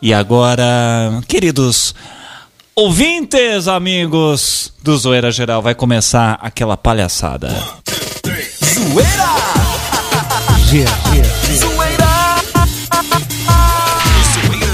E 0.00 0.12
agora, 0.12 1.22
queridos 1.26 1.94
ouvintes, 2.74 3.66
amigos 3.66 4.72
do 4.82 4.96
Zoeira 4.96 5.30
Geral, 5.32 5.62
vai 5.62 5.74
começar 5.74 6.38
aquela 6.42 6.76
palhaçada. 6.76 7.48
Zoeira! 8.62 9.26
Gira, 10.66 10.90
gira. 11.12 11.58
Zoeira! 11.58 12.06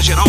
Geral. 0.01 0.25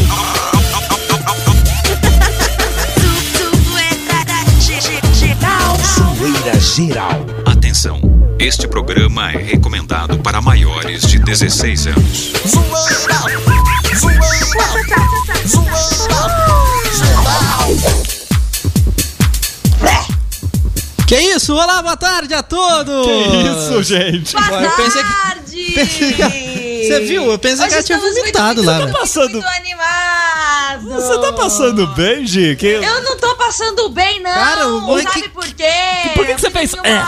Zoeira 6.17 6.61
geral. 6.61 7.27
Atenção. 7.47 8.01
Este 8.39 8.69
programa 8.69 9.33
é 9.33 9.43
recomendado 9.43 10.19
para 10.19 10.41
maiores 10.41 11.03
de 11.03 11.19
16 11.19 11.89
anos. 11.89 12.33
Zoeira! 12.47 13.54
Que 21.14 21.20
isso? 21.36 21.54
Olá, 21.54 21.80
boa 21.80 21.96
tarde 21.96 22.34
a 22.34 22.42
todos! 22.42 23.86
gente? 23.86 24.34
Boa 24.34 24.62
Eu 24.64 24.70
pensei 24.73 25.00
que- 25.02 25.09
tarde! 25.09 25.73
pensei 25.74 26.12
que- 26.12 26.84
Você 26.88 27.00
viu? 27.02 27.30
Eu 27.30 27.38
pensei 27.38 27.60
Hoje 27.66 27.68
que 27.68 27.74
ela 27.74 27.82
tinha 27.84 27.98
vomitado 28.00 28.64
muito, 28.64 28.66
lá, 28.80 28.87
né? 28.87 28.92
passando- 28.92 29.30
muito 29.30 29.46
animado! 29.46 30.88
Você 30.88 31.18
tá 31.20 31.32
passando 31.32 31.87
bem, 31.95 32.27
Gi? 32.27 32.56
Que... 32.56 32.66
Eu 32.66 33.02
não 33.02 33.13
passando 33.55 33.89
bem, 33.91 34.21
não! 34.21 34.33
Cara, 34.33 34.67
o 34.69 34.99
é 34.99 35.03
Sabe 35.03 35.23
que- 35.23 35.29
por 35.29 35.45
quê? 35.47 35.71
Por 36.15 36.27
que, 36.27 36.35
que 36.35 36.41
você 36.41 36.51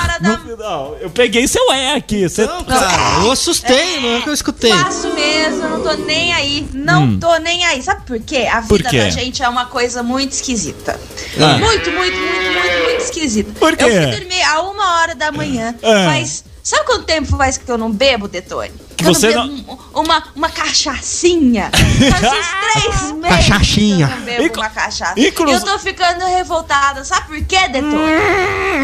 hora 0.03 0.17
É, 0.17 0.21
da... 0.21 0.29
no 0.31 0.39
final. 0.39 0.97
Eu 1.01 1.11
peguei 1.11 1.49
seu 1.49 1.73
é 1.73 1.95
aqui. 1.97 2.29
Você... 2.29 2.47
Não, 2.47 2.63
cara, 2.65 3.25
eu 3.25 3.33
assustei, 3.33 4.01
não 4.01 4.17
é 4.17 4.21
que 4.21 4.29
eu 4.29 4.33
escutei. 4.35 4.73
Faço 4.73 5.13
mesmo, 5.13 5.63
eu 5.65 5.71
não 5.71 5.81
tô 5.83 5.93
nem 6.05 6.33
aí. 6.33 6.69
Não 6.73 7.03
Hum. 7.05 7.19
tô 7.21 7.37
nem 7.39 7.65
aí. 7.67 7.83
Sabe 7.83 8.07
por 8.07 8.19
quê? 8.21 8.47
A 8.51 8.61
vida 8.61 8.89
quê? 8.89 8.99
da 9.01 9.11
gente 9.11 9.43
é 9.43 9.49
uma 9.49 9.67
coisa 9.67 10.03
muito 10.03 10.33
esquisita. 10.33 10.99
Ah. 11.41 11.59
Muito, 11.59 11.91
muito, 11.91 12.16
muito, 12.16 12.53
muito, 12.53 12.85
muito 12.85 13.03
esquisita. 13.03 13.53
Por 13.59 13.77
quê? 13.77 13.85
Eu 13.85 13.88
fui 13.91 14.07
dormir 14.21 14.43
a 14.43 14.63
uma 14.63 15.01
hora 15.01 15.15
da 15.15 15.33
manhã. 15.33 15.75
Ah. 15.83 16.07
Faz. 16.13 16.45
Sabe 16.63 16.85
quanto 16.87 17.05
tempo 17.05 17.37
faz 17.37 17.59
que 17.59 17.71
eu 17.71 17.79
não 17.79 17.91
bebo, 17.91 18.27
Detone? 18.29 18.73
Que 18.97 19.05
eu 19.05 19.15
você 19.15 19.35
não 19.35 19.47
um- 19.47 19.77
uma, 20.01 20.23
uma 20.35 20.49
cachaçinha. 20.49 21.71
Faz 21.71 22.33
uns 22.33 22.47
três 22.73 23.13
meses 23.13 23.29
Cachaçinha. 23.37 24.11
eu 24.19 24.23
bebo 24.25 24.43
Inclu- 24.45 24.63
uma 24.63 24.71
cachaça. 24.71 25.21
inclu- 25.21 25.51
Eu 25.51 25.61
tô 25.65 25.79
ficando 25.79 26.25
revoltada. 26.27 27.05
Sabe 27.05 27.27
por 27.27 27.45
quê, 27.45 27.69
Detone? 27.69 27.97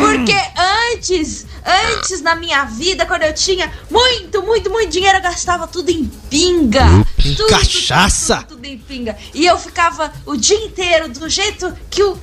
Porque 0.00 0.34
antes, 0.92 1.46
antes 1.64 2.20
na 2.22 2.34
minha 2.34 2.64
vida, 2.64 3.06
quando 3.06 3.22
eu 3.22 3.34
tinha 3.34 3.70
muito, 3.90 4.42
muito, 4.42 4.70
muito 4.70 4.90
dinheiro, 4.90 5.18
eu 5.18 5.22
gastava 5.22 5.66
tudo 5.66 5.90
em 5.90 6.04
pinga. 6.30 6.84
Em 7.24 7.34
Tudo, 7.34 7.48
cachaça? 7.48 8.36
Tudo, 8.36 8.46
tudo, 8.48 8.56
tudo 8.56 8.64
em 8.66 8.78
pinga. 8.78 9.16
E 9.34 9.46
eu 9.46 9.58
ficava 9.58 10.12
o 10.26 10.36
dia 10.36 10.56
inteiro 10.56 11.08
do 11.08 11.28
jeito 11.28 11.72
que 11.90 12.02
o 12.02 12.18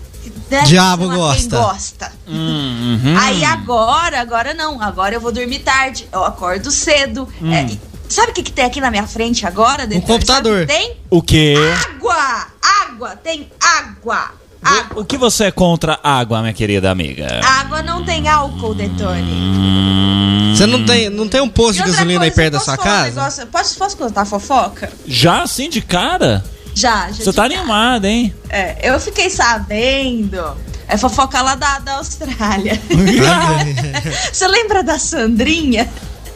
Diabo 0.66 1.08
gosta. 1.10 1.40
Quem 1.40 1.50
gosta. 1.50 2.12
Uhum. 2.28 3.18
Aí 3.20 3.44
agora, 3.44 4.20
agora 4.22 4.54
não. 4.54 4.82
Agora 4.82 5.14
eu 5.16 5.22
vou 5.22 5.32
dormir 5.32 5.60
tarde. 5.60 6.08
Eu 6.12 6.24
acordo 6.24 6.72
cedo. 6.72 7.28
É, 7.44 7.64
e- 7.64 7.80
sabe 8.08 8.32
o 8.32 8.34
que, 8.34 8.44
que 8.44 8.52
tem 8.52 8.66
aqui 8.66 8.82
na 8.82 8.90
minha 8.92 9.08
frente 9.08 9.46
agora? 9.46 9.86
Detone? 9.86 10.02
computador. 10.06 10.60
Sabe 10.60 10.64
o 10.64 10.68
que 10.68 10.74
tem? 10.74 10.98
O 11.10 11.22
quê? 11.22 11.56
Água! 11.90 12.48
Água! 12.88 13.16
Tem 13.16 13.50
água! 13.62 14.32
Água! 14.62 15.02
O 15.02 15.06
que 15.06 15.18
você 15.18 15.46
é 15.46 15.52
contra 15.52 16.00
água, 16.04 16.42
minha 16.42 16.54
querida 16.54 16.92
amiga? 16.92 17.40
Água 17.44 17.82
não 17.82 18.04
tem 18.04 18.28
álcool, 18.28 18.74
Detone. 18.74 20.54
Você 20.56 20.66
não 20.66 20.84
tem, 20.86 21.10
não 21.10 21.28
tem 21.30 21.40
um 21.40 21.48
posto 21.48 21.76
de 21.82 21.90
gasolina 21.90 22.26
aí 22.26 22.32
coisa, 22.32 22.36
perto 22.36 22.54
da 22.54 22.60
sua 22.60 22.76
falar 22.76 22.90
um 22.90 22.92
casa? 22.92 23.10
negócio? 23.16 23.48
Posso, 23.48 23.78
posso 23.78 23.98
contar 23.98 24.26
fofoca? 24.26 24.92
Já 25.08 25.44
assim 25.44 25.70
de 25.70 25.82
cara? 25.82 26.44
Já, 26.74 27.12
já. 27.12 27.24
Você 27.24 27.34
tá 27.34 27.44
animada, 27.46 28.08
hein? 28.08 28.34
É, 28.50 28.90
eu 28.90 29.00
fiquei 29.00 29.30
sabendo. 29.30 30.56
É 30.88 30.98
fofoca 30.98 31.42
lá 31.42 31.56
da, 31.56 31.80
da 31.80 31.98
Austrália. 31.98 32.80
Você 34.34 34.48
lembra 34.48 34.82
da 34.82 34.98
Sandrinha? 34.98 35.88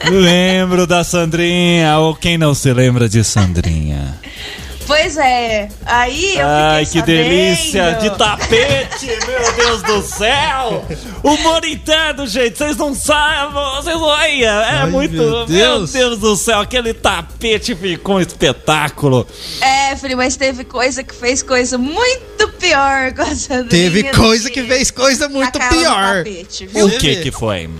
Lembro 0.08 0.86
da 0.86 1.02
Sandrinha, 1.02 1.98
ou 1.98 2.14
quem 2.14 2.38
não 2.38 2.54
se 2.54 2.72
lembra 2.72 3.08
de 3.08 3.24
Sandrinha? 3.24 4.20
Pois 4.86 5.16
é. 5.16 5.68
Aí 5.86 6.36
eu 6.38 6.46
Ai, 6.46 6.84
que 6.84 7.00
delícia 7.00 7.92
sabendo. 7.94 8.02
de 8.10 8.18
tapete, 8.18 9.06
meu 9.26 9.52
Deus 9.56 9.82
do 9.82 10.02
céu! 10.02 10.84
Humor 11.22 11.64
interno, 11.64 12.26
gente, 12.26 12.58
vocês 12.58 12.76
não 12.76 12.94
sabem, 12.94 13.52
vocês 13.54 13.96
olha, 13.96 14.44
é 14.44 14.76
Ai, 14.82 14.90
muito, 14.90 15.14
meu 15.14 15.30
meu 15.30 15.46
Deus. 15.46 15.92
Deus. 15.92 16.18
do 16.18 16.36
céu, 16.36 16.60
aquele 16.60 16.92
tapete 16.92 17.74
ficou 17.74 18.16
um 18.16 18.20
espetáculo. 18.20 19.26
É, 19.60 19.96
filho, 19.96 20.16
mas 20.18 20.36
teve 20.36 20.64
coisa 20.64 21.02
que 21.02 21.14
fez 21.14 21.42
coisa 21.42 21.78
muito 21.78 22.48
pior 22.58 23.12
com 23.14 23.22
a 23.22 23.34
Sandrinha. 23.34 23.68
Teve 23.68 24.02
coisa 24.12 24.50
que 24.50 24.62
fez 24.64 24.90
coisa 24.90 25.28
muito 25.30 25.58
pior. 25.58 26.18
tapete, 26.24 26.66
viu? 26.66 26.86
O 26.86 26.90
que 26.98 27.16
que 27.16 27.30
foi? 27.30 27.70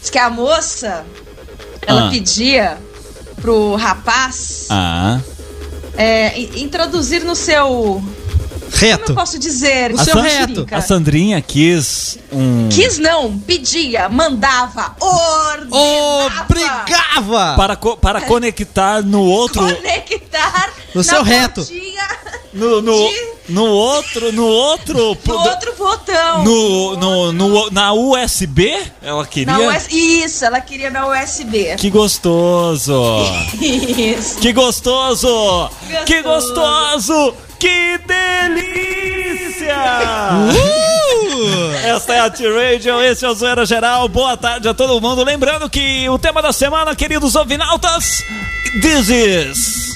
Diz 0.00 0.10
que 0.10 0.18
a 0.18 0.28
moça, 0.28 1.06
ela 1.86 2.08
Ah. 2.08 2.10
pedia 2.10 2.76
pro 3.40 3.74
rapaz 3.76 4.66
Ah, 4.70 5.18
é, 5.96 6.38
in- 6.38 6.62
introduzir 6.62 7.24
no 7.24 7.34
seu. 7.34 7.66
Como 7.66 8.82
eu 8.82 8.88
Reto. 8.90 9.14
posso 9.14 9.38
dizer? 9.38 9.92
O 9.92 10.00
a, 10.00 10.04
seu 10.04 10.14
San- 10.14 10.22
reto. 10.22 10.66
a 10.72 10.80
Sandrinha 10.80 11.40
quis 11.40 12.18
um 12.32 12.68
Quis 12.70 12.98
não, 12.98 13.38
pedia, 13.38 14.08
mandava, 14.08 14.96
ordenava. 15.00 16.42
Obrigava! 16.48 17.54
para 17.56 17.76
co- 17.76 17.96
para 17.96 18.20
conectar 18.26 19.02
no 19.02 19.22
outro 19.22 19.62
Conectar 19.64 20.72
No 20.94 21.04
seu 21.04 21.22
reto. 21.22 21.64
no, 22.52 22.82
no, 22.82 22.92
de- 23.08 23.33
no 23.48 23.64
outro 23.66 24.32
no 24.32 24.46
outro 24.46 25.18
no 25.26 25.34
outro 25.34 25.74
botão. 25.76 26.44
no, 26.44 26.96
no, 26.96 27.32
no- 27.32 27.70
na 27.70 27.92
USB 27.92 28.74
ela 29.02 29.26
queria 29.26 29.52
Na 29.52 29.58
US... 29.76 29.86
Isso, 29.90 30.44
ela 30.44 30.60
queria 30.60 30.90
na 30.90 31.06
USB. 31.08 31.76
que 31.76 31.90
gostoso 31.90 32.94
Isso. 33.60 34.38
que 34.40 34.52
gostoso 34.52 35.70
que 36.06 36.22
Gostoso. 36.22 36.54
gostoso 36.54 37.34
que 37.58 37.98
delícia 37.98 39.74
Uh! 40.54 41.74
Esta 41.86 42.14
é 42.14 42.20
a 42.20 42.30
T-Radio, 42.30 43.00
esse 43.02 43.24
é 43.24 43.28
o 43.28 43.34
Zoeira 43.34 43.64
Geral. 43.66 44.08
Boa 44.08 44.36
tarde 44.36 44.68
a 44.68 44.74
todo 44.74 45.00
mundo. 45.00 45.22
Lembrando 45.22 45.68
que 45.68 46.08
o 46.08 46.18
tema 46.18 46.40
da 46.40 46.52
semana, 46.52 46.94
queridos 46.96 47.34
ouvinautas, 47.34 48.22
this 48.80 49.08
is... 49.08 49.93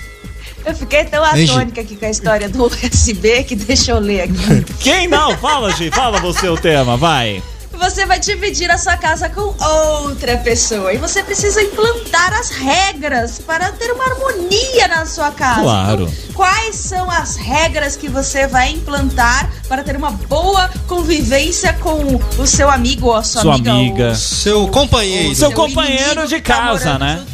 Eu 0.68 0.74
fiquei 0.74 1.02
tão 1.06 1.24
atônica 1.24 1.80
aqui 1.80 1.96
com 1.96 2.04
a 2.04 2.10
história 2.10 2.46
do 2.46 2.66
USB 2.66 3.42
que 3.44 3.56
deixa 3.56 3.92
eu 3.92 3.98
ler 3.98 4.20
aqui. 4.20 4.64
Quem 4.80 5.08
não? 5.08 5.34
Fala, 5.38 5.72
Gi, 5.72 5.90
fala 5.90 6.20
você 6.20 6.46
o 6.46 6.58
tema, 6.58 6.94
vai. 6.94 7.42
Você 7.78 8.04
vai 8.06 8.18
dividir 8.18 8.70
a 8.70 8.76
sua 8.78 8.96
casa 8.96 9.28
com 9.30 9.54
outra 10.02 10.36
pessoa 10.38 10.92
e 10.92 10.98
você 10.98 11.22
precisa 11.22 11.62
implantar 11.62 12.32
as 12.34 12.50
regras 12.50 13.38
para 13.38 13.72
ter 13.72 13.90
uma 13.92 14.04
harmonia 14.04 14.88
na 14.88 15.06
sua 15.06 15.30
casa. 15.30 15.62
Claro. 15.62 16.02
Então, 16.02 16.34
quais 16.34 16.76
são 16.76 17.10
as 17.10 17.36
regras 17.36 17.96
que 17.96 18.08
você 18.08 18.46
vai 18.46 18.70
implantar 18.70 19.50
para 19.68 19.82
ter 19.82 19.96
uma 19.96 20.10
boa 20.10 20.68
convivência 20.86 21.72
com 21.74 22.20
o 22.38 22.46
seu 22.46 22.68
amigo 22.70 23.06
ou 23.06 23.14
a 23.16 23.22
sua, 23.22 23.42
Sua 23.42 23.54
amiga? 23.54 23.70
amiga. 23.72 24.08
ou- 24.10 24.14
Seu 24.16 24.68
companheiro. 24.68 25.34
Seu 25.34 25.52
companheiro 25.52 26.04
inimigo 26.12 26.28
de 26.28 26.40
tá 26.40 26.54
casa, 26.54 26.84
morando 26.98 26.98
né? 27.04 27.26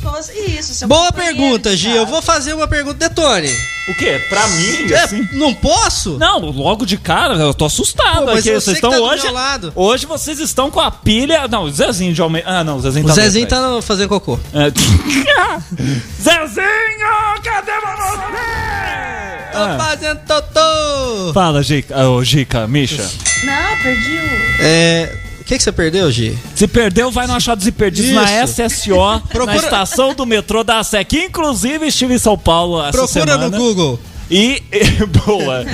Isso, 0.59 0.75
seu 0.75 0.89
Boa 0.89 1.07
companheiro 1.07 1.37
pergunta, 1.39 1.71
de 1.71 1.77
Gi. 1.77 1.87
casa. 1.89 1.99
Eu 2.01 2.07
vou 2.07 2.23
fazer 2.23 2.53
uma 2.55 2.69
pergunta 2.69 3.09
de 3.09 3.15
Tony. 3.15 3.75
O 3.87 3.95
quê? 3.97 4.19
Pra 4.31 4.47
mim, 4.49 4.91
É, 4.93 5.01
assim? 5.03 5.29
não 5.33 5.53
posso? 5.53 6.17
Não, 6.17 6.39
logo 6.41 6.87
de 6.87 6.97
cara, 6.97 7.35
eu 7.35 7.53
tô 7.53 7.67
assustado 7.67 8.21
Pô, 8.21 8.25
mas 8.27 8.39
aqui. 8.39 8.49
você 8.49 8.61
Vocês 8.61 8.81
tá 8.81 8.89
estão 8.89 8.93
do 8.93 9.03
hoje. 9.03 9.27
Hoje 9.75 10.07
vocês 10.07 10.34
estão 10.41 10.71
com 10.71 10.81
a 10.81 10.91
pilha. 10.91 11.47
Não, 11.49 11.65
o 11.65 11.71
Zezinho 11.71 12.13
de 12.15 12.21
Almeida. 12.23 12.49
Ah, 12.49 12.65
não, 12.65 12.77
o 12.77 12.81
Zezinho 12.81 13.05
O 13.05 13.09
tá. 13.09 13.15
Zezinho 13.15 13.47
tá 13.47 13.61
no- 13.61 13.83
fazendo 13.83 14.09
cocô. 14.09 14.39
É. 14.53 14.71
Zezinho, 16.21 17.43
cadê 17.43 17.73
você? 17.81 18.17
Tô 19.53 19.59
Ah. 19.59 19.77
fazendo 19.79 20.19
totô. 20.27 21.33
Fala, 21.33 21.63
Gica. 21.63 22.09
Ô, 22.09 22.25
Gica, 22.25 22.67
Misha. 22.67 23.03
Não, 23.45 23.83
perdi 23.83 24.17
o. 24.17 24.63
É. 24.63 25.19
O 25.41 25.45
que, 25.45 25.59
que 25.59 25.63
você 25.63 25.71
perdeu, 25.73 26.11
Gi? 26.11 26.37
Se 26.57 26.67
perdeu, 26.67 27.11
vai 27.11 27.27
no 27.27 27.35
Achados 27.35 27.67
e 27.67 27.71
Perdidos 27.73 28.11
Isso. 28.11 28.15
na 28.15 28.31
SSO, 28.47 28.97
na 28.97 29.21
Procura- 29.21 29.57
estação 29.59 30.15
do 30.15 30.25
metrô 30.25 30.65
da 30.65 30.83
SEC. 30.83 31.13
Inclusive, 31.27 31.87
estive 31.87 32.15
em 32.15 32.19
São 32.19 32.37
Paulo 32.39 32.81
essa 32.81 32.93
Procura 32.93 33.09
semana. 33.33 33.51
no 33.51 33.57
Google. 33.59 34.01
E, 34.31 34.63
boa. 35.27 35.65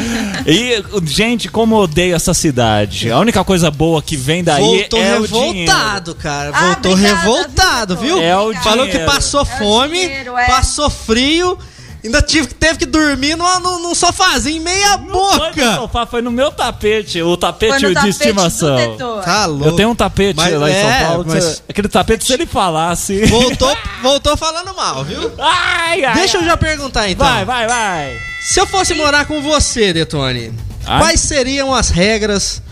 E, 0.47 0.83
gente, 1.05 1.49
como 1.49 1.77
eu 1.77 1.79
odeio 1.81 2.15
essa 2.17 2.35
cidade. 2.35 3.11
A 3.11 3.19
única 3.19 3.45
coisa 3.45 3.71
boa 3.71 4.03
que 4.03 4.17
vem 4.17 4.43
daí 4.43 4.61
Voltou 4.63 5.01
é 5.01 5.19
o 5.19 5.23
revoltado, 5.23 6.15
cara. 6.15 6.51
Ah, 6.53 6.67
Voltou 6.73 6.93
obrigada, 6.93 7.17
revoltado, 7.21 7.97
viu, 7.97 8.15
viu? 8.17 8.23
É 8.25 8.37
o 8.37 8.53
Falou 8.63 8.87
que 8.87 8.93
dinheiro. 8.93 9.13
passou 9.13 9.43
É 9.43 9.45
fome, 9.45 10.01
dinheiro, 10.01 10.37
é. 10.37 10.47
passou 10.47 10.91
frio 10.91 11.59
Ainda 12.03 12.23
tive, 12.23 12.47
teve 12.47 12.79
que 12.79 12.87
dormir 12.87 13.37
numa, 13.37 13.59
num, 13.59 13.79
num 13.83 13.95
sofazinho 13.95 14.63
meia 14.63 14.97
Foi 14.97 15.07
no 15.07 15.13
boca. 15.13 15.75
sofá, 15.77 16.07
foi 16.07 16.23
no 16.23 16.31
meu 16.31 16.51
tapete, 16.51 17.21
o 17.21 17.37
tapete 17.37 17.73
Foi 17.73 17.81
no 17.83 17.89
de 17.89 17.95
tapete 17.95 18.09
estimação. 18.11 18.97
Tá 19.23 19.45
louco. 19.45 19.67
Eu 19.67 19.73
tenho 19.77 19.91
um 19.91 19.95
tapete 19.95 20.35
Mas- 20.37 20.55
lá 20.59 20.71
em 20.71 20.81
São 20.81 20.91
é, 20.91 21.05
Paulo. 21.05 21.25
que 21.25 21.31
mas- 21.35 21.63
Aquele 21.69 21.89
tapete, 21.89 22.25
se 22.25 22.33
ele 22.33 22.47
falasse. 22.47 23.27
Voltou, 23.27 23.77
voltou 24.03 24.35
falando 24.35 24.75
mal, 24.75 25.05
viu? 25.05 25.31
Ai, 25.39 26.03
ai, 26.03 26.15
Deixa 26.15 26.39
eu 26.39 26.45
já 26.45 26.57
perguntar 26.57 27.07
então. 27.11 27.27
Vai, 27.27 27.45
vai, 27.45 27.67
vai. 27.67 28.30
Se 28.41 28.59
eu 28.59 28.67
fosse 28.67 28.95
morar 28.95 29.27
com 29.27 29.43
você, 29.43 29.93
Detone, 29.93 30.51
Ai. 30.87 30.99
quais 30.99 31.21
seriam 31.21 31.75
as 31.75 31.91
regras 31.91 32.63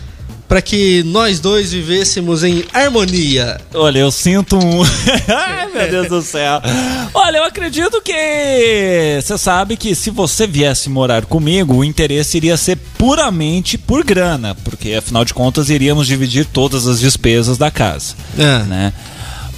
para 0.47 0.63
que 0.63 1.03
nós 1.03 1.39
dois 1.39 1.71
vivêssemos 1.71 2.43
em 2.43 2.65
harmonia? 2.73 3.61
Olha, 3.75 3.99
eu 3.99 4.11
sinto 4.11 4.57
um. 4.57 4.81
Ai, 5.31 5.67
meu 5.71 5.89
Deus 5.91 6.07
do 6.07 6.21
céu. 6.23 6.59
Olha, 7.13 7.37
eu 7.37 7.43
acredito 7.43 8.01
que. 8.01 9.19
Você 9.21 9.37
sabe 9.37 9.77
que 9.77 9.93
se 9.93 10.09
você 10.09 10.47
viesse 10.47 10.89
morar 10.89 11.25
comigo, 11.25 11.75
o 11.75 11.85
interesse 11.85 12.37
iria 12.37 12.57
ser 12.57 12.75
puramente 12.97 13.77
por 13.77 14.03
grana, 14.03 14.55
porque 14.63 14.95
afinal 14.95 15.23
de 15.23 15.35
contas 15.35 15.69
iríamos 15.69 16.07
dividir 16.07 16.45
todas 16.45 16.87
as 16.87 16.99
despesas 16.99 17.59
da 17.59 17.69
casa. 17.69 18.15
É. 18.35 18.63
Né? 18.63 18.93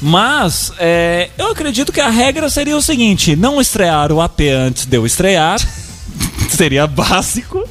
Mas 0.01 0.73
é, 0.77 1.29
eu 1.37 1.51
acredito 1.51 1.93
que 1.93 2.01
a 2.01 2.09
regra 2.09 2.49
seria 2.49 2.75
o 2.75 2.81
seguinte: 2.81 3.33
não 3.33 3.61
estrear 3.61 4.11
o 4.11 4.19
AP 4.19 4.41
antes 4.41 4.85
de 4.85 4.97
eu 4.97 5.05
estrear. 5.05 5.57
seria 6.51 6.85
básico. 6.87 7.67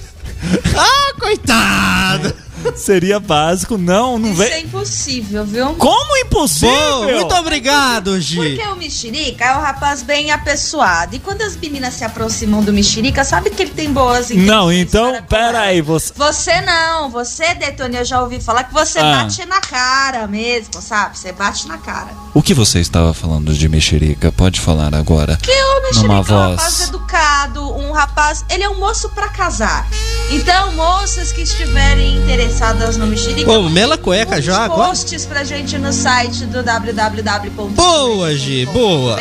Ah, 0.76 1.14
coitado! 1.18 2.34
Seria 2.76 3.18
básico. 3.20 3.76
Não, 3.78 4.18
não 4.18 4.28
Isso 4.30 4.38
vem. 4.38 4.52
é 4.52 4.60
impossível, 4.60 5.44
viu? 5.44 5.74
Como 5.74 6.16
impossível? 6.18 6.70
Bom, 6.70 7.12
muito 7.12 7.34
obrigado, 7.34 8.20
Gi. 8.20 8.36
Porque 8.36 8.62
o 8.68 8.76
mexerica 8.76 9.44
é 9.44 9.56
um 9.56 9.60
rapaz 9.60 10.02
bem 10.02 10.30
apessoado. 10.30 11.14
E 11.16 11.18
quando 11.18 11.42
as 11.42 11.56
meninas 11.56 11.94
se 11.94 12.04
aproximam 12.04 12.62
do 12.62 12.72
mexerica, 12.72 13.24
sabe 13.24 13.50
que 13.50 13.62
ele 13.62 13.70
tem 13.72 13.92
boas 13.92 14.30
Não, 14.30 14.72
intenções 14.72 14.78
então, 14.80 15.10
para 15.12 15.20
com 15.22 15.26
pera 15.28 15.44
ela. 15.58 15.60
aí, 15.66 15.80
você. 15.80 16.12
Você 16.16 16.60
não, 16.62 17.10
você, 17.10 17.54
Detone, 17.54 17.96
eu 17.96 18.04
já 18.04 18.20
ouvi 18.22 18.40
falar 18.40 18.64
que 18.64 18.72
você 18.74 18.98
Ah. 18.98 19.22
bate 19.22 19.44
na 19.46 19.60
cara 19.60 20.26
mesmo, 20.26 20.80
sabe? 20.80 21.18
Você 21.18 21.32
bate 21.32 21.66
na 21.68 21.78
cara. 21.78 22.08
O 22.34 22.42
que 22.42 22.54
você 22.54 22.78
estava 22.80 23.12
falando 23.12 23.52
de 23.52 23.68
mexerica? 23.68 24.30
Pode 24.32 24.60
falar 24.60 24.94
agora. 24.94 25.36
Que 25.42 25.50
o 25.50 25.82
mexerica 25.82 26.02
Numa 26.08 26.14
é 26.16 26.20
um 26.20 26.22
voz. 26.22 26.50
rapaz 26.56 26.80
educado, 26.88 27.76
um 27.76 27.92
rapaz. 27.92 28.44
Ele 28.48 28.62
é 28.64 28.68
um 28.68 28.78
moço 28.78 29.08
pra 29.10 29.28
casar. 29.28 29.86
Então, 30.30 30.72
moças 30.72 31.32
que 31.32 31.42
estiverem 31.42 32.16
interessadas 32.18 32.49
no 32.98 33.06
mexerica. 33.06 33.44
Pô, 33.46 33.62
mela 33.68 33.96
cueca 33.96 34.40
já 34.40 34.64
agora? 34.64 34.88
posts 34.88 35.24
pra 35.26 35.44
gente 35.44 35.78
no 35.78 35.92
site 35.92 36.44
do 36.46 36.62
www. 36.62 37.68
Boa, 37.70 38.34
Gi, 38.34 38.66
boa. 38.66 39.16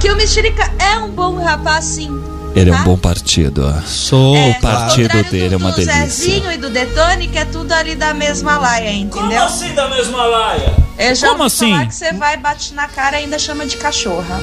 Que 0.00 0.10
o 0.10 0.16
Mexerica 0.16 0.70
é 0.78 0.98
um 0.98 1.10
bom 1.10 1.36
rapaz, 1.36 1.84
sim. 1.84 2.10
Ele 2.56 2.70
é 2.70 2.72
tá? 2.72 2.80
um 2.80 2.84
bom 2.84 2.96
partido. 2.96 3.64
ó. 3.64 3.80
Sou, 3.86 4.34
É, 4.34 4.54
pá. 4.54 4.72
partido 4.72 5.10
ao 5.16 5.22
contrário 5.24 5.30
dele 5.30 5.54
é 5.54 5.56
uma 5.56 5.70
do, 5.70 5.76
delícia. 5.76 6.00
Do 6.04 6.10
Zezinho 6.10 6.52
e 6.52 6.56
do 6.56 6.70
Detone, 6.70 7.28
que 7.28 7.38
é 7.38 7.44
tudo 7.44 7.70
ali 7.72 7.94
da 7.94 8.12
mesma 8.14 8.58
laia, 8.58 8.92
entendeu? 8.92 9.42
assim 9.42 9.72
da 9.74 9.88
mesma 9.88 10.24
laia? 10.26 10.74
Eu 10.98 11.14
já 11.14 11.28
Como 11.28 11.44
assim? 11.44 11.70
falar 11.70 11.86
que 11.86 11.94
você 11.94 12.12
vai, 12.14 12.36
bate 12.38 12.74
na 12.74 12.88
cara 12.88 13.20
e 13.20 13.24
ainda 13.24 13.38
chama 13.38 13.64
de 13.66 13.76
cachorra. 13.76 14.40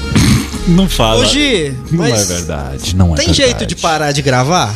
Não 0.67 0.87
fala. 0.87 1.21
Ô, 1.21 1.25
Gi, 1.25 1.75
Não 1.91 2.05
é 2.05 2.23
verdade, 2.23 2.95
não 2.95 3.13
é 3.13 3.17
tem 3.17 3.25
verdade. 3.27 3.33
jeito 3.33 3.65
de 3.65 3.75
parar 3.75 4.11
de 4.11 4.21
gravar? 4.21 4.73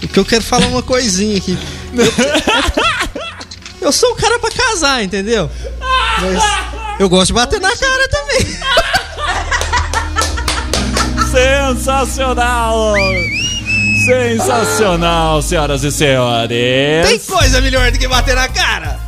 Porque 0.00 0.18
eu 0.18 0.24
quero 0.24 0.42
falar 0.44 0.66
uma 0.66 0.82
coisinha 0.82 1.36
aqui. 1.36 1.58
Eu 3.80 3.92
sou 3.92 4.12
um 4.12 4.16
cara 4.16 4.38
pra 4.38 4.50
casar, 4.50 5.02
entendeu? 5.04 5.50
Mas 6.20 6.42
eu 6.98 7.08
gosto 7.08 7.26
de 7.28 7.32
bater 7.34 7.60
na 7.60 7.76
cara 7.76 8.08
também. 8.08 8.46
Sensacional! 11.30 12.94
Sensacional, 14.04 15.42
senhoras 15.42 15.82
e 15.82 15.90
senhores. 15.92 17.08
Tem 17.08 17.18
coisa 17.18 17.60
melhor 17.60 17.90
do 17.90 17.98
que 17.98 18.06
bater 18.06 18.34
na 18.34 18.48
cara? 18.48 19.00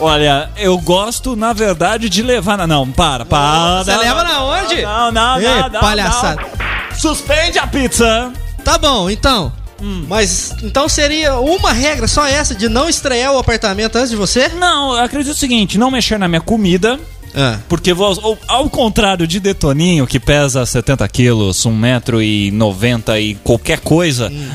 Olha, 0.00 0.50
eu 0.56 0.76
gosto, 0.78 1.36
na 1.36 1.52
verdade, 1.52 2.08
de 2.08 2.22
levar 2.22 2.58
na. 2.58 2.66
Não, 2.66 2.90
para, 2.90 3.24
para. 3.24 3.84
Você 3.84 3.92
não, 3.92 4.00
leva 4.00 4.24
não, 4.24 4.32
na 4.32 4.44
onde? 4.44 4.82
Não, 4.82 5.12
não, 5.12 5.40
Ei, 5.40 5.46
não, 5.46 5.68
não. 5.68 5.80
palhaçada. 5.80 6.42
não. 6.42 6.98
Suspende 6.98 7.58
a 7.58 7.66
pizza. 7.66 8.32
Tá 8.64 8.78
bom, 8.78 9.08
então. 9.08 9.52
Hum. 9.82 10.04
Mas 10.08 10.52
então 10.62 10.88
seria 10.88 11.34
uma 11.38 11.72
regra 11.72 12.06
só 12.06 12.26
essa 12.26 12.54
de 12.54 12.68
não 12.68 12.88
estrear 12.88 13.32
o 13.32 13.38
apartamento 13.38 13.96
antes 13.96 14.10
de 14.10 14.16
você? 14.16 14.48
Não, 14.48 14.96
eu 14.96 15.02
acredito 15.02 15.32
o 15.32 15.38
seguinte: 15.38 15.76
não 15.78 15.90
mexer 15.90 16.18
na 16.18 16.28
minha 16.28 16.40
comida. 16.40 16.98
Ah. 17.36 17.58
Porque 17.68 17.92
vou- 17.92 18.38
ao, 18.46 18.70
contrário 18.70 19.26
de 19.26 19.40
Detoninho, 19.40 20.06
que 20.06 20.20
pesa 20.20 20.64
70 20.64 21.06
quilos, 21.08 21.64
1,90m 21.66 23.18
e 23.20 23.34
qualquer 23.42 23.80
coisa, 23.80 24.28
Hum. 24.28 24.48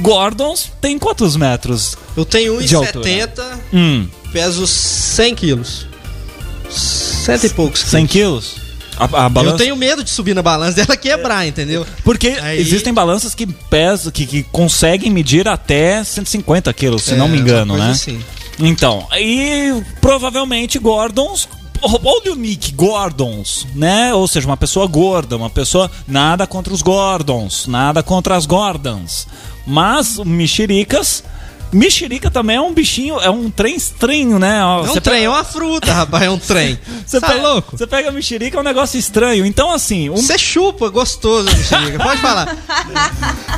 Gordons 0.00 0.72
tem 0.80 0.98
quantos 0.98 1.36
metros? 1.36 1.96
Eu 2.16 2.24
tenho 2.24 2.62
De 2.62 2.74
altura. 2.74 3.00
1,70, 3.04 3.42
Hum, 3.72 4.08
peso 4.32 4.66
100 4.66 5.34
quilos. 5.34 5.86
Cento 6.70 7.44
e 7.44 7.50
poucos 7.50 7.80
100 7.80 8.06
quilos? 8.06 8.54
A, 9.00 9.26
a 9.26 9.28
balança? 9.28 9.54
Eu 9.54 9.58
tenho 9.58 9.76
medo 9.76 10.04
de 10.04 10.10
subir 10.10 10.34
na 10.34 10.42
balança 10.42 10.76
dela 10.84 10.96
quebrar, 10.96 11.46
entendeu? 11.46 11.86
Porque 12.04 12.28
Aí- 12.28 12.60
existem 12.60 12.92
balanças 12.92 13.34
que 13.34 13.46
pesam, 13.46 14.12
que, 14.12 14.26
que 14.26 14.42
conseguem 14.44 15.10
medir 15.10 15.48
até 15.48 16.04
150 16.04 16.72
quilos, 16.72 17.02
se 17.02 17.14
não 17.14 17.26
me 17.28 17.38
É, 17.38 17.40
engano, 17.40 17.76
né? 17.76 17.90
assim. 17.90 18.20
Então, 18.58 19.06
e 19.18 19.82
provavelmente 20.00 20.78
Gordons. 20.78 21.48
Olha 21.82 22.32
o 22.32 22.36
Nick 22.36 22.72
Gordons, 22.72 23.66
né? 23.74 24.12
Ou 24.12 24.28
seja, 24.28 24.46
uma 24.46 24.56
pessoa 24.56 24.86
gorda, 24.86 25.34
uma 25.34 25.48
pessoa. 25.48 25.90
Nada 26.06 26.46
contra 26.46 26.74
os 26.74 26.82
Gordons, 26.82 27.66
nada 27.66 28.02
contra 28.02 28.36
as 28.36 28.44
Gordons. 28.44 29.26
Mas 29.66 30.18
mexericas. 30.18 31.24
Mexerica 31.72 32.30
também 32.30 32.56
é 32.56 32.60
um 32.60 32.72
bichinho, 32.74 33.20
é 33.20 33.30
um 33.30 33.50
trem 33.50 33.76
estranho, 33.76 34.38
né? 34.38 34.64
Ó, 34.64 34.78
É 34.86 34.90
um 34.90 34.94
trem, 34.94 35.02
pega- 35.02 35.16
é 35.24 35.28
uma 35.28 35.44
fruta, 35.44 35.92
rapaz, 35.92 36.24
é 36.24 36.30
um 36.30 36.38
trem. 36.38 36.78
Você 37.06 37.20
tá 37.20 37.28
pega, 37.28 37.42
louco? 37.48 37.76
Você 37.78 37.86
pega 37.86 38.10
mexerica, 38.10 38.56
é 38.56 38.60
um 38.60 38.64
negócio 38.64 38.98
estranho. 38.98 39.46
Então, 39.46 39.72
assim, 39.72 40.10
um 40.10 40.16
Você 40.16 40.36
chupa, 40.38 40.88
gostoso, 40.88 41.44
mexerica. 41.56 41.98
Pode 42.02 42.20
falar. 42.20 42.56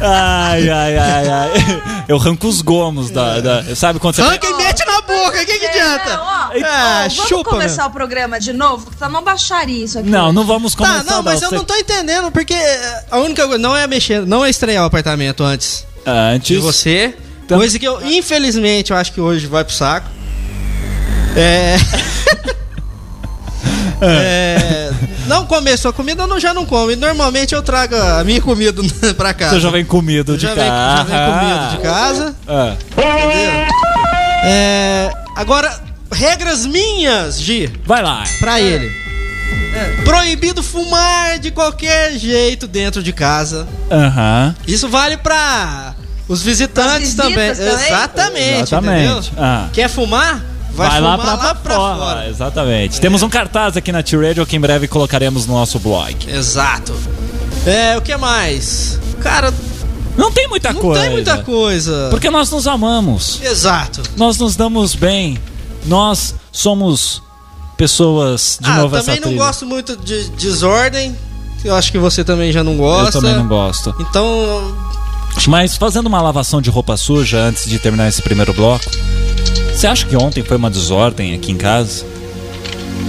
Ai, 0.01 0.69
ai, 0.69 0.97
ai, 0.99 1.29
ai. 1.29 2.05
Eu 2.09 2.17
arranco 2.17 2.47
os 2.49 2.61
gomos 2.61 3.11
da. 3.11 3.41
da- 3.41 3.77
sabe 3.77 3.99
quando 3.99 4.15
você. 4.17 4.23
Arranca 4.23 4.47
e 4.47 4.55
mete 4.55 4.85
na 4.85 5.01
boca, 5.03 5.43
o 5.43 5.47
que 5.47 5.59
que 5.59 5.67
adianta? 5.67 6.17
Não, 6.17 6.23
ó, 6.23 6.27
Ah, 6.65 7.05
ó, 7.07 7.09
vamos 7.09 7.29
chupa, 7.29 7.51
começar 7.51 7.87
o 7.87 7.91
programa 7.91 8.39
de 8.41 8.53
novo, 8.53 8.85
porque 8.85 8.99
tá 8.99 9.09
uma 9.09 9.21
baixaria 9.23 9.85
isso 9.85 9.99
aqui. 9.99 10.09
Não, 10.09 10.33
não 10.33 10.45
vamos 10.45 10.75
começar. 10.75 11.05
Tá, 11.05 11.11
não, 11.15 11.23
mas 11.23 11.41
eu 11.43 11.49
você- 11.49 11.57
não 11.57 11.65
tô 11.65 11.75
entendendo, 11.75 12.31
porque 12.31 12.55
a 13.11 13.19
única 13.19 13.45
coisa 13.47 13.59
não 13.63 13.77
é 13.77 13.87
mexer, 13.87 14.27
não 14.27 14.45
é 14.45 14.51
estrear 14.51 14.83
o 14.83 14.87
apartamento 14.87 15.43
antes 15.45 15.87
de 16.05 16.11
Antes. 16.11 16.59
você. 16.63 17.15
Então- 17.45 17.59
Coisa 17.59 17.79
que 17.79 17.87
eu, 17.87 18.01
infelizmente, 18.07 18.91
eu 18.93 18.97
acho 18.97 19.13
que 19.13 19.21
hoje 19.21 19.47
vai 19.47 19.65
pro 19.65 19.75
saco. 19.75 20.09
É. 21.37 21.77
É, 24.05 24.91
não 25.29 25.47
comer 25.47 25.79
sua 25.79 25.93
comida, 25.93 26.25
eu 26.25 26.41
já 26.41 26.53
não 26.53 26.67
como. 26.67 26.91
E 26.91 26.97
normalmente 26.97 27.55
eu 27.55 27.63
trago 27.63 27.95
a 27.95 28.25
minha 28.25 28.41
comida 28.41 28.83
pra 29.17 29.33
casa. 29.33 29.55
Você 29.55 29.61
já 29.61 29.71
vem 29.71 29.85
comido 29.85 30.37
de 30.37 30.45
casa. 30.47 30.57
já 30.61 31.03
vem 31.05 31.39
comido 31.39 31.71
de 31.71 31.79
casa. 31.83 32.35
Ah. 32.49 32.75
Entendeu? 32.91 33.67
É, 34.45 35.13
agora, 35.37 35.81
regras 36.11 36.67
minhas, 36.67 37.41
Gi, 37.41 37.71
Vai 37.87 38.03
lá. 38.03 38.25
pra 38.41 38.61
ele. 38.61 38.91
Proibido 40.05 40.63
fumar 40.65 41.39
de 41.39 41.51
qualquer 41.53 42.13
jeito 42.19 42.67
dentro 42.67 43.03
de 43.03 43.13
casa. 43.13 43.69
Aham. 43.91 44.55
Isso 44.67 44.89
vale 44.89 45.17
pra 45.17 45.95
os 46.29 46.43
visitantes 46.43 47.15
também. 47.15 47.55
também? 47.55 47.73
Exatamente. 47.73 48.63
Exatamente. 48.63 49.33
Ah. 49.37 49.69
Quer 49.73 49.89
fumar? 49.89 50.45
Vai, 50.75 50.89
Vai, 50.89 51.01
lá 51.01 51.19
fumar 51.19 51.37
pra, 51.39 51.47
lá 51.47 51.55
pra 51.55 51.75
fora. 51.75 52.29
Exatamente. 52.29 53.01
Temos 53.01 53.23
um 53.23 53.29
cartaz 53.29 53.77
aqui 53.77 53.93
na 53.93 54.03
T-Radio 54.03 54.47
que 54.47 54.57
em 54.57 54.61
breve 54.61 54.89
colocaremos 54.89 55.47
no 55.47 55.55
nosso 55.55 55.79
blog. 55.79 56.17
Exato. 56.29 56.95
É, 57.67 57.97
o 57.97 58.01
que 58.01 58.17
mais? 58.17 58.99
Cara, 59.21 59.53
Não 60.17 60.33
tem 60.33 60.49
muita 60.49 60.73
não 60.73 60.81
coisa. 60.81 61.01
tem 61.03 61.11
muita 61.11 61.39
coisa. 61.43 62.09
Porque 62.11 62.31
nós 62.31 62.51
nos 62.51 62.67
amamos. 62.67 63.41
Exato. 63.43 64.03
Nós 64.17 64.39
nos 64.39 64.57
damos 64.57 64.95
bem. 64.95 65.39
Nós 65.85 66.35
somos 66.51 67.23
pessoas 67.77 68.59
de 68.61 68.71
ah, 68.71 68.77
novo 68.77 68.97
também 68.97 69.17
não 69.17 69.29
trilha. 69.29 69.45
gosto 69.45 69.67
muito 69.67 69.97
de 69.97 70.29
desordem. 70.31 71.17
Eu 71.65 71.75
acho 71.77 71.93
que 71.93 71.99
você 71.99 72.25
também 72.25 72.51
já 72.51 72.65
não 72.65 72.77
gosta. 72.77 73.19
Eu 73.19 73.23
também 73.23 73.37
não 73.37 73.47
gosto. 73.47 73.95
Então, 74.01 74.75
Mas 75.49 75.77
fazendo 75.77 76.07
uma 76.07 76.21
lavação 76.23 76.61
de 76.63 76.71
roupa 76.71 76.97
suja 76.97 77.39
antes 77.39 77.69
de 77.69 77.79
terminar 77.79 78.09
esse 78.09 78.23
primeiro 78.23 78.53
bloco, 78.53 78.85
você 79.75 79.87
acha 79.87 80.07
que 80.07 80.17
ontem 80.17 80.43
foi 80.43 80.57
uma 80.57 80.71
desordem 80.71 81.35
aqui 81.35 81.51
em 81.53 81.57
casa? 81.57 82.05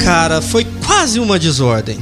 cara, 0.04 0.42
foi 0.42 0.66
quase 0.86 1.20
uma 1.20 1.38
desordem. 1.40 1.98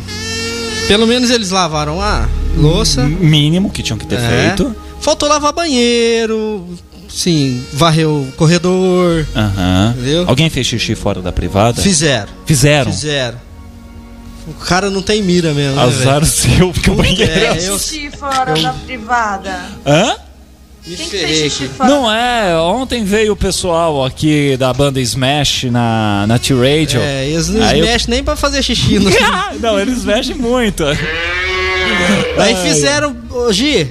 Pelo 0.87 1.05
menos 1.05 1.29
eles 1.29 1.51
lavaram 1.51 2.01
a 2.01 2.27
louça. 2.57 3.03
Mínimo 3.03 3.69
que 3.69 3.83
tinham 3.83 3.97
que 3.97 4.05
ter 4.07 4.19
É. 4.19 4.47
feito. 4.55 4.75
Faltou 4.99 5.27
lavar 5.29 5.51
banheiro. 5.53 6.65
Sim, 7.09 7.63
varreu 7.73 8.21
o 8.27 8.31
corredor. 8.37 9.25
Aham. 9.35 9.93
Entendeu? 9.97 10.23
Alguém 10.27 10.49
fez 10.49 10.65
xixi 10.65 10.95
fora 10.95 11.21
da 11.21 11.31
privada? 11.31 11.81
Fizeram. 11.81 12.29
Fizeram. 12.45 12.91
Fizeram. 12.91 13.37
O 14.59 14.65
cara 14.65 14.89
não 14.89 15.01
tem 15.01 15.21
mira 15.21 15.53
mesmo, 15.53 15.75
né, 15.75 15.81
Azar 15.83 16.13
velho? 16.21 16.25
seu, 16.25 16.71
porque 16.71 16.89
o 16.91 16.95
banheiro 16.95 17.23
é... 17.23 17.43
É, 17.47 17.55
Quem 17.55 17.63
eu- 17.65 17.79
xixi 17.79 18.11
fora 18.11 18.53
da 18.53 18.73
privada? 18.73 19.59
Hã? 19.85 20.15
Me 20.85 20.95
Quem 20.95 21.05
ferrei 21.07 21.27
fez 21.41 21.53
xixi 21.53 21.67
fora? 21.69 21.89
Não 21.89 22.11
é, 22.11 22.57
ontem 22.59 23.03
veio 23.03 23.33
o 23.33 23.35
pessoal 23.35 24.03
aqui 24.03 24.57
da 24.57 24.73
banda 24.73 24.99
Smash 24.99 25.65
na, 25.65 26.25
na 26.27 26.39
T-Radio. 26.39 26.99
É, 27.01 27.27
eles 27.27 27.49
não 27.49 27.63
Aí 27.65 27.79
eu- 27.79 27.85
mexem 27.85 28.09
nem 28.15 28.23
pra 28.23 28.35
fazer 28.35 28.61
xixi. 28.63 28.97
No... 28.99 29.09
não, 29.59 29.79
eles 29.79 30.03
mexem 30.03 30.35
muito. 30.35 30.83
Aí 32.37 32.55
fizeram. 32.63 33.15
Ô, 33.29 33.51
Gi, 33.53 33.87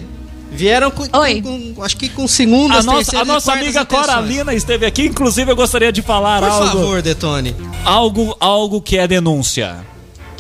vieram 0.50 0.90
com, 0.90 1.06
com- 1.08 1.72
com- 1.74 1.82
Acho 1.82 1.96
que 1.96 2.08
com 2.08 2.26
segundas, 2.26 2.80
A 2.80 2.82
nossa, 2.92 3.18
a 3.20 3.24
nossa 3.24 3.52
amiga 3.52 3.82
intenções. 3.82 4.06
Coralina 4.06 4.52
esteve 4.54 4.84
aqui, 4.84 5.06
inclusive 5.06 5.50
eu 5.50 5.56
gostaria 5.56 5.92
de 5.92 6.02
falar 6.02 6.40
Por 6.40 6.48
algo, 6.50 6.66
favor, 6.66 7.02
Detone. 7.02 7.54
algo, 7.84 8.36
algo 8.40 8.80
que 8.82 8.98
é 8.98 9.06
denúncia. 9.06 9.76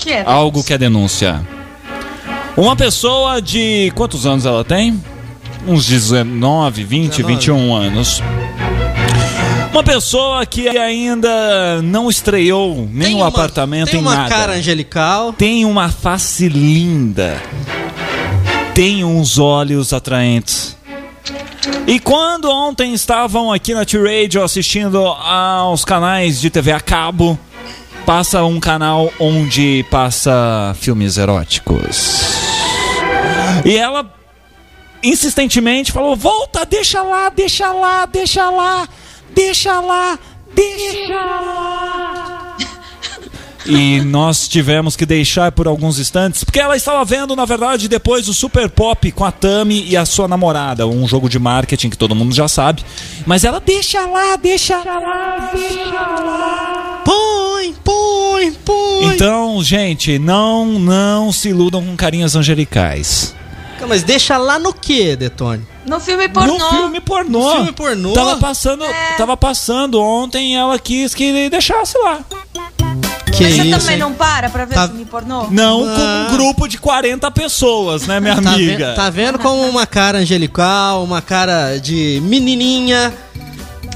Que 0.00 0.10
é? 0.12 0.22
Algo 0.26 0.64
que 0.64 0.72
é 0.72 0.78
denúncia. 0.78 1.40
Uma 2.56 2.74
pessoa 2.74 3.40
de 3.40 3.92
quantos 3.94 4.26
anos 4.26 4.44
ela 4.46 4.64
tem? 4.64 5.00
Uns 5.66 5.86
19, 5.86 6.82
20, 6.84 7.16
19. 7.18 7.34
21 7.34 7.74
anos. 7.74 8.22
Uma 9.72 9.82
pessoa 9.84 10.44
que 10.46 10.68
ainda 10.68 11.80
não 11.82 12.10
estreou 12.10 12.88
nem 12.92 13.14
o 13.14 13.18
uma- 13.18 13.28
apartamento 13.28 13.90
tem 13.90 14.00
em 14.00 14.02
uma 14.02 14.16
nada. 14.16 14.28
cara 14.28 14.52
angelical. 14.54 15.32
Tem 15.32 15.64
uma 15.64 15.88
face 15.90 16.48
linda. 16.48 17.40
Tem 18.74 19.04
uns 19.04 19.38
olhos 19.38 19.92
atraentes. 19.92 20.76
E 21.86 21.98
quando 22.00 22.50
ontem 22.50 22.92
estavam 22.94 23.52
aqui 23.52 23.74
na 23.74 23.84
T-Radio 23.84 24.42
assistindo 24.42 24.98
aos 25.06 25.84
canais 25.84 26.40
de 26.40 26.48
TV 26.50 26.72
a 26.72 26.80
cabo, 26.80 27.38
passa 28.04 28.44
um 28.44 28.58
canal 28.58 29.12
onde 29.18 29.84
passa 29.90 30.74
filmes 30.78 31.16
eróticos. 31.16 32.22
E 33.64 33.76
ela 33.76 34.12
insistentemente 35.02 35.92
falou: 35.92 36.16
"Volta, 36.16 36.64
deixa 36.64 37.02
lá, 37.02 37.28
deixa 37.28 37.72
lá, 37.72 38.06
deixa 38.06 38.50
lá, 38.50 38.88
deixa 39.34 39.80
lá, 39.80 40.18
deixa 40.54 41.14
lá". 41.14 42.56
E 43.66 44.00
nós 44.00 44.48
tivemos 44.48 44.96
que 44.96 45.04
deixar 45.04 45.52
por 45.52 45.68
alguns 45.68 45.98
instantes, 45.98 46.42
porque 46.42 46.58
ela 46.58 46.76
estava 46.76 47.04
vendo, 47.04 47.36
na 47.36 47.44
verdade, 47.44 47.88
depois 47.88 48.26
o 48.26 48.34
Super 48.34 48.70
Pop 48.70 49.12
com 49.12 49.24
a 49.24 49.30
Tami 49.30 49.84
e 49.86 49.96
a 49.96 50.06
sua 50.06 50.26
namorada, 50.26 50.86
um 50.86 51.06
jogo 51.06 51.28
de 51.28 51.38
marketing 51.38 51.90
que 51.90 51.98
todo 51.98 52.14
mundo 52.14 52.34
já 52.34 52.48
sabe. 52.48 52.84
Mas 53.26 53.44
ela 53.44 53.60
deixa 53.60 54.04
lá, 54.06 54.36
deixa 54.36 54.78
lá, 54.78 55.50
deixa 55.52 55.92
lá. 55.92 57.02
Põe, 57.60 57.74
põe, 57.84 58.52
põe. 58.64 59.14
Então, 59.14 59.62
gente, 59.62 60.18
não, 60.18 60.64
não 60.78 61.30
se 61.30 61.50
iludam 61.50 61.84
com 61.84 61.94
carinhas 61.94 62.34
angelicais. 62.34 63.34
Mas 63.86 64.02
deixa 64.02 64.36
lá 64.38 64.58
no 64.58 64.72
que, 64.72 65.14
Detone? 65.16 65.66
No 65.86 66.00
filme 66.00 66.26
pornô. 66.28 66.58
No 66.58 66.70
filme 66.70 67.00
pornô. 67.00 67.38
No 67.48 67.50
filme 67.56 67.72
pornô? 67.72 68.12
Tava 68.12 68.36
passando, 68.38 68.84
tava 69.18 69.36
passando 69.36 70.00
ontem, 70.00 70.56
ela 70.56 70.78
quis 70.78 71.14
que 71.14 71.48
deixasse 71.50 71.98
lá. 71.98 72.20
Que 73.32 73.44
Mas 73.44 73.54
você 73.54 73.62
isso, 73.62 73.78
também 73.80 73.94
hein? 73.94 73.98
não 74.00 74.12
para 74.12 74.48
pra 74.50 74.64
ver 74.64 74.74
Tá- 74.74 74.88
filme 74.88 75.04
pornô? 75.04 75.46
Não 75.50 75.84
Ah. 75.84 75.94
com 76.28 76.34
um 76.34 76.36
grupo 76.36 76.66
de 76.68 76.78
40 76.78 77.30
pessoas, 77.30 78.06
né, 78.06 78.20
minha 78.20 78.40
Tá, 78.40 78.52
amiga? 78.52 78.90
ve- 78.90 78.94
tá 78.96 79.08
vendo 79.10 79.38
como 79.38 79.62
uma 79.68 79.86
cara 79.86 80.18
angelical, 80.18 81.02
uma 81.04 81.22
cara 81.22 81.78
de 81.78 82.20
menininha 82.24 83.12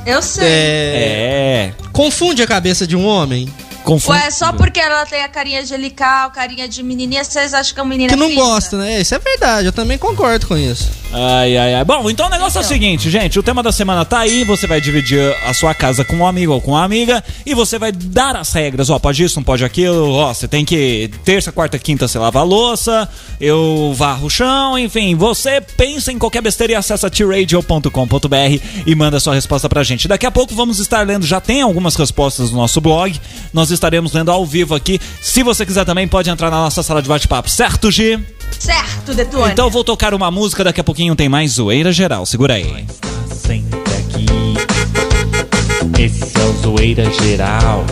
Eu 0.06 0.20
sei. 0.23 0.44
é, 0.46 0.49
É. 0.49 1.73
confunde 1.92 2.42
a 2.42 2.46
cabeça 2.46 2.87
de 2.87 2.96
um 2.96 3.06
homem 3.06 3.49
Confundo. 3.85 4.19
Ué, 4.19 4.31
só 4.31 4.53
porque 4.53 4.81
ela 4.81 5.05
tem 5.07 5.23
a 5.23 5.29
carinha 5.29 5.61
angelical, 5.61 6.31
carinha 6.31 6.67
de 6.67 6.83
menininha, 6.83 7.23
vocês 7.23 7.55
acham 7.55 7.75
que 7.75 7.81
é 7.81 7.83
uma 7.83 7.91
menina 7.91 8.12
que 8.12 8.19
não 8.19 8.35
gosta, 8.35 8.79
né? 8.79 9.00
Isso 9.00 9.14
é 9.14 9.19
verdade, 9.19 9.67
eu 9.67 9.73
também 9.73 9.99
concordo 9.99 10.47
com 10.47 10.57
isso. 10.57 10.91
Ai, 11.17 11.57
ai, 11.57 11.75
ai. 11.75 11.85
Bom, 11.85 12.11
então 12.11 12.26
o 12.26 12.31
negócio 12.31 12.59
é 12.59 12.61
o 12.61 12.64
seguinte, 12.64 13.09
gente. 13.09 13.38
O 13.38 13.43
tema 13.43 13.62
da 13.62 13.71
semana 13.71 14.05
tá 14.05 14.19
aí. 14.19 14.43
Você 14.43 14.67
vai 14.67 14.81
dividir 14.81 15.21
a 15.47 15.55
sua 15.55 15.73
casa 15.73 16.05
com 16.05 16.17
um 16.17 16.26
amigo 16.26 16.53
ou 16.53 16.61
com 16.61 16.73
uma 16.73 16.83
amiga. 16.83 17.23
E 17.47 17.55
você 17.55 17.79
vai 17.79 17.93
dar 17.93 18.35
as 18.35 18.53
regras. 18.53 18.91
Ó, 18.91 18.99
pode 18.99 19.23
isso, 19.23 19.37
não 19.37 19.45
pode 19.45 19.64
aquilo. 19.64 20.11
Ó, 20.11 20.35
você 20.35 20.49
tem 20.49 20.64
que. 20.64 21.09
Terça, 21.25 21.53
quarta, 21.53 21.79
quinta 21.79 22.09
você 22.09 22.19
lava 22.19 22.41
a 22.41 22.43
louça. 22.43 23.09
Eu 23.41 23.95
varro 23.97 24.26
o 24.26 24.31
chão. 24.31 24.76
Enfim, 24.76 25.14
você 25.14 25.61
pensa 25.61 26.11
em 26.11 26.19
qualquer 26.19 26.43
besteira 26.43 26.73
e 26.73 26.76
acessa 26.76 27.09
tradio.com.br 27.09 28.64
e 28.85 28.95
manda 28.97 29.21
sua 29.21 29.35
resposta 29.35 29.69
pra 29.69 29.85
gente. 29.85 30.09
Daqui 30.09 30.26
a 30.26 30.33
pouco 30.33 30.53
vamos 30.53 30.81
estar 30.81 31.07
lendo. 31.07 31.25
Já 31.25 31.41
tem 31.41 31.62
algumas 31.62 31.95
respostas 31.95 32.50
no 32.50 32.57
nosso 32.57 32.81
blog. 32.81 33.21
Nós 33.53 33.71
estaremos 33.75 34.12
lendo 34.12 34.31
ao 34.31 34.45
vivo 34.47 34.75
aqui. 34.75 34.99
Se 35.21 35.43
você 35.43 35.66
quiser 35.66 35.85
também, 35.85 36.09
pode 36.09 36.31
entrar 36.31 36.50
na 36.50 36.57
nossa 36.57 36.83
sala 36.83 37.02
de 37.02 37.09
bate-papo, 37.09 37.50
certo, 37.50 37.90
Gi? 37.90 38.19
Certo, 38.59 39.14
Detone. 39.14 39.52
Então 39.52 39.66
eu 39.66 39.71
vou 39.71 39.85
tocar 39.85 40.14
uma 40.14 40.31
música, 40.31 40.64
daqui 40.64 40.81
a 40.81 40.85
pouquinho 40.85 41.14
tem 41.14 41.28
mais 41.28 41.52
zoeira 41.52 41.93
geral. 41.93 42.25
Segura 42.25 42.54
aí. 42.54 42.87
Senta 43.35 43.76
aqui. 43.76 44.26
Esse 46.02 46.38
é 46.38 46.45
o 46.45 46.52
Zoeira 46.62 47.11
Geral. 47.12 47.85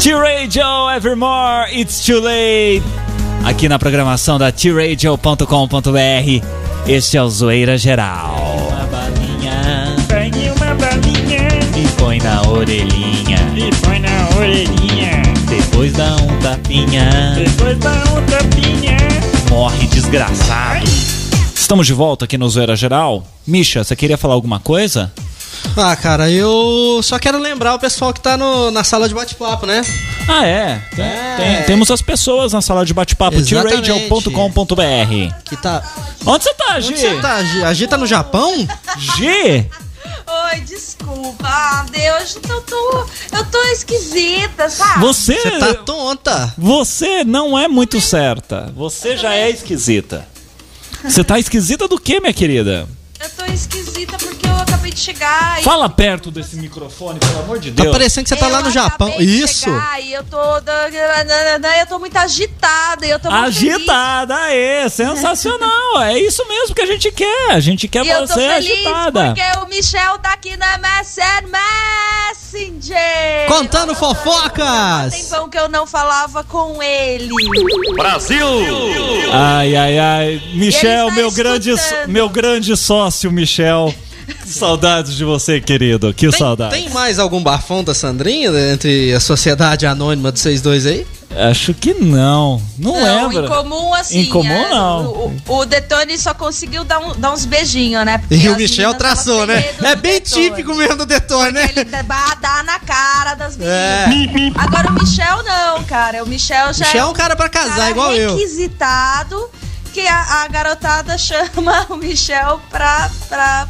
T-Radio 0.00 0.90
Evermore, 0.94 1.80
It's 1.80 2.04
Too 2.04 2.20
Late. 2.20 2.82
Aqui 3.44 3.68
na 3.68 3.78
programação 3.78 4.38
da 4.38 4.52
tradio.com.br. 4.52 5.88
Este 6.86 7.16
é 7.16 7.22
o 7.22 7.28
Zoeira 7.28 7.76
Geral. 7.76 8.36
Põe 11.98 12.18
na 12.18 12.42
orelhinha. 12.42 13.38
E 13.56 13.70
põe 13.84 13.98
na 14.00 14.28
orelhinha. 14.36 15.22
Depois 15.48 15.92
dá 15.92 16.16
um 16.16 16.38
tapinha. 16.40 17.34
Depois 17.36 17.78
dá 17.78 17.92
um 17.92 18.24
tapinha. 18.26 18.96
Morre 19.50 19.86
desgraçado. 19.86 20.84
Estamos 21.54 21.86
de 21.86 21.92
volta 21.92 22.24
aqui 22.24 22.38
no 22.38 22.48
Zoeira 22.48 22.74
Geral. 22.76 23.26
Misha, 23.46 23.84
você 23.84 23.94
queria 23.94 24.16
falar 24.16 24.34
alguma 24.34 24.58
coisa? 24.60 25.12
Ah, 25.76 25.94
cara, 25.96 26.30
eu 26.30 27.00
só 27.02 27.18
quero 27.18 27.38
lembrar 27.38 27.74
o 27.74 27.78
pessoal 27.78 28.12
que 28.12 28.20
tá 28.20 28.36
no- 28.36 28.70
na 28.70 28.84
sala 28.84 29.08
de 29.08 29.14
bate-papo, 29.14 29.66
né? 29.66 29.82
Ah, 30.28 30.46
é. 30.46 30.80
Tem- 30.94 31.04
É. 31.04 31.34
tem- 31.36 31.62
temos 31.64 31.90
as 31.90 32.00
pessoas 32.00 32.52
na 32.52 32.60
sala 32.62 32.84
de 32.86 32.94
bate-papo. 32.94 33.36
Exatamente. 33.36 33.82
tradio.com.br. 34.08 35.34
Que 35.44 35.56
tá. 35.56 35.82
Onde 36.24 36.44
você 36.44 36.54
tá, 36.54 36.80
Gi? 36.80 36.88
Onde 36.92 37.00
você 37.00 37.14
tá? 37.20 37.42
Gi? 37.42 37.62
A 37.64 37.74
Gi 37.74 37.86
tá 37.86 37.96
no 37.98 38.06
Japão? 38.06 38.66
Gi? 39.16 39.66
Oi, 40.54 40.60
desculpa. 40.60 41.46
Ah, 41.46 41.84
Deus, 41.90 42.38
eu 42.48 42.60
tô, 42.62 43.06
eu 43.36 43.44
tô 43.50 43.62
esquisita, 43.72 44.70
sabe? 44.70 45.00
Você, 45.00 45.34
Você 45.34 45.58
tá 45.58 45.74
tonta. 45.74 46.54
você 46.56 47.22
não 47.24 47.58
é 47.58 47.68
muito 47.68 48.00
certa. 48.00 48.72
Você 48.74 49.16
já 49.16 49.34
é 49.34 49.50
esquisita. 49.50 50.26
Você 51.04 51.22
tá 51.22 51.38
esquisita 51.38 51.86
do 51.86 51.98
que, 51.98 52.18
minha 52.20 52.32
querida? 52.32 52.88
Eu 53.20 53.30
tô 53.30 53.37
esquisita 53.52 54.16
porque 54.18 54.46
eu 54.46 54.56
acabei 54.56 54.90
de 54.92 55.00
chegar 55.00 55.60
e 55.60 55.64
Fala 55.64 55.88
perto 55.88 56.30
desse 56.30 56.56
microfone, 56.56 57.18
pelo 57.20 57.38
amor 57.40 57.58
de 57.58 57.70
Tá 57.72 57.82
Deus. 57.82 57.92
parecendo 57.92 58.24
que 58.24 58.28
você 58.30 58.36
tá 58.36 58.46
eu 58.46 58.52
lá 58.52 58.60
no 58.62 58.70
Japão. 58.70 59.12
Isso. 59.18 59.64
chegar 59.64 60.00
E 60.02 60.12
eu 60.12 60.24
tô, 60.24 60.36
eu 61.80 61.86
tô 61.86 61.98
muito 61.98 62.16
agitada, 62.16 63.06
e 63.06 63.10
eu 63.10 63.18
tô 63.18 63.30
muito 63.30 63.54
feliz. 63.54 63.72
Agitada, 63.74 64.34
aê, 64.36 64.88
sensacional. 64.88 66.02
é 66.02 66.18
isso 66.18 66.46
mesmo 66.48 66.74
que 66.74 66.82
a 66.82 66.86
gente 66.86 67.10
quer. 67.12 67.50
A 67.50 67.60
gente 67.60 67.86
quer 67.88 68.04
E 68.04 68.08
eu 68.10 68.20
tô 68.26 68.34
você 68.34 68.48
feliz 68.48 68.70
agitada. 68.72 69.34
porque 69.34 69.58
o 69.60 69.66
Michel 69.68 70.18
tá 70.18 70.32
aqui 70.32 70.56
na 70.56 70.78
MSN 70.78 71.48
Messenger. 71.48 73.46
Contando 73.48 73.88
Tem 73.88 73.94
fofocas. 73.96 75.12
tempão 75.14 75.48
que 75.48 75.58
eu 75.58 75.68
não 75.68 75.86
falava 75.86 76.42
com 76.44 76.82
ele. 76.82 77.28
Ai, 79.32 79.76
ai, 79.76 79.98
ai. 79.98 80.42
Michel, 80.54 81.08
tá 81.08 81.14
meu 81.14 81.30
grande, 81.30 81.74
meu 82.06 82.28
grande 82.28 82.76
sócio, 82.76 83.30
Michel. 83.38 83.94
Que 84.26 84.48
saudades 84.48 85.14
de 85.16 85.24
você, 85.24 85.58
querido. 85.60 86.12
Que 86.12 86.28
Tem, 86.28 86.38
saudades. 86.38 86.78
tem 86.78 86.90
mais 86.90 87.18
algum 87.18 87.42
bafão 87.42 87.82
da 87.82 87.94
Sandrinha 87.94 88.50
né, 88.50 88.72
entre 88.74 89.12
a 89.14 89.20
sociedade 89.20 89.86
anônima 89.86 90.30
de 90.30 90.38
vocês 90.38 90.60
dois 90.60 90.84
aí? 90.84 91.06
Acho 91.50 91.72
que 91.74 91.92
não. 91.94 92.60
Não, 92.78 92.92
Não, 92.92 93.28
lembro. 93.28 93.44
em 93.44 93.48
comum 93.48 93.94
assim. 93.94 94.18
Em 94.20 94.26
comum, 94.30 94.50
é, 94.50 94.70
não. 94.70 95.06
O, 95.06 95.58
o, 95.58 95.64
Detone 95.66 96.16
só 96.18 96.32
conseguiu 96.32 96.84
dar, 96.84 96.98
um- 97.00 97.14
dar 97.20 97.32
uns 97.32 97.44
beijinhos, 97.44 98.04
né? 98.04 98.16
Porque 98.18 98.34
E 98.34 98.48
o 98.48 98.56
Michel 98.56 98.94
traçou, 98.94 99.46
né? 99.46 99.62
É 99.82 99.94
bem 99.94 100.20
Detone. 100.20 100.48
típico 100.50 100.74
mesmo 100.74 100.96
do 100.96 101.06
Detone, 101.06 101.52
né? 101.52 101.70
Ele 101.76 101.84
dá, 101.84 102.62
na 102.64 102.78
cara 102.80 103.34
das 103.34 103.56
meninas. 103.58 103.76
É. 103.76 104.60
Agora 104.60 104.88
o 104.90 104.92
Michel 104.94 105.42
não, 105.42 105.84
cara. 105.84 106.24
O 106.24 106.26
Michel 106.26 106.72
já 106.72 106.86
Michel 106.86 107.00
é 107.00 107.04
é 107.04 107.06
um 107.06 107.12
cara 107.12 107.36
pra 107.36 107.48
casar, 107.48 107.76
cara 107.76 107.90
igual 107.90 108.14
eu. 108.14 108.34
requisitado 108.34 109.50
que 109.88 110.06
a, 110.06 110.42
a 110.44 110.48
garotada 110.48 111.16
chama 111.18 111.86
o 111.90 111.96
Michel 111.96 112.60
pra, 112.70 113.10
pra 113.28 113.66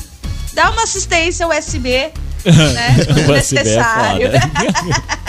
dar 0.55 0.71
uma 0.73 0.83
assistência 0.83 1.47
USB, 1.49 1.91
né? 1.91 2.13
Quando 3.07 3.19
USB 3.19 3.59
é 3.59 3.65
necessário. 3.65 4.31
foda. 4.31 5.19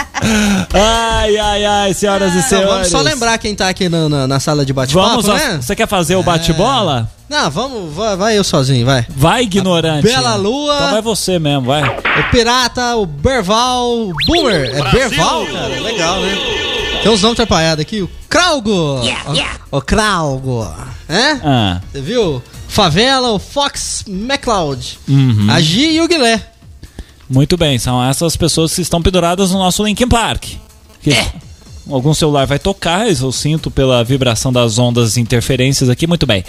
Ai, 0.74 1.38
ai, 1.38 1.66
ai, 1.66 1.94
senhoras 1.94 2.34
e 2.34 2.38
Então, 2.40 2.50
senhores. 2.50 2.70
vamos 2.70 2.88
só 2.90 3.02
lembrar 3.02 3.38
quem 3.38 3.56
tá 3.56 3.70
aqui 3.70 3.88
na, 3.88 4.10
na- 4.10 4.28
na 4.28 4.40
sala 4.40 4.66
de 4.66 4.74
bate-papo, 4.74 5.08
Vamos, 5.22 5.30
a- 5.30 5.34
né? 5.36 5.60
você 5.62 5.74
quer 5.76 5.88
fazer 5.88 6.18
o 6.18 6.24
bate-bola? 6.24 7.10
Não, 7.30 7.50
vamos, 7.50 7.94
vai, 7.96 8.18
vai 8.18 8.38
eu 8.38 8.44
sozinho, 8.44 8.86
vai. 8.86 9.06
Vai, 9.10 9.44
ignorante. 9.44 10.04
Bela 10.04 10.36
Lua. 10.36 10.76
Então 10.76 10.92
vai 10.92 11.02
você 11.02 11.40
mesmo, 11.40 11.62
vai. 11.68 11.84
O 11.88 12.32
Pirata, 12.32 12.96
o 12.98 13.06
Berval, 13.06 13.88
o 14.10 14.14
Boomer. 14.28 14.72
É 14.76 14.92
Berval, 14.92 15.46
cara? 15.46 15.68
Legal, 15.80 16.20
né? 16.20 16.36
Tem 17.02 17.12
uns 17.12 17.22
nomes 17.22 17.40
atrapalhados 17.40 17.82
aqui. 17.82 18.02
O 18.02 18.10
Kraugo. 18.28 18.72
O, 19.72 19.78
o 19.78 19.82
Kraugo. 19.82 20.68
É? 21.08 21.32
Ah, 21.44 21.82
Você 21.92 22.02
viu? 22.02 22.42
Favela, 22.68 23.32
o 23.32 23.40
Fox 23.40 24.04
McCloud. 24.08 25.00
Uhum. 25.08 25.48
A 25.50 25.60
Gi 25.62 25.92
e 25.94 26.02
o 26.02 26.08
Guilé. 26.08 26.42
muito 27.30 27.58
bem, 27.58 27.80
são 27.80 28.04
essas 28.04 28.36
pessoas 28.36 28.76
que 28.76 28.82
estão 28.82 29.02
penduradas 29.02 29.52
no 29.52 29.58
nosso 29.60 29.84
Linkin 29.84 30.08
Park. 30.08 30.46
Que 31.02 31.16
Algum 31.90 32.14
celular 32.14 32.46
vai 32.46 32.60
tocar, 32.60 33.10
isso 33.10 33.26
eu 33.26 33.32
sinto 33.32 33.72
pela 33.72 34.04
vibração 34.04 34.54
das 34.54 34.78
ondas 34.78 35.18
interferências 35.18 35.90
aqui, 35.90 36.06
muito 36.06 36.28
bem. 36.28 36.44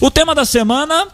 O 0.00 0.08
tema 0.10 0.34
da 0.36 0.44
semana 0.44 1.08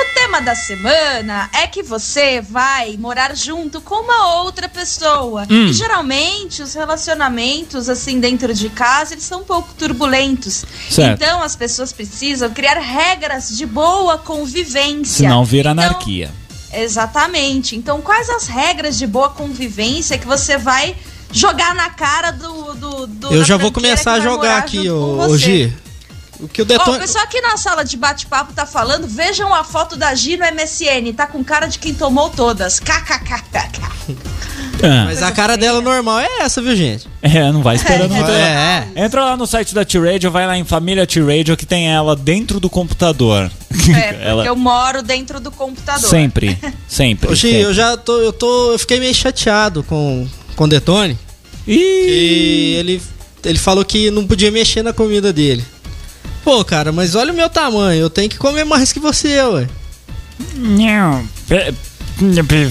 O 0.00 0.14
tema 0.14 0.40
da 0.40 0.54
semana 0.54 1.50
é 1.52 1.66
que 1.66 1.82
você 1.82 2.40
vai 2.40 2.96
morar 2.96 3.34
junto 3.36 3.80
com 3.80 3.96
uma 3.96 4.36
outra 4.42 4.68
pessoa. 4.68 5.44
Hum. 5.50 5.66
E 5.66 5.72
geralmente 5.72 6.62
os 6.62 6.72
relacionamentos, 6.72 7.88
assim, 7.88 8.20
dentro 8.20 8.54
de 8.54 8.68
casa, 8.68 9.14
eles 9.14 9.24
são 9.24 9.40
um 9.40 9.44
pouco 9.44 9.74
turbulentos. 9.76 10.64
Certo. 10.88 11.20
Então 11.20 11.42
as 11.42 11.56
pessoas 11.56 11.92
precisam 11.92 12.50
criar 12.50 12.78
regras 12.78 13.56
de 13.56 13.66
boa 13.66 14.18
convivência. 14.18 15.24
senão 15.24 15.44
vira 15.44 15.70
Então, 15.70 15.84
anarquia. 15.84 16.30
Exatamente. 16.72 17.74
Então, 17.74 18.00
quais 18.00 18.28
as 18.30 18.46
regras 18.46 18.96
de 18.96 19.06
boa 19.06 19.30
convivência 19.30 20.16
que 20.16 20.26
você 20.26 20.56
vai 20.56 20.94
jogar 21.32 21.74
na 21.74 21.90
cara 21.90 22.30
do. 22.30 22.74
do, 22.74 23.06
do 23.06 23.34
Eu 23.34 23.44
já 23.44 23.56
vou 23.56 23.72
começar 23.72 24.12
a 24.12 24.20
jogar 24.20 24.58
aqui, 24.58 24.88
ô, 24.88 25.26
ô? 25.28 25.36
Gi. 25.36 25.74
O 26.40 26.46
que 26.46 26.62
o 26.62 26.64
Detone... 26.64 26.96
o 26.96 27.00
pessoal 27.00 27.24
aqui 27.24 27.40
na 27.40 27.56
sala 27.56 27.84
de 27.84 27.96
bate-papo 27.96 28.52
tá 28.52 28.64
falando, 28.64 29.08
vejam 29.08 29.52
a 29.52 29.64
foto 29.64 29.96
da 29.96 30.14
Gi 30.14 30.36
no 30.36 30.44
MSN, 30.44 31.12
tá 31.16 31.26
com 31.26 31.42
cara 31.42 31.66
de 31.66 31.78
quem 31.78 31.92
tomou 31.92 32.30
todas. 32.30 32.78
KKKKK. 32.78 34.16
Ah, 34.82 35.04
Mas 35.06 35.22
a 35.22 35.32
cara 35.32 35.56
dela 35.56 35.80
normal 35.80 36.20
é 36.20 36.28
essa, 36.40 36.62
viu, 36.62 36.76
gente? 36.76 37.08
é, 37.20 37.50
não 37.50 37.62
vai 37.62 37.76
esperando 37.76 38.14
muito. 38.14 38.30
É, 38.30 38.86
é. 38.94 39.04
Entra 39.04 39.24
lá 39.24 39.36
no 39.36 39.46
site 39.46 39.74
da 39.74 39.84
T-Radio, 39.84 40.30
vai 40.30 40.46
lá 40.46 40.56
em 40.56 40.64
Família 40.64 41.06
T-Radio 41.06 41.56
que 41.56 41.66
tem 41.66 41.90
ela 41.90 42.14
dentro 42.14 42.60
do 42.60 42.70
computador. 42.70 43.50
É, 43.70 44.12
porque 44.12 44.24
ela 44.24 44.44
eu 44.44 44.54
moro 44.54 45.02
dentro 45.02 45.40
do 45.40 45.50
computador. 45.50 46.08
sempre, 46.08 46.56
sempre. 46.86 47.36
Sempre. 47.36 47.60
eu 47.60 47.74
já 47.74 47.96
tô, 47.96 48.18
eu 48.18 48.32
tô, 48.32 48.72
eu 48.72 48.78
fiquei 48.78 49.00
meio 49.00 49.14
chateado 49.14 49.82
com, 49.82 50.26
com 50.54 50.64
o 50.64 50.68
Detone. 50.68 51.18
Ih, 51.66 51.74
E 51.76 52.74
ele, 52.78 53.02
ele 53.44 53.58
falou 53.58 53.84
que 53.84 54.10
não 54.10 54.26
podia 54.26 54.50
mexer 54.50 54.82
na 54.82 54.92
comida 54.92 55.32
dele. 55.32 55.64
Pô, 56.48 56.64
cara, 56.64 56.90
mas 56.92 57.14
olha 57.14 57.30
o 57.30 57.36
meu 57.36 57.50
tamanho, 57.50 58.00
eu 58.00 58.08
tenho 58.08 58.26
que 58.26 58.38
comer 58.38 58.64
mais 58.64 58.90
que 58.90 58.98
você, 58.98 59.38
ué. 59.42 59.68
Não. 60.54 61.22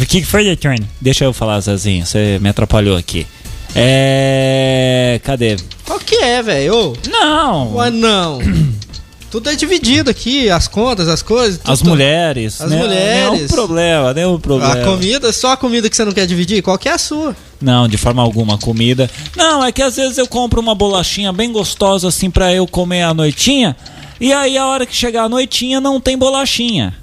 O 0.02 0.06
que 0.08 0.24
foi, 0.24 0.44
Detone? 0.44 0.90
deixa 1.00 1.26
eu 1.26 1.32
falar, 1.32 1.60
Zezinho, 1.60 2.04
você 2.04 2.40
me 2.42 2.50
atrapalhou 2.50 2.98
aqui. 2.98 3.28
É. 3.76 5.22
Cadê? 5.24 5.58
Qual 5.86 6.00
que 6.00 6.16
é, 6.16 6.42
velho? 6.42 6.74
Ô, 6.74 6.94
Não! 7.08 7.76
Ué, 7.76 7.92
não. 7.92 8.40
Tudo 9.30 9.50
é 9.50 9.56
dividido 9.56 10.10
aqui, 10.10 10.50
as 10.50 10.68
contas, 10.68 11.08
as 11.10 11.22
coisas. 11.22 11.60
As 11.66 11.80
tudo- 11.80 11.90
mulheres. 11.90 12.62
As 12.62 12.72
né? 12.72 12.78
mulheres. 12.78 13.34
Nenhum 13.34 13.48
problema, 13.48 14.14
nenhum 14.14 14.40
problema. 14.40 14.74
A 14.74 14.84
comida, 14.86 15.34
só 15.34 15.52
a 15.52 15.58
comida 15.58 15.90
que 15.90 15.96
você 15.96 16.06
não 16.06 16.14
quer 16.14 16.26
dividir? 16.26 16.62
Qual 16.62 16.78
que 16.78 16.88
é 16.88 16.94
a 16.94 16.98
sua? 16.98 17.36
Não, 17.60 17.88
de 17.88 17.98
forma 17.98 18.22
alguma, 18.22 18.56
a 18.56 18.58
comida. 18.58 19.10
Não, 19.36 19.64
é 19.64 19.72
que 19.72 19.82
às 19.82 19.98
vezes 19.98 20.18
eu 20.18 20.28
compro 20.28 20.62
uma 20.62 20.74
bolachinha 20.74 21.34
bem 21.34 21.52
gostosa 21.52 22.08
assim 22.08 22.30
pra 22.30 22.54
eu 22.54 22.66
comer 22.66 23.02
à 23.04 23.14
noitinha. 23.14 23.76
E 24.20 24.32
aí 24.32 24.58
a 24.58 24.66
hora 24.66 24.86
que 24.86 24.96
chegar 24.96 25.24
a 25.24 25.30
noitinha 25.30 25.82
não 25.82 26.00
tem 26.00 26.18
bolachinha. 26.18 26.94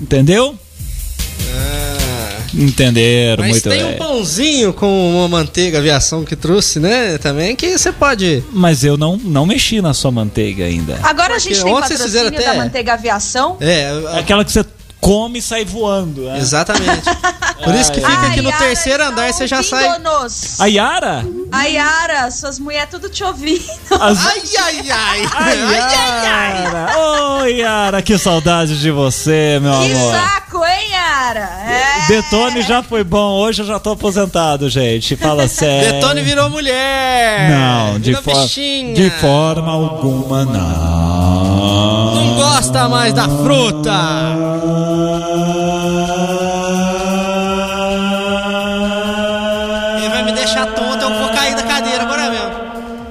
Entendeu? 0.00 0.56
Entenderam, 2.54 3.42
Mas 3.44 3.50
muito 3.52 3.68
tem 3.68 3.82
bem. 3.82 3.94
um 3.94 3.98
pãozinho 3.98 4.72
com 4.72 5.16
uma 5.16 5.28
manteiga 5.28 5.78
aviação 5.78 6.24
que 6.24 6.34
trouxe, 6.36 6.78
né? 6.80 7.18
Também 7.18 7.54
que 7.54 7.76
você 7.76 7.92
pode. 7.92 8.42
Mas 8.52 8.84
eu 8.84 8.96
não, 8.96 9.16
não 9.16 9.44
mexi 9.46 9.80
na 9.80 9.92
sua 9.94 10.10
manteiga 10.10 10.64
ainda. 10.64 10.98
Agora 11.02 11.34
a 11.34 11.38
gente 11.38 11.54
Porque 11.54 11.64
tem 11.64 11.72
ontem 11.74 11.86
vocês 11.88 11.98
patrocínio 12.00 12.30
fizeram 12.30 12.46
até- 12.48 12.58
da 12.58 12.64
Manteiga 12.64 12.92
Aviação. 12.94 13.56
É, 13.60 13.90
É 14.14 14.18
aquela 14.18 14.44
que 14.44 14.52
você 14.52 14.64
come 15.00 15.38
e 15.38 15.42
sai 15.42 15.64
voando. 15.64 16.22
né? 16.22 16.38
exatamente. 16.38 17.02
Por 17.64 17.74
isso 17.74 17.90
que 17.92 18.00
fica 18.00 18.26
aqui 18.28 18.40
no 18.40 18.50
Yara 18.50 18.64
terceiro 18.64 19.04
andar 19.04 19.32
você 19.32 19.46
já 19.46 19.62
sai. 19.62 19.86
A 20.60 20.66
Yara? 20.66 21.26
A 21.50 21.64
Yara, 21.64 22.30
suas 22.30 22.58
mulheres 22.58 22.88
tudo 22.90 23.08
te 23.08 23.24
ouvindo. 23.24 23.64
As... 24.00 24.26
Ai, 24.26 24.42
ai, 24.62 24.90
ai. 24.90 25.22
Ai, 25.34 25.58
Yara! 26.24 26.98
Ô, 26.98 27.44
Yara, 27.46 28.02
que 28.02 28.16
saudade 28.18 28.78
de 28.80 28.90
você, 28.90 29.58
meu 29.60 29.72
Que 29.80 29.92
amor. 29.92 30.14
saco, 30.14 30.64
hein, 30.64 30.90
Yara? 30.90 31.50
É. 31.66 32.06
Detone 32.08 32.62
já 32.62 32.82
foi 32.82 33.02
bom, 33.02 33.32
hoje 33.38 33.62
eu 33.62 33.66
já 33.66 33.78
tô 33.78 33.90
aposentado, 33.92 34.68
gente. 34.70 35.16
Fala 35.16 35.46
sério. 35.48 35.94
Detone 35.94 36.22
virou 36.22 36.48
mulher. 36.50 37.50
Não, 37.50 37.98
de, 37.98 38.10
Virou 38.14 38.22
for- 38.22 38.42
bichinha. 38.42 38.94
de 38.94 39.10
forma 39.10 39.72
alguma 39.72 40.44
não. 40.44 42.14
Não 42.14 42.34
gosta 42.36 42.88
mais 42.88 43.12
da 43.12 43.28
fruta. 43.28 43.92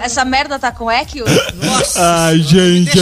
Essa 0.07 0.23
merda 0.23 0.57
tá 0.57 0.71
com 0.71 0.89
eco? 0.89 1.17
Nossa. 1.61 1.99
Ai, 2.27 2.39
gente, 2.39 2.97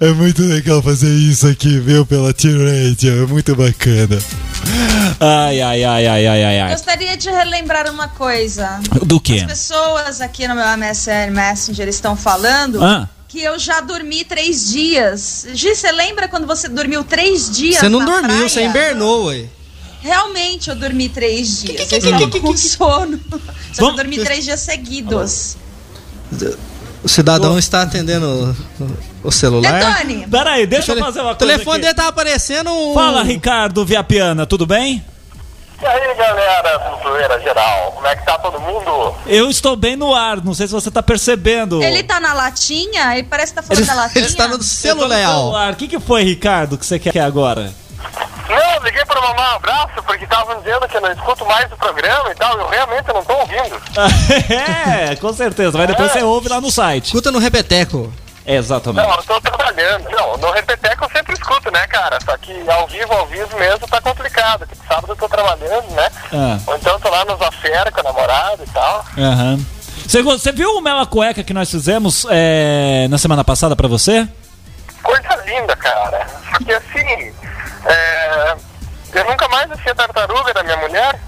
é, 0.00 0.08
é 0.08 0.12
muito 0.14 0.40
legal 0.42 0.80
fazer 0.82 1.10
isso 1.14 1.46
aqui, 1.46 1.78
viu, 1.78 2.06
pela 2.06 2.32
T-Radio. 2.32 3.24
É 3.24 3.26
muito 3.26 3.54
bacana. 3.54 4.18
Ai, 5.20 5.60
ai, 5.60 5.84
ai, 5.84 6.06
ai, 6.06 6.26
ai, 6.26 6.44
ai, 6.44 6.60
ai. 6.60 6.72
Gostaria 6.72 7.16
de 7.18 7.28
relembrar 7.28 7.90
uma 7.90 8.08
coisa. 8.08 8.80
Do 9.04 9.20
quê? 9.20 9.40
As 9.40 9.46
pessoas 9.46 10.20
aqui 10.22 10.48
no 10.48 10.54
meu 10.54 10.64
MSN 10.78 11.30
Messenger 11.30 11.86
estão 11.86 12.16
falando 12.16 12.82
Ah. 12.82 13.06
que 13.28 13.42
eu 13.42 13.58
já 13.58 13.80
dormi 13.80 14.24
três 14.24 14.70
dias. 14.70 15.46
Gi, 15.52 15.74
você 15.76 15.92
lembra 15.92 16.28
quando 16.28 16.46
você 16.46 16.66
dormiu 16.66 17.04
três 17.04 17.50
dias? 17.50 17.76
Você 17.76 17.88
não 17.90 17.98
na 17.98 18.06
dormiu, 18.06 18.28
praia? 18.30 18.48
você 18.48 18.64
invernou, 18.64 19.26
ué. 19.26 19.44
Realmente 20.00 20.70
eu 20.70 20.74
dormi 20.76 21.08
três 21.10 21.60
dias. 21.62 21.76
que- 21.76 21.86
que- 21.86 21.94
estava 21.96 22.30
que- 22.30 22.40
que- 22.40 22.58
sono. 22.58 23.20
Só 23.30 23.36
que 23.38 23.80
eu 23.80 23.84
Vamos- 23.84 23.96
dormi 23.96 24.18
três 24.18 24.44
dias 24.44 24.60
seguidos. 24.60 25.56
O 27.04 27.08
cidadão 27.08 27.58
está 27.58 27.82
atendendo 27.82 28.54
o, 29.24 29.28
o 29.28 29.32
celular. 29.32 29.96
Detone! 29.96 30.26
Peraí, 30.30 30.66
deixa 30.66 30.92
eu 30.92 30.98
fazer 30.98 31.20
uma 31.20 31.32
O 31.32 31.36
coisa 31.36 31.52
telefone 31.52 31.76
aqui. 31.78 31.82
dele 31.86 31.94
tá 31.94 32.08
aparecendo 32.08 32.70
um. 32.70 32.94
Fala, 32.94 33.22
Ricardo 33.24 33.84
Viapiana, 33.84 34.46
tudo 34.46 34.66
bem? 34.66 35.04
E 35.82 35.84
aí, 35.84 36.16
galera 36.16 36.78
do 37.02 37.42
Geral, 37.42 37.90
como 37.92 38.06
é 38.06 38.14
que 38.14 38.24
tá 38.24 38.38
todo 38.38 38.60
mundo? 38.60 39.16
Eu 39.26 39.50
estou 39.50 39.74
bem 39.74 39.96
no 39.96 40.14
ar, 40.14 40.42
não 40.44 40.54
sei 40.54 40.68
se 40.68 40.72
você 40.72 40.92
tá 40.92 41.02
percebendo. 41.02 41.82
Ele 41.82 42.04
tá 42.04 42.20
na 42.20 42.32
latinha? 42.32 43.14
Ele 43.18 43.24
parece 43.24 43.52
que 43.52 43.56
tá 43.60 43.62
falando 43.64 43.84
da 43.84 43.94
latinha. 43.94 44.20
Ele 44.20 44.26
está 44.28 44.46
no 44.46 44.62
celular. 44.62 45.26
celular. 45.26 45.72
O 45.72 45.76
que, 45.76 45.88
que 45.88 45.98
foi, 45.98 46.22
Ricardo, 46.22 46.78
que 46.78 46.86
você 46.86 47.00
quer 47.00 47.18
agora? 47.18 47.72
Não, 48.54 48.84
liguei 48.84 49.04
pra 49.04 49.20
mandar 49.20 49.52
um 49.52 49.56
abraço 49.56 50.02
porque 50.06 50.24
estavam 50.24 50.58
dizendo 50.60 50.86
que 50.88 50.96
eu 50.96 51.00
não 51.00 51.12
escuto 51.12 51.44
mais 51.46 51.70
o 51.72 51.76
programa 51.76 52.30
e 52.30 52.34
tal, 52.34 52.58
eu 52.58 52.68
realmente 52.68 53.08
não 53.08 53.24
tô 53.24 53.34
ouvindo. 53.34 53.80
é, 55.10 55.16
com 55.16 55.32
certeza. 55.32 55.76
Mas 55.78 55.86
depois 55.88 56.12
você 56.12 56.22
ouve 56.22 56.48
lá 56.48 56.60
no 56.60 56.70
site. 56.70 57.06
Escuta 57.06 57.30
no 57.30 57.38
repeteco. 57.38 58.12
Exatamente. 58.44 59.06
Não, 59.06 59.14
eu 59.14 59.22
tô 59.22 59.40
trabalhando. 59.40 60.10
Não, 60.10 60.36
no 60.36 60.50
Repeteco 60.50 61.04
eu 61.04 61.10
sempre 61.10 61.32
escuto, 61.32 61.70
né, 61.70 61.86
cara? 61.86 62.18
Só 62.24 62.36
que 62.36 62.52
ao 62.68 62.88
vivo, 62.88 63.12
ao 63.12 63.24
vivo 63.28 63.56
mesmo 63.56 63.86
tá 63.86 64.00
complicado. 64.00 64.66
Porque 64.66 64.74
sábado 64.88 65.12
eu 65.12 65.16
tô 65.16 65.28
trabalhando, 65.28 65.88
né? 65.92 66.08
Ah. 66.32 66.58
Ou 66.66 66.74
então 66.74 66.92
eu 66.94 66.98
tô 66.98 67.08
lá 67.08 67.24
nos 67.24 67.40
afera 67.40 67.92
com 67.92 68.00
a 68.00 68.02
namorada 68.02 68.64
e 68.64 68.70
tal. 68.70 69.04
Aham. 69.16 69.64
Você, 70.04 70.22
go- 70.22 70.36
você 70.36 70.50
viu 70.50 70.70
o 70.76 70.80
Mela 70.80 71.06
Cueca 71.06 71.44
que 71.44 71.54
nós 71.54 71.70
fizemos 71.70 72.26
é, 72.30 73.06
na 73.08 73.16
semana 73.16 73.44
passada 73.44 73.76
pra 73.76 73.86
você? 73.86 74.26
Coisa 75.04 75.36
linda, 75.46 75.76
cara. 75.76 76.26
Só 76.50 76.58
que 76.64 76.72
assim, 76.72 77.32
é... 77.86 78.56
eu 79.12 79.24
nunca 79.24 79.48
mais 79.48 79.70
achei 79.70 79.92
a 79.92 79.94
tartaruga 79.94 80.52
da 80.54 80.62
minha 80.62 80.76
mulher. 80.76 81.18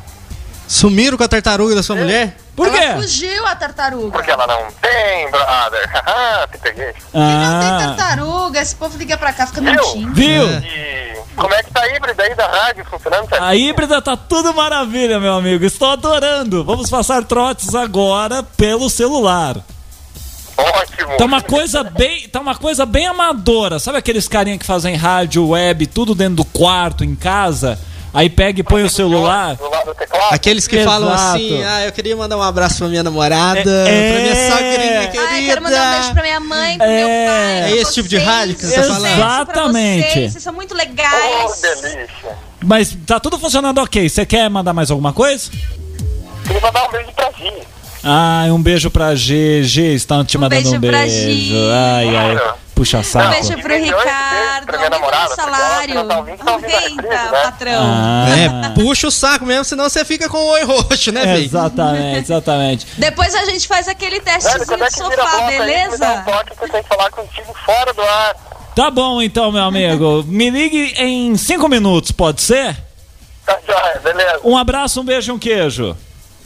Sumiram 0.66 1.16
com 1.18 1.24
a 1.24 1.28
tartaruga 1.28 1.74
da 1.74 1.82
sua 1.82 1.94
mulher? 1.96 2.36
Por 2.56 2.68
Ela 2.68 2.78
quê? 2.78 2.92
fugiu 2.94 3.46
a 3.46 3.54
tartaruga. 3.54 4.10
Porque 4.12 4.30
ela 4.30 4.46
não 4.46 4.66
tem, 4.80 5.30
brother. 5.30 5.90
Haha, 5.92 6.46
te 6.52 6.58
peguei. 6.58 6.86
Não 6.86 6.92
tem 7.02 7.22
Ah, 7.22 7.94
tartaruga, 7.96 8.60
esse 8.60 8.74
povo 8.76 8.96
liga 8.96 9.18
pra 9.18 9.32
cá, 9.32 9.46
fica 9.46 9.60
Viu? 9.60 9.72
mentindo. 9.72 10.14
viu? 10.14 10.46
E 10.60 11.14
como 11.36 11.52
é 11.52 11.62
que 11.62 11.70
tá 11.70 11.80
a 11.82 11.88
híbrida 11.94 12.22
aí 12.22 12.34
da 12.34 12.46
rádio 12.46 12.84
funcionando? 12.86 13.28
certinho? 13.28 13.42
A 13.50 13.54
híbrida 13.54 14.00
tá 14.00 14.16
tudo 14.16 14.54
maravilha, 14.54 15.20
meu 15.20 15.34
amigo. 15.34 15.64
Estou 15.64 15.90
adorando. 15.90 16.64
Vamos 16.64 16.88
passar 16.88 17.24
trotes 17.24 17.74
agora 17.74 18.42
pelo 18.42 18.88
celular. 18.88 19.56
Ótimo. 20.56 21.16
Tá 21.16 21.24
uma 21.24 21.42
coisa 21.42 21.82
bem, 21.82 22.28
tá 22.28 22.40
uma 22.40 22.54
coisa 22.54 22.86
bem 22.86 23.06
amadora. 23.06 23.78
Sabe 23.78 23.98
aqueles 23.98 24.28
carinha 24.28 24.58
que 24.58 24.64
fazem 24.66 24.94
rádio, 24.94 25.48
web, 25.48 25.86
tudo 25.86 26.14
dentro 26.14 26.36
do 26.36 26.44
quarto, 26.44 27.04
em 27.04 27.14
casa? 27.14 27.78
Aí 28.12 28.30
pega 28.30 28.60
e 28.60 28.62
põe 28.62 28.84
o 28.84 28.88
celular. 28.88 29.56
Aqueles 30.30 30.68
que 30.68 30.76
Exato. 30.76 30.88
falam 30.88 31.12
assim, 31.12 31.64
ah, 31.64 31.84
eu 31.84 31.90
queria 31.90 32.14
mandar 32.16 32.36
um 32.36 32.42
abraço 32.42 32.78
pra 32.78 32.86
minha 32.86 33.02
namorada, 33.02 33.68
É, 33.88 34.12
pra 34.12 34.20
minha 34.22 34.34
é. 34.34 34.50
sogrinha 34.50 35.08
querida. 35.08 35.30
Ai, 35.32 35.44
quero 35.46 35.62
mandar 35.62 35.88
um 35.88 35.98
beijo 35.98 36.12
pra 36.14 36.22
minha 36.22 36.40
mãe, 36.40 36.78
pro 36.78 36.86
É. 36.86 36.96
meu 36.96 37.08
pai. 37.08 37.72
É 37.72 37.76
esse 37.82 37.94
tipo 37.94 38.08
de 38.08 38.16
vocês. 38.16 38.28
rádio 38.28 38.54
que 38.54 38.64
você 38.66 38.76
tá 38.76 38.82
falando? 38.84 39.06
Exatamente. 39.06 40.12
Vocês, 40.12 40.32
vocês 40.32 40.44
são 40.44 40.52
muito 40.52 40.74
Oh, 40.74 40.76
legais. 40.76 41.60
delícia. 41.60 42.08
Mas 42.62 42.96
tá 43.04 43.18
tudo 43.18 43.36
funcionando 43.36 43.78
ok. 43.78 44.08
Você 44.08 44.24
quer 44.24 44.48
mandar 44.48 44.72
mais 44.72 44.92
alguma 44.92 45.12
coisa? 45.12 45.50
Queria 46.46 46.60
mandar 46.60 46.86
um 46.86 46.90
beijo 46.92 47.10
pra 47.16 47.32
Gi. 47.32 47.52
Ai, 48.04 48.50
um 48.50 48.60
beijo 48.62 48.90
pra 48.90 49.14
G. 49.14 49.62
G 49.64 49.94
está 49.94 50.22
te 50.24 50.36
Um 50.36 50.40
mandando 50.40 50.62
beijo 50.62 50.76
um 50.76 50.80
pra 50.80 50.98
beijo. 51.00 51.30
Gi. 51.30 51.70
Ai, 51.72 52.16
ai. 52.16 52.54
Puxa 52.74 53.02
saco. 53.04 53.28
Um 53.28 53.30
beijo 53.30 53.62
pro 53.62 53.74
Ricardo. 53.76 54.66
pra 54.66 54.78
minha 54.78 54.90
namorada, 54.90 55.32
o 55.32 55.36
salário. 55.36 55.96
ela 55.96 56.08
tá 56.08 56.18
ouvindo, 56.18 56.38
tá 56.38 56.52
ouvindo 56.54 56.70
crise, 56.72 56.96
né? 56.96 57.28
patrão. 57.30 57.82
Ah, 57.84 58.26
É, 58.36 58.68
puxa 58.70 59.06
o 59.06 59.10
saco 59.12 59.46
mesmo, 59.46 59.64
senão 59.64 59.88
você 59.88 60.04
fica 60.04 60.28
com 60.28 60.38
o 60.38 60.46
oi 60.50 60.64
roxo, 60.64 61.12
né, 61.12 61.24
velho? 61.24 61.44
Exatamente, 61.44 62.18
exatamente. 62.18 62.86
Depois 62.98 63.32
a 63.34 63.44
gente 63.44 63.66
faz 63.68 63.86
aquele 63.86 64.18
testezinho 64.20 64.82
é 64.82 64.88
de 64.88 64.94
sofá, 64.96 65.14
bloco 65.14 65.36
aí, 65.36 65.44
me 65.44 65.56
dá 65.56 65.62
um 65.62 65.66
beleza? 65.66 66.22
toque 66.26 66.56
que 66.58 66.64
eu 66.64 66.68
tenho 66.68 66.82
que 66.82 66.88
falar 66.88 67.10
contigo 67.12 67.54
fora 67.64 67.92
do 67.94 68.02
ar. 68.02 68.36
Tá 68.74 68.90
bom 68.90 69.22
então, 69.22 69.52
meu 69.52 69.62
amigo. 69.62 70.24
Me 70.26 70.50
ligue 70.50 70.94
em 70.98 71.36
cinco 71.36 71.68
minutos, 71.68 72.10
pode 72.10 72.42
ser? 72.42 72.76
Tá 73.46 73.56
joia, 73.64 74.00
beleza. 74.02 74.40
Um 74.42 74.56
abraço, 74.58 75.00
um 75.00 75.04
beijo 75.04 75.30
e 75.30 75.34
um 75.34 75.38
queijo. 75.38 75.96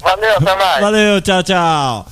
Valeu, 0.00 0.36
até 0.36 0.56
mais. 0.56 0.80
Valeu, 0.80 1.20
tchau, 1.20 1.42
tchau. 1.42 2.06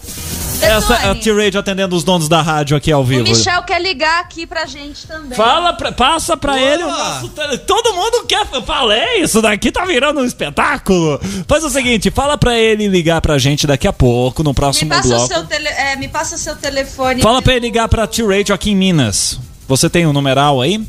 Essa 0.61 0.95
é 0.95 1.11
a 1.11 1.15
T-Radio 1.15 1.61
atendendo 1.61 1.95
os 1.95 2.03
donos 2.03 2.31
da 2.31 2.41
rádio 2.41 2.77
aqui 2.79 2.91
ao 2.91 3.03
o 3.03 3.05
vivo. 3.05 3.25
Michel 3.25 3.63
quer 3.65 3.79
ligar 3.81 4.21
aqui 4.21 4.47
pra 4.47 4.65
gente 4.65 5.07
também. 5.07 5.37
Fala, 5.37 5.75
pra- 5.75 5.93
passa 5.93 6.35
pra 6.35 6.59
ele 6.61 6.83
o 6.83 6.89
nosso 6.89 7.29
tele- 7.29 7.59
Todo 7.59 7.93
mundo 7.93 8.25
quer. 8.27 8.47
Eu 8.53 8.63
falei, 8.63 9.21
isso 9.21 9.43
daqui 9.43 9.71
tá 9.71 9.85
virando 9.85 10.21
um 10.21 10.25
espetáculo. 10.25 11.21
Faz 11.47 11.63
o 11.63 11.69
seguinte, 11.69 12.11
fala 12.11 12.39
pra 12.39 12.57
ele 12.59 12.89
ligar 12.89 13.21
pra 13.21 13.37
gente 13.37 13.67
daqui 13.67 13.87
a 13.87 13.93
pouco, 13.93 14.43
no 14.43 14.51
Me 14.51 14.55
próximo 14.55 14.95
o 14.95 15.03
bloco. 15.03 15.27
seu 15.29 15.45
tele, 15.45 15.69
é, 15.69 15.95
me 15.97 16.09
passa 16.09 16.39
seu 16.39 16.57
telefone. 16.57 17.21
Fala 17.21 17.43
pra 17.43 17.53
ele 17.53 17.67
ligar 17.67 17.87
pra 17.89 18.07
T-Radio 18.07 18.55
aqui 18.55 18.71
em 18.71 18.77
Minas. 18.77 19.39
Você 19.69 19.91
tem 19.91 20.07
um 20.07 20.13
numeral 20.13 20.63
aí? 20.63 20.83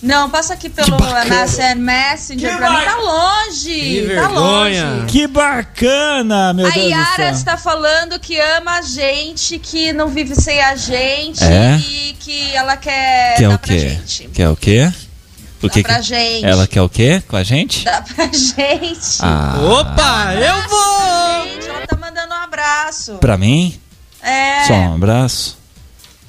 Não, 0.00 0.30
passa 0.30 0.54
aqui 0.54 0.68
pelo 0.68 0.96
MSN 0.96 1.74
Messenger 1.76 2.50
Que 2.52 2.56
pra 2.56 2.70
mim. 2.70 2.84
Tá 2.84 2.96
longe. 2.96 3.70
Que 4.06 4.14
tá 4.14 4.28
longe. 4.28 5.06
Que 5.08 5.26
bacana, 5.26 6.52
meu 6.52 6.66
A 6.66 6.70
Deus 6.70 6.84
do 6.84 6.90
Yara 6.90 7.16
céu. 7.16 7.30
está 7.32 7.56
falando 7.56 8.20
que 8.20 8.38
ama 8.38 8.78
a 8.78 8.82
gente, 8.82 9.58
que 9.58 9.92
não 9.92 10.06
vive 10.08 10.36
sem 10.36 10.60
a 10.62 10.76
gente 10.76 11.42
É? 11.42 11.76
e 11.78 12.16
que 12.20 12.54
ela 12.54 12.76
quer 12.76 13.34
Quer 13.36 13.48
dar 13.48 13.54
o 13.56 13.58
pra 13.58 13.68
quê? 13.74 13.78
gente. 13.80 14.28
Quer 14.32 14.48
o 14.48 14.56
quê? 14.56 14.92
O 15.60 15.66
Dá 15.66 15.72
que 15.74 15.82
pra 15.82 15.96
que- 15.96 16.02
gente. 16.02 16.44
Ela 16.46 16.66
quer 16.68 16.82
o 16.82 16.88
quê 16.88 17.20
com 17.26 17.34
a 17.36 17.42
gente? 17.42 17.84
Dá 17.84 18.00
pra 18.00 18.26
gente. 18.26 19.18
Ah, 19.20 19.56
Opa, 19.60 20.32
eu 20.34 20.68
vou! 20.68 21.44
Gente, 21.54 21.68
ela 21.68 21.84
tá 21.84 21.96
mandando 21.96 22.32
um 22.32 22.36
abraço. 22.38 23.14
pra 23.14 23.36
mim? 23.36 23.76
É, 24.22 24.62
Só 24.68 24.74
um 24.74 24.94
abraço. 24.94 25.57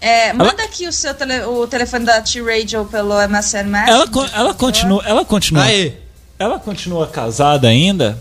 É, 0.02 0.32
manda 0.34 0.64
aqui 0.64 0.88
o 0.88 0.94
seu 0.94 1.14
tele- 1.14 1.44
o 1.44 1.68
telefone 1.68 2.06
da 2.06 2.22
T-Radio 2.22 2.86
pelo 2.86 3.14
MSN 3.22 3.64
Messenger. 3.66 3.90
Ela, 3.90 4.30
ela 4.36 4.54
continua, 4.54 5.04
ela 5.06 5.26
continua, 5.26 5.64
Aí, 5.64 5.98
ela 6.38 6.58
continua 6.60 7.08
casada 7.08 7.68
ainda? 7.68 8.18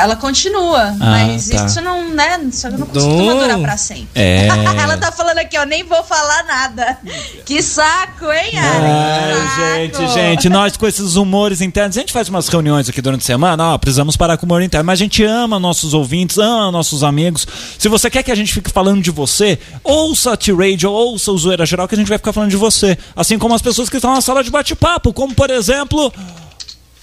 Ela 0.00 0.16
continua, 0.16 0.94
mas 0.98 1.48
tá. 1.48 1.66
isso 1.66 1.80
não, 1.80 2.08
né? 2.10 2.40
Isso 2.50 2.70
não 2.70 2.78
Não. 2.78 2.86
costuma 2.86 3.34
durar 3.34 3.58
pra 3.58 3.76
sempre. 3.76 4.08
É. 4.14 4.46
Ela 4.80 4.96
tá 4.96 5.12
falando 5.12 5.38
aqui, 5.38 5.56
eu 5.56 5.66
nem 5.66 5.84
vou 5.84 6.02
falar 6.02 6.42
nada. 6.44 6.98
Que 7.44 7.62
saco, 7.62 8.32
hein, 8.32 8.50
Que 8.50 9.96
saco. 9.96 10.06
gente, 10.06 10.14
gente, 10.14 10.48
nós 10.48 10.76
com 10.76 10.86
esses 10.86 11.16
humores 11.16 11.60
internos, 11.60 11.96
a 11.96 12.00
gente 12.00 12.12
faz 12.12 12.28
umas 12.28 12.48
reuniões 12.48 12.88
aqui 12.88 13.02
durante 13.02 13.20
a 13.22 13.26
semana, 13.26 13.74
ó, 13.74 13.78
precisamos 13.78 14.16
parar 14.16 14.36
com 14.36 14.44
o 14.44 14.48
humor 14.48 14.62
interno, 14.62 14.86
mas 14.86 14.98
a 14.98 15.02
gente 15.02 15.22
ama 15.22 15.58
nossos 15.60 15.92
ouvintes, 15.94 16.38
ama 16.38 16.70
nossos 16.72 17.02
amigos. 17.04 17.46
Se 17.78 17.88
você 17.88 18.08
quer 18.10 18.22
que 18.22 18.32
a 18.32 18.34
gente 18.34 18.52
fique 18.52 18.70
falando 18.70 19.02
de 19.02 19.10
você, 19.10 19.58
ouça 19.84 20.32
a 20.32 20.36
T-Radio, 20.36 20.90
ouça 20.90 21.30
o 21.30 21.38
Zoeira 21.38 21.66
Geral, 21.66 21.86
que 21.86 21.94
a 21.94 21.98
gente 21.98 22.08
vai 22.08 22.18
ficar 22.18 22.32
falando 22.32 22.50
de 22.50 22.56
você. 22.56 22.96
Assim 23.14 23.38
como 23.38 23.54
as 23.54 23.62
pessoas 23.62 23.88
que 23.90 23.96
estão 23.96 24.14
na 24.14 24.20
sala 24.20 24.42
de 24.42 24.50
bate-papo, 24.50 25.12
como 25.12 25.34
por 25.34 25.50
exemplo, 25.50 26.12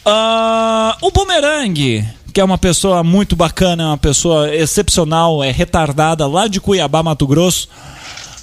ah, 0.06 0.98
o 1.02 1.12
Boomerang. 1.12 2.17
Que 2.38 2.42
é 2.42 2.44
uma 2.44 2.60
pessoa 2.60 3.04
muito 3.04 3.36
bacana, 3.36 3.82
é 3.82 3.86
uma 3.88 3.98
pessoa 3.98 4.56
excepcional, 4.56 5.44
é 5.44 5.50
retardada 5.50 6.28
lá 6.28 6.48
de 6.48 6.62
Cuiabá, 6.62 7.02
Mato 7.02 7.26
Grosso. 7.26 7.68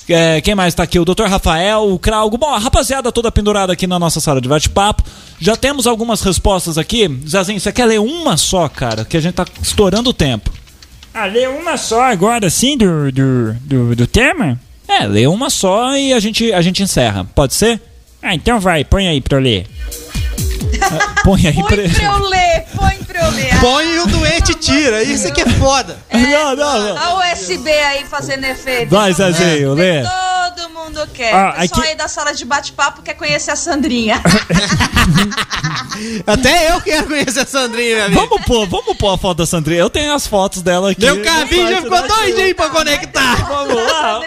É, 0.08 0.40
quem 0.40 0.52
mais 0.52 0.74
tá 0.74 0.82
aqui? 0.82 0.98
O 0.98 1.04
Dr. 1.04 1.26
Rafael, 1.26 1.92
o 1.92 1.96
Craugo. 1.96 2.36
Bom, 2.36 2.52
a 2.52 2.58
rapaziada 2.58 3.12
toda 3.12 3.30
pendurada 3.30 3.72
aqui 3.72 3.86
na 3.86 3.96
nossa 3.96 4.18
sala 4.18 4.40
de 4.40 4.48
bate-papo. 4.48 5.04
Já 5.38 5.54
temos 5.54 5.86
algumas 5.86 6.22
respostas 6.22 6.76
aqui. 6.76 7.08
Zezinho, 7.24 7.60
você 7.60 7.70
quer 7.70 7.84
ler 7.84 8.00
uma 8.00 8.36
só, 8.36 8.68
cara? 8.68 9.04
Que 9.04 9.16
a 9.16 9.20
gente 9.20 9.34
tá 9.34 9.46
estourando 9.62 10.10
o 10.10 10.12
tempo. 10.12 10.50
Ah, 11.14 11.26
lê 11.26 11.46
uma 11.46 11.76
só 11.76 12.02
agora, 12.02 12.48
assim, 12.48 12.76
do, 12.76 13.12
do, 13.12 13.52
do, 13.60 13.94
do 13.94 14.06
tema? 14.08 14.58
É, 14.88 15.06
lê 15.06 15.28
uma 15.28 15.48
só 15.48 15.96
e 15.96 16.12
a 16.12 16.18
gente, 16.18 16.52
a 16.52 16.60
gente 16.60 16.82
encerra. 16.82 17.24
Pode 17.32 17.54
ser? 17.54 17.80
Ah, 18.20 18.34
então 18.34 18.58
vai, 18.58 18.84
põe 18.84 19.06
aí 19.06 19.20
pra 19.20 19.38
eu 19.38 19.40
ler. 19.40 19.68
Põe 21.24 21.46
aí 21.46 21.54
Põe 21.54 21.64
pra... 21.64 21.76
pra 21.76 22.04
eu 22.04 22.18
ler, 22.28 22.64
põe 22.76 22.96
pra 23.04 23.20
eu 23.24 23.30
ler. 23.30 23.60
põe 23.60 23.86
e 23.94 23.98
o 24.00 24.06
doente 24.06 24.54
tira, 24.54 25.02
isso 25.02 25.26
aqui 25.28 25.40
é 25.42 25.48
foda. 25.50 25.96
Não, 26.12 26.56
não, 26.56 26.80
não. 26.80 26.98
A 26.98 27.32
USB 27.32 27.70
aí 27.70 28.04
fazendo 28.04 28.44
efeito. 28.44 28.90
Vai, 28.90 29.12
Zezinho, 29.12 29.74
lê. 29.74 30.02
Todo 30.02 30.68
mundo 30.70 31.06
quer. 31.14 31.32
Ah, 31.34 31.54
o 31.56 31.60
pessoal 31.60 31.80
aqui- 31.80 31.88
aí 31.90 31.96
da 31.96 32.08
sala 32.08 32.32
de 32.34 32.44
bate-papo 32.44 33.02
quer 33.02 33.14
conhecer 33.14 33.50
a 33.50 33.56
Sandrinha. 33.56 34.20
Até 36.26 36.72
eu 36.72 36.80
quero 36.80 37.06
conhecer 37.06 37.40
a 37.40 37.46
Sandrinha, 37.46 37.94
minha 37.94 38.04
amiga. 38.06 38.20
Vamos 38.20 38.44
pôr, 38.44 38.66
vamos 38.66 38.96
pôr 38.96 39.14
a 39.14 39.18
foto 39.18 39.38
da 39.38 39.46
Sandrinha. 39.46 39.80
Eu 39.80 39.90
tenho 39.90 40.12
as 40.14 40.26
fotos 40.26 40.62
dela 40.62 40.90
aqui. 40.90 41.04
Meu 41.04 41.22
cabinho 41.22 41.68
já 41.70 41.82
ficou 41.82 42.06
doidinho 42.08 42.54
pra 42.54 42.68
conectar. 42.70 43.36
Vamos 43.46 43.74
lá. 43.76 44.20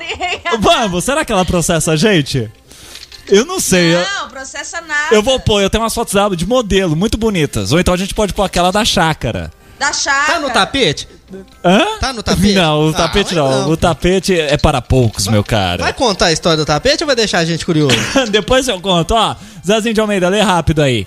Vamos, 0.60 1.04
será 1.04 1.26
que 1.26 1.32
ela 1.32 1.46
processa 1.46 1.92
a 1.92 1.96
gente? 1.96 2.50
Eu 3.30 3.46
não 3.46 3.60
sei. 3.60 3.96
eu- 3.96 4.00
Não, 4.20 4.30
processa 4.30 4.80
nada. 4.82 5.14
Eu 5.16 5.22
vou 5.24 5.40
pôr, 5.40 5.62
eu 5.62 5.70
tenho 5.70 5.84
umas 5.84 5.94
fotos 5.94 6.14
dela 6.14 6.36
de 6.36 6.46
modelo, 6.46 6.96
muito 6.96 7.18
bonitas. 7.18 7.72
Ou 7.72 7.80
então 7.80 7.94
a 7.94 7.98
gente 7.98 8.14
pode 8.14 8.34
pôr 8.34 8.44
aquela 8.44 8.72
da 8.72 8.84
chácara. 8.86 9.52
Da 9.80 9.94
chácara. 9.94 10.34
Tá 10.34 10.40
no 10.40 10.50
tapete? 10.50 11.08
Hã? 11.64 11.86
Tá 12.00 12.14
no 12.14 12.24
tapete? 12.24 12.54
Não, 12.54 12.88
o 12.88 12.90
Ah, 12.90 12.94
tapete 12.94 13.36
não. 13.36 13.50
não. 13.64 13.70
O 13.70 13.78
tapete 13.78 14.40
é 14.40 14.58
para 14.58 14.82
poucos, 14.82 15.28
meu 15.28 15.44
cara. 15.44 15.84
Vai 15.84 15.94
contar 15.94 16.28
a 16.28 16.32
história 16.32 16.58
do 16.58 16.66
tapete 16.66 17.04
ou 17.04 17.08
vai 17.08 17.16
deixar 17.16 17.40
a 17.40 17.46
gente 17.46 17.66
curioso? 17.66 17.96
Depois 18.32 18.68
eu 18.68 18.80
conto, 18.82 19.14
ó. 19.14 19.36
Zezinho 19.66 19.94
de 19.94 20.02
Almeida, 20.02 20.30
lê 20.30 20.42
rápido 20.42 20.82
aí. 20.82 21.06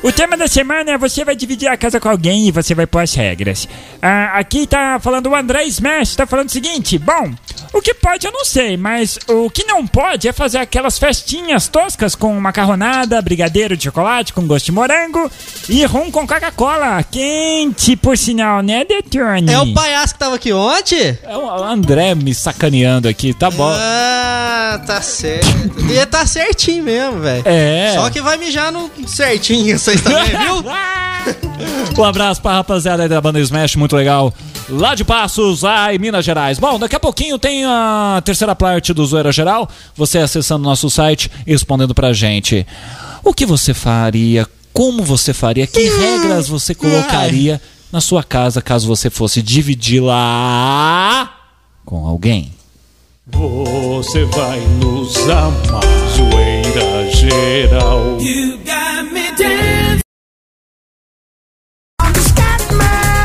O 0.00 0.12
tema 0.12 0.36
da 0.36 0.46
semana 0.46 0.92
é 0.92 0.98
você 0.98 1.24
vai 1.24 1.34
dividir 1.34 1.66
a 1.66 1.76
casa 1.76 1.98
com 1.98 2.08
alguém 2.08 2.46
e 2.46 2.52
você 2.52 2.72
vai 2.72 2.86
pôr 2.86 3.00
as 3.00 3.12
regras. 3.14 3.66
Ah, 4.00 4.38
aqui 4.38 4.64
tá 4.64 5.00
falando 5.02 5.26
o 5.28 5.34
André 5.34 5.64
Smash, 5.64 6.14
tá 6.14 6.24
falando 6.24 6.48
o 6.48 6.52
seguinte: 6.52 6.96
bom, 6.98 7.32
o 7.72 7.80
que 7.80 7.94
pode 7.94 8.26
eu 8.26 8.32
não 8.32 8.44
sei, 8.44 8.76
mas 8.76 9.18
o 9.28 9.50
que 9.50 9.64
não 9.64 9.86
pode 9.86 10.28
é 10.28 10.32
fazer 10.32 10.58
aquelas 10.58 10.98
festinhas 10.98 11.68
toscas 11.68 12.14
com 12.14 12.38
macarronada, 12.40 13.20
brigadeiro 13.20 13.76
de 13.76 13.84
chocolate 13.84 14.32
com 14.32 14.46
gosto 14.46 14.66
de 14.66 14.72
morango 14.72 15.30
e 15.68 15.84
rum 15.84 16.10
com 16.10 16.26
Coca-Cola. 16.26 17.02
Quente, 17.02 17.96
por 17.96 18.16
sinal, 18.16 18.62
né, 18.62 18.84
Detone? 18.84 19.52
É 19.52 19.60
o 19.60 19.72
palhaço 19.74 20.14
que 20.14 20.18
tava 20.18 20.36
aqui 20.36 20.52
ontem? 20.52 21.18
É 21.22 21.36
o 21.36 21.64
André 21.64 22.14
me 22.14 22.34
sacaneando 22.34 23.08
aqui, 23.08 23.34
tá 23.34 23.50
bom. 23.50 23.70
Ah, 23.70 24.80
tá 24.86 25.00
certo. 25.00 25.48
E 25.90 26.06
tá 26.06 26.26
certinho 26.26 26.84
mesmo, 26.84 27.20
velho. 27.20 27.42
É. 27.44 27.92
Só 27.94 28.10
que 28.10 28.20
vai 28.20 28.36
mijar 28.36 28.72
no 28.72 28.90
certinho 29.06 29.78
vocês 29.78 30.00
também, 30.00 30.26
viu? 30.26 30.64
Um 31.98 32.04
abraço 32.04 32.40
pra 32.40 32.52
rapaziada 32.52 33.02
aí 33.02 33.08
da 33.08 33.20
banda 33.20 33.40
Smash, 33.40 33.74
muito 33.76 33.96
legal. 33.96 34.32
Lá 34.70 34.94
de 34.94 35.02
Passos, 35.02 35.62
lá 35.62 35.94
em 35.94 35.98
Minas 35.98 36.24
Gerais. 36.24 36.58
Bom, 36.58 36.78
daqui 36.78 36.94
a 36.94 37.00
pouquinho 37.00 37.38
tem 37.38 37.64
a 37.64 38.20
terceira 38.22 38.54
parte 38.54 38.92
do 38.92 39.04
Zoeira 39.06 39.32
Geral. 39.32 39.68
Você 39.96 40.18
acessando 40.18 40.62
nosso 40.64 40.90
site 40.90 41.30
e 41.46 41.52
respondendo 41.52 41.94
pra 41.94 42.12
gente. 42.12 42.66
O 43.24 43.32
que 43.32 43.46
você 43.46 43.72
faria? 43.72 44.46
Como 44.72 45.02
você 45.02 45.32
faria? 45.32 45.66
Que 45.66 45.88
regras 45.88 46.48
você 46.48 46.74
colocaria 46.74 47.60
na 47.90 48.00
sua 48.00 48.22
casa 48.22 48.60
caso 48.60 48.86
você 48.86 49.08
fosse 49.08 49.40
dividi-la 49.40 51.32
com 51.84 52.06
alguém? 52.06 52.52
Você 53.26 54.24
vai 54.24 54.60
nos 54.60 55.16
amar, 55.28 55.82
Zoeira 56.14 57.10
Geral. 57.10 58.18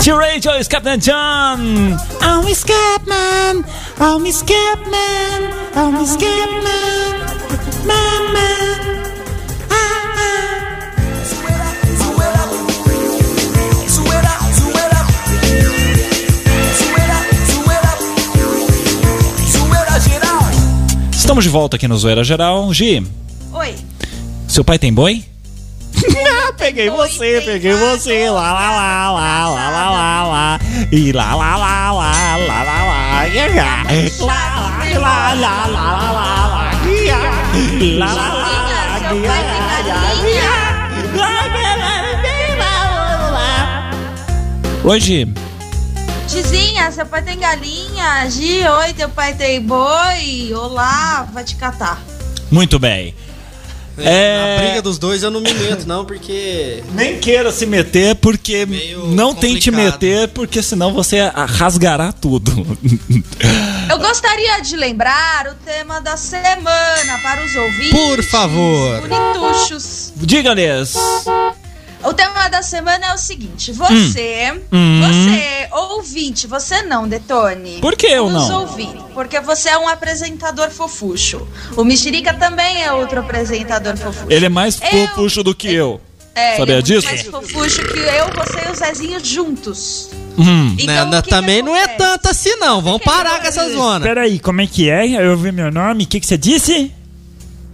T-Radio, 0.04 0.62
Scapman 0.62 1.00
John. 1.00 1.98
I'm 2.20 2.46
a 2.46 2.54
Scapman. 2.54 3.64
I'm 4.02 4.26
a 4.26 4.32
Scapman. 4.34 5.54
I'm 5.76 5.96
a 5.96 6.06
Scapman. 6.06 7.14
Man, 7.88 8.34
man. 8.34 9.04
Ah, 9.72 9.76
ah. 10.18 10.84
Estamos 21.14 21.46
de 21.46 21.50
volta 21.50 21.78
aqui 21.78 21.88
no 21.88 21.96
Zoeira 21.96 22.26
Geral. 22.26 22.74
Gi, 22.74 23.08
Oi. 23.54 23.76
seu 24.50 24.66
pai 24.66 24.78
tem 24.78 24.94
boi? 24.94 25.24
Peguei 26.58 26.90
você, 26.90 27.42
peguei 27.46 27.74
você. 27.74 28.30
Lá, 28.30 28.54
lá, 28.54 28.72
lá, 28.72 29.12
lá, 29.12 29.50
lá, 29.50 29.70
lá, 29.70 29.90
lá, 29.90 30.24
lá. 30.28 30.60
E 30.92 31.12
lá, 31.12 31.36
lá, 31.36 31.58
lá, 31.58 31.92
lá, 31.92 32.38
lá, 32.38 32.64
lá, 32.64 32.84
lá. 32.84 33.28
ia. 33.28 33.44
Lá, 34.20 34.34
lá, 34.56 34.94
lá, 35.00 35.34
lá, 35.34 35.68
lá, 35.68 36.12
lá, 36.12 36.12
lá. 36.12 36.72
Lá, 37.98 38.14
lá, 38.14 38.34
lá, 38.34 38.34
lá. 38.34 38.54
Lá, 41.14 41.30
lá, 41.30 41.76
lá, 41.76 41.98
lá, 42.58 43.30
lá. 43.32 43.92
Hoje, 44.84 45.28
Tizinha, 46.28 46.92
seu 46.92 47.06
pai 47.06 47.22
tem 47.22 47.38
galinha? 47.40 48.28
Gi, 48.30 48.68
oi, 48.68 48.94
teu 48.94 49.08
pai 49.08 49.34
tem 49.36 49.62
boi? 49.62 50.52
Olá, 50.56 51.28
vai 51.32 51.44
te 51.44 51.56
catar. 51.56 52.02
muito 52.52 52.80
bem. 52.80 53.14
É... 53.98 54.58
A 54.58 54.62
briga 54.62 54.82
dos 54.82 54.98
dois 54.98 55.22
eu 55.22 55.30
não 55.30 55.40
me 55.40 55.54
meto, 55.54 55.86
não, 55.88 56.04
porque. 56.04 56.84
Nem 56.94 57.20
queira 57.20 57.52
se 57.52 57.66
meter, 57.66 58.16
porque 58.16 58.66
Meio 58.66 59.08
não 59.08 59.36
tente 59.36 59.70
complicado. 59.70 59.94
meter, 59.94 60.28
porque 60.30 60.64
senão 60.64 60.94
você 60.94 61.20
rasgará 61.48 62.12
tudo. 62.12 62.52
Eu 63.90 64.00
gostaria 64.00 64.60
de 64.62 64.76
lembrar 64.76 65.48
o 65.48 65.56
tema 65.66 66.00
da 66.00 66.16
semana 66.18 67.20
para 67.22 67.44
os 67.44 67.56
ouvintes. 67.56 67.92
Por 67.92 68.24
favor. 68.24 69.02
Bonituchos. 69.02 70.14
Diga-lhes. 70.16 70.96
O 72.04 72.14
tema 72.14 72.48
da 72.50 72.62
semana 72.62 73.08
é 73.08 73.14
o 73.14 73.18
seguinte: 73.18 73.72
você, 73.72 74.54
Hum. 74.72 75.02
você, 75.02 75.68
ouvinte, 75.72 76.48
você 76.48 76.82
não, 76.82 77.08
Detone. 77.08 77.80
Por 77.80 77.96
que 77.96 78.08
eu 78.08 78.30
Nos 78.30 78.50
não? 78.50 78.62
ouvir, 78.62 78.90
porque 79.14 79.40
você 79.40 79.70
é 79.70 79.78
um 79.78 79.88
apresentador 79.88 80.70
fofucho. 80.70 81.48
O 81.78 81.84
Mexerica 81.84 82.34
também 82.34 82.84
é 82.84 82.92
outro 82.92 83.20
apresentador 83.22 83.96
fofucho. 83.98 84.28
Ele 84.30 84.46
é 84.46 84.50
mais 84.50 84.80
Eu- 84.82 85.08
fofucho 85.08 85.44
do 85.44 85.56
que 85.56 85.74
eu. 85.74 86.02
É, 86.36 86.58
Sabia 86.58 86.74
ele 86.76 86.80
é 86.80 86.82
disso? 86.82 87.08
mais 87.08 87.22
fofucho 87.22 87.82
que 87.88 88.00
eu, 88.00 88.26
você 88.36 88.68
e 88.68 88.72
o 88.72 88.76
Zezinho 88.76 89.24
juntos. 89.24 90.10
Hum. 90.38 90.76
Então, 90.80 91.10
Né, 91.12 91.20
o 91.20 91.22
que 91.22 91.30
que 91.30 91.30
também 91.30 91.62
não 91.62 91.76
é 91.76 91.88
tanto 91.88 92.28
assim, 92.28 92.56
não. 92.56 92.82
Vamos 92.82 93.00
que 93.02 93.06
parar 93.06 93.40
com 93.40 93.46
essa 93.48 93.70
zona. 93.72 94.04
Peraí, 94.04 94.40
como 94.40 94.60
é 94.60 94.66
que 94.66 94.90
é? 94.90 95.08
Eu 95.08 95.32
ouvi 95.32 95.52
meu 95.52 95.72
nome, 95.72 96.06
o 96.06 96.08
que, 96.08 96.20
que 96.20 96.26
você 96.26 96.36
disse? 96.38 96.92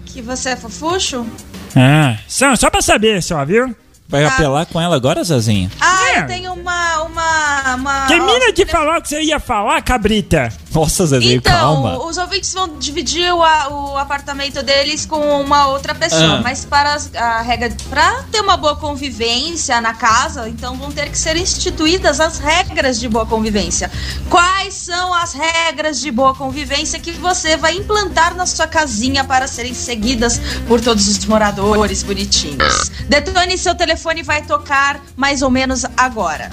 Que 0.07 0.21
você 0.21 0.49
é 0.49 0.55
fofucho? 0.57 1.25
Ah, 1.73 2.17
só, 2.27 2.53
só 2.57 2.69
pra 2.69 2.81
saber, 2.81 3.23
só, 3.23 3.45
viu? 3.45 3.73
Vai 4.10 4.24
Tá. 4.26 4.34
apelar 4.34 4.65
com 4.65 4.82
ela 4.82 4.95
agora, 4.95 5.24
Zezinho? 5.24 5.69
Ah, 5.80 6.10
É. 6.15 6.19
eu 6.22 6.28
tenho 6.28 6.54
uma. 6.54 7.04
uma, 7.04 7.76
uma 7.76 8.08
Termina 8.08 8.52
de 8.52 8.65
falar 8.65 8.98
o 8.98 9.02
que 9.04 9.10
você 9.10 9.22
ia 9.22 9.39
falar, 9.39 9.80
cabrita. 9.84 10.52
Nossa, 10.71 11.05
Zezinho, 11.08 11.38
Então, 11.38 11.51
calma. 11.51 12.05
os 12.05 12.17
ouvintes 12.17 12.53
vão 12.53 12.77
dividir 12.77 13.34
o, 13.34 13.39
o 13.39 13.97
apartamento 13.97 14.62
deles 14.62 15.03
com 15.03 15.17
uma 15.41 15.67
outra 15.67 15.95
pessoa, 15.95 16.36
Ah. 16.38 16.41
mas 16.43 16.63
para 16.63 16.93
as- 16.93 17.10
a 17.15 17.41
regra, 17.41 17.75
para 17.89 18.21
ter 18.32 18.39
uma 18.41 18.55
boa 18.55 18.75
convivência 18.75 19.82
na 19.82 19.95
casa, 19.95 20.47
então 20.47 20.75
vão 20.77 20.91
ter 20.91 21.10
que 21.10 21.17
ser 21.17 21.36
instituídas 21.36 22.19
as 22.19 22.38
regras 22.38 22.99
de 22.99 23.10
boa 23.10 23.25
convivência. 23.25 23.89
Quais 24.29 24.75
são 24.75 25.12
as 25.13 25.34
regras 25.34 25.99
de 25.99 26.12
boa 26.12 26.36
convivência 26.36 26.99
que 26.99 27.12
você 27.13 27.58
vai 27.58 27.75
implantar 27.75 28.36
na 28.36 28.45
sua 28.45 28.67
casinha 28.67 29.23
para 29.23 29.47
serem 29.47 29.73
seguidas 29.73 30.39
por 30.67 30.79
todos 30.79 31.08
os 31.08 31.25
moradores 31.25 32.03
bonitinhos? 32.03 32.89
Detone, 33.10 33.58
seu 33.58 33.73
telefone 33.73 34.21
vai 34.21 34.43
tocar 34.43 35.01
mais 35.17 35.41
ou 35.41 35.49
menos 35.49 35.84
agora. 35.97 36.51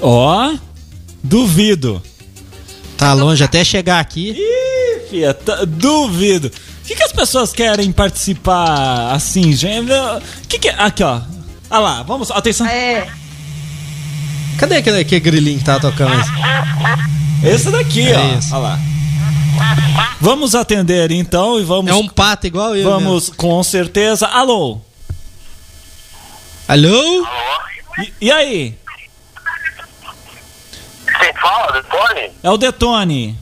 Ó, 0.00 0.54
duvido. 1.22 2.00
Tá 3.00 3.14
longe 3.14 3.42
até 3.42 3.64
chegar 3.64 3.98
aqui. 3.98 4.36
Ih, 4.36 5.08
fia, 5.08 5.32
tá- 5.32 5.64
duvido. 5.64 6.48
O 6.48 6.86
que, 6.86 6.94
que 6.94 7.02
as 7.02 7.12
pessoas 7.12 7.50
querem 7.50 7.90
participar 7.90 9.12
assim, 9.12 9.54
gente? 9.54 9.90
O 9.90 10.20
Que 10.46 10.58
que, 10.58 10.68
aqui, 10.68 11.02
ó. 11.02 11.22
Ah 11.70 11.78
lá, 11.78 12.02
vamos, 12.02 12.30
atenção. 12.30 12.66
É. 12.66 13.08
Cadê 14.58 14.76
aquele, 14.76 14.98
aquele 14.98 15.20
grilinho 15.20 15.58
que 15.58 15.64
tá 15.64 15.80
tocando? 15.80 16.12
Esse 17.42 17.70
daqui, 17.70 18.06
É 18.06 18.18
ó. 18.18 18.38
esse. 18.38 18.52
Olha 18.52 18.60
lá. 18.62 18.78
Vamos 20.20 20.54
atender 20.54 21.10
então 21.10 21.58
e 21.58 21.64
vamos. 21.64 21.90
É 21.90 21.94
um 21.94 22.06
pato 22.06 22.46
igual 22.46 22.76
eu. 22.76 22.84
Vamos, 22.84 23.30
com 23.30 23.62
certeza. 23.62 24.26
Alô? 24.26 24.78
mesmo. 26.68 26.86
Alô? 26.92 27.26
E, 27.98 28.12
e 28.26 28.30
aí? 28.30 28.74
Quem 31.20 31.32
fala, 31.34 31.72
Detone? 31.72 32.32
É 32.42 32.50
o 32.50 32.56
Detone. 32.56 33.38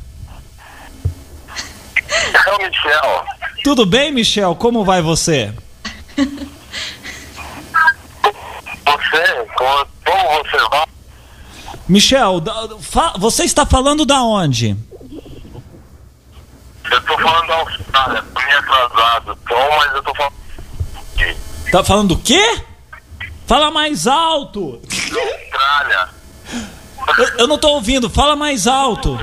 É 2.46 2.54
o 2.54 2.58
Michel. 2.58 3.24
Tudo 3.64 3.86
bem, 3.86 4.12
Michel? 4.12 4.54
Como 4.56 4.84
vai 4.84 5.00
você? 5.02 5.52
Você, 8.84 9.46
como, 9.56 9.86
como 10.04 10.44
você 10.44 10.68
vai? 10.70 10.86
Michel, 11.88 12.40
da- 12.40 12.68
você 13.18 13.44
está 13.44 13.64
falando 13.66 14.04
da 14.04 14.22
onde? 14.22 14.76
Eu 16.90 17.00
tô 17.04 17.18
falando 17.18 17.46
da 17.46 17.54
Austrália, 17.56 18.22
tô 18.34 18.40
meio 18.40 18.58
atrasado, 18.58 19.38
tô, 19.46 19.54
mas 19.54 19.94
eu 19.94 20.02
tô 20.02 20.14
falando 20.14 20.32
Tá 21.70 21.84
falando 21.84 22.08
do 22.16 22.22
quê? 22.22 22.62
Fala 23.46 23.70
mais 23.70 24.06
alto. 24.06 24.80
Austrália. 24.84 26.08
Eu, 27.16 27.28
eu 27.38 27.46
não 27.48 27.58
tô 27.58 27.68
ouvindo. 27.70 28.10
Fala 28.10 28.36
mais 28.36 28.66
alto. 28.66 29.18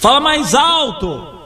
Fala 0.00 0.20
mais 0.20 0.54
alto. 0.54 1.38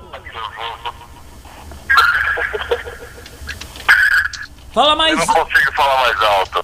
Fala 4.72 4.92
Eu 4.92 4.96
mais. 4.96 5.16
não 5.18 5.26
consigo 5.26 5.72
falar 5.74 6.02
mais 6.02 6.20
alto. 6.22 6.60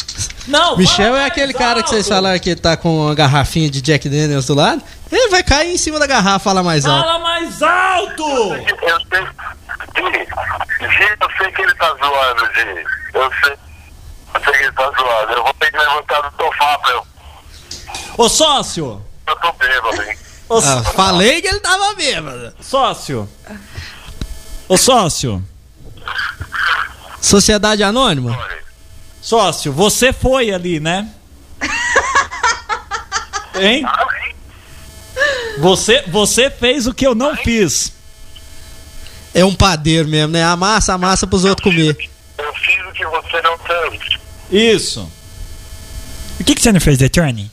Não. 0.49 0.77
Michel 0.77 1.15
é 1.17 1.27
aquele 1.27 1.53
cara 1.53 1.81
que 1.83 1.89
vocês 1.91 2.07
alto. 2.11 2.15
falaram 2.17 2.39
que 2.41 2.57
tá 2.57 2.77
com 2.77 3.07
uma 3.07 3.15
garrafinha 3.15 3.71
de 3.71 3.81
Jack 3.81 4.09
Daniels 4.09 4.47
do 4.47 4.55
lado. 4.55 4.83
Ele 5.13 5.29
vai 5.29 5.43
cair 5.45 5.73
em 5.75 5.77
cima 5.77 5.99
da 5.99 6.07
garrafa, 6.07 6.41
fala 6.41 6.63
mais 6.63 6.85
alto. 6.87 7.05
Fala 7.07 7.19
mais 7.21 7.63
alto. 7.63 8.23
Eu 8.23 9.01
sei. 9.09 9.27
Gi, 9.97 10.27
Gi, 10.89 11.17
eu 11.21 11.29
sei 11.39 11.53
que 11.53 11.63
ele 11.63 11.75
tá 11.75 11.89
zoando, 12.03 12.47
Gi. 12.55 12.85
Eu 13.15 13.31
sei. 13.45 13.57
Ele 14.35 14.73
tá 14.73 14.85
zoando. 14.97 15.33
Eu 15.33 15.43
vou 15.45 15.55
ter 15.55 15.71
que 15.71 15.79
levantar 15.79 16.21
do 16.23 16.37
sofá 16.37 16.79
pra 16.79 16.91
eu. 16.93 17.07
Ô 18.17 18.29
sócio. 18.29 19.05
Eu 19.27 19.37
tô 19.37 19.53
bêbado, 19.53 20.03
hein? 20.03 20.17
Ô 20.49 20.59
Ah, 20.59 20.83
falei 20.95 21.41
que 21.41 21.49
ele 21.49 21.61
tava 21.61 21.95
bêbado. 21.95 22.55
sócio. 22.61 23.29
Ô 24.69 24.77
sócio. 24.77 25.43
Sociedade 27.21 27.83
Anônima? 27.83 28.37
Sócio, 29.21 29.73
você 29.73 30.13
foi 30.13 30.51
ali, 30.53 30.81
né? 30.81 31.09
Hein? 33.61 33.85
Você, 35.59 36.03
você 36.09 36.51
fez 36.51 36.87
o 36.87 36.95
que 36.95 37.07
eu 37.07 37.15
não 37.15 37.37
fiz. 37.37 37.93
É 39.35 39.45
um 39.45 39.55
padeiro 39.55 40.09
mesmo, 40.09 40.33
né? 40.33 40.43
Amassa, 40.43 40.95
amassa 40.95 41.27
pros 41.27 41.45
outros 41.45 41.63
comer. 41.71 41.97
Eu 42.39 42.55
fiz 42.55 42.87
o 42.89 42.93
que 42.93 43.00
você 43.11 43.43
não 43.43 43.59
fez. 43.59 44.01
Isso. 44.51 45.11
O 46.41 46.45
que, 46.45 46.55
que 46.55 46.63
você 46.63 46.73
não 46.73 46.81
fez, 46.81 46.99
Detone? 46.99 47.51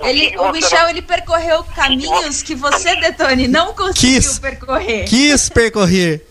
Ele, 0.00 0.36
o 0.38 0.50
Michel 0.52 0.88
ele 0.88 1.02
percorreu 1.02 1.62
caminhos 1.76 2.42
que 2.42 2.54
você, 2.54 2.94
Detone, 2.96 3.46
não 3.48 3.74
conseguiu 3.74 4.20
Quis. 4.20 4.38
percorrer. 4.38 5.04
Quis 5.04 5.48
percorrer. 5.48 6.26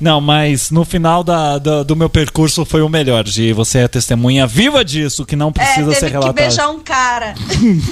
Não, 0.00 0.18
mas 0.18 0.70
no 0.70 0.82
final 0.82 1.22
da, 1.22 1.58
da- 1.58 1.82
do 1.82 1.94
meu 1.94 2.08
percurso 2.08 2.64
foi 2.64 2.80
o 2.80 2.88
melhor, 2.88 3.26
Gi. 3.26 3.52
Você 3.52 3.80
é 3.80 3.88
testemunha 3.88 4.46
viva 4.46 4.82
disso, 4.82 5.26
que 5.26 5.36
não 5.36 5.48
É, 5.48 5.52
precisa 5.52 5.90
ser 5.92 6.00
teve 6.00 6.06
que 6.06 6.12
relatado. 6.12 6.34
beijar 6.34 6.68
um 6.70 6.80
cara. 6.80 7.34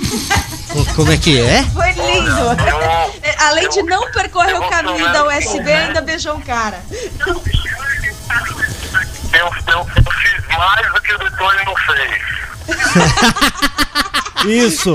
Como 0.97 1.13
é 1.13 1.17
que 1.19 1.39
é? 1.39 1.63
Foi 1.75 1.91
lindo. 1.93 2.31
É, 3.23 3.35
Além 3.45 3.69
de 3.69 3.83
não 3.83 4.11
percorrer 4.11 4.57
o 4.59 4.69
caminho 4.71 5.05
da 5.13 5.27
USB, 5.27 5.71
ainda 5.71 6.01
beijou 6.01 6.37
um 6.37 6.41
cara. 6.41 6.83
Eu, 9.33 9.47
eu, 9.47 9.79
eu 9.79 10.13
fiz 10.13 10.57
mais 10.57 10.93
do 10.93 11.01
que 11.03 11.15
o 11.15 11.19
Detone 11.19 11.65
não 11.65 11.77
fez. 11.77 12.23
Isso. 14.47 14.95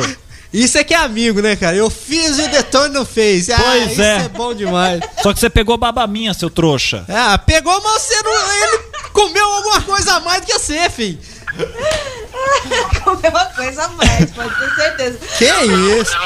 Isso 0.52 0.78
é 0.78 0.84
que 0.84 0.94
é 0.94 0.98
amigo, 0.98 1.42
né, 1.42 1.56
cara? 1.56 1.76
Eu 1.76 1.90
fiz 1.90 2.38
e 2.38 2.44
o 2.44 2.48
Detone 2.48 2.94
não 2.94 3.04
fez. 3.06 3.50
Ah, 3.50 3.58
Pois 3.60 3.92
isso 3.94 4.02
é. 4.04 4.26
é 4.26 4.30
bom 4.30 4.54
demais. 4.54 5.02
Só 5.24 5.34
que 5.34 5.40
você 5.40 5.50
pegou 5.50 5.78
baba 5.78 6.06
minha, 6.06 6.32
seu 6.34 6.48
trouxa. 6.50 7.04
Ah, 7.10 7.38
pegou, 7.40 7.82
mas 7.82 8.04
você 8.04 8.22
não. 8.22 8.54
Ele 8.64 8.78
comeu 9.12 9.46
alguma 9.52 9.82
coisa 9.82 10.14
a 10.14 10.20
mais 10.20 10.42
do 10.42 10.46
que 10.48 10.54
você, 10.54 10.90
filho. 10.92 11.20
Comeu 13.04 13.30
uma 13.30 13.46
coisa 13.46 13.84
a 13.84 13.88
mais, 13.90 14.32
pode 14.32 14.56
ter 14.58 14.76
certeza. 14.76 15.20
Que 15.38 15.46
isso? 15.46 16.18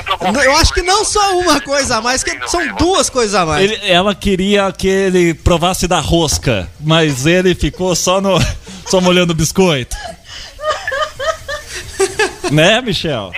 Eu 0.43 0.55
acho 0.57 0.73
que 0.73 0.81
não 0.81 1.03
só 1.03 1.37
uma 1.39 1.59
coisa 1.59 1.97
a 1.97 2.01
mais, 2.01 2.23
que 2.23 2.47
são 2.47 2.65
duas 2.75 3.09
coisas 3.09 3.35
a 3.35 3.45
mais. 3.45 3.63
Ele- 3.63 3.79
ela 3.89 4.15
queria 4.15 4.71
que 4.71 4.87
ele 4.87 5.33
provasse 5.33 5.87
da 5.87 5.99
rosca, 5.99 6.69
mas 6.79 7.25
ele 7.25 7.53
ficou 7.55 7.95
só 7.95 8.21
no. 8.21 8.37
só 8.87 9.01
molhando 9.01 9.33
o 9.33 9.35
biscoito. 9.35 9.95
né, 12.51 12.81
Michel? 12.81 13.31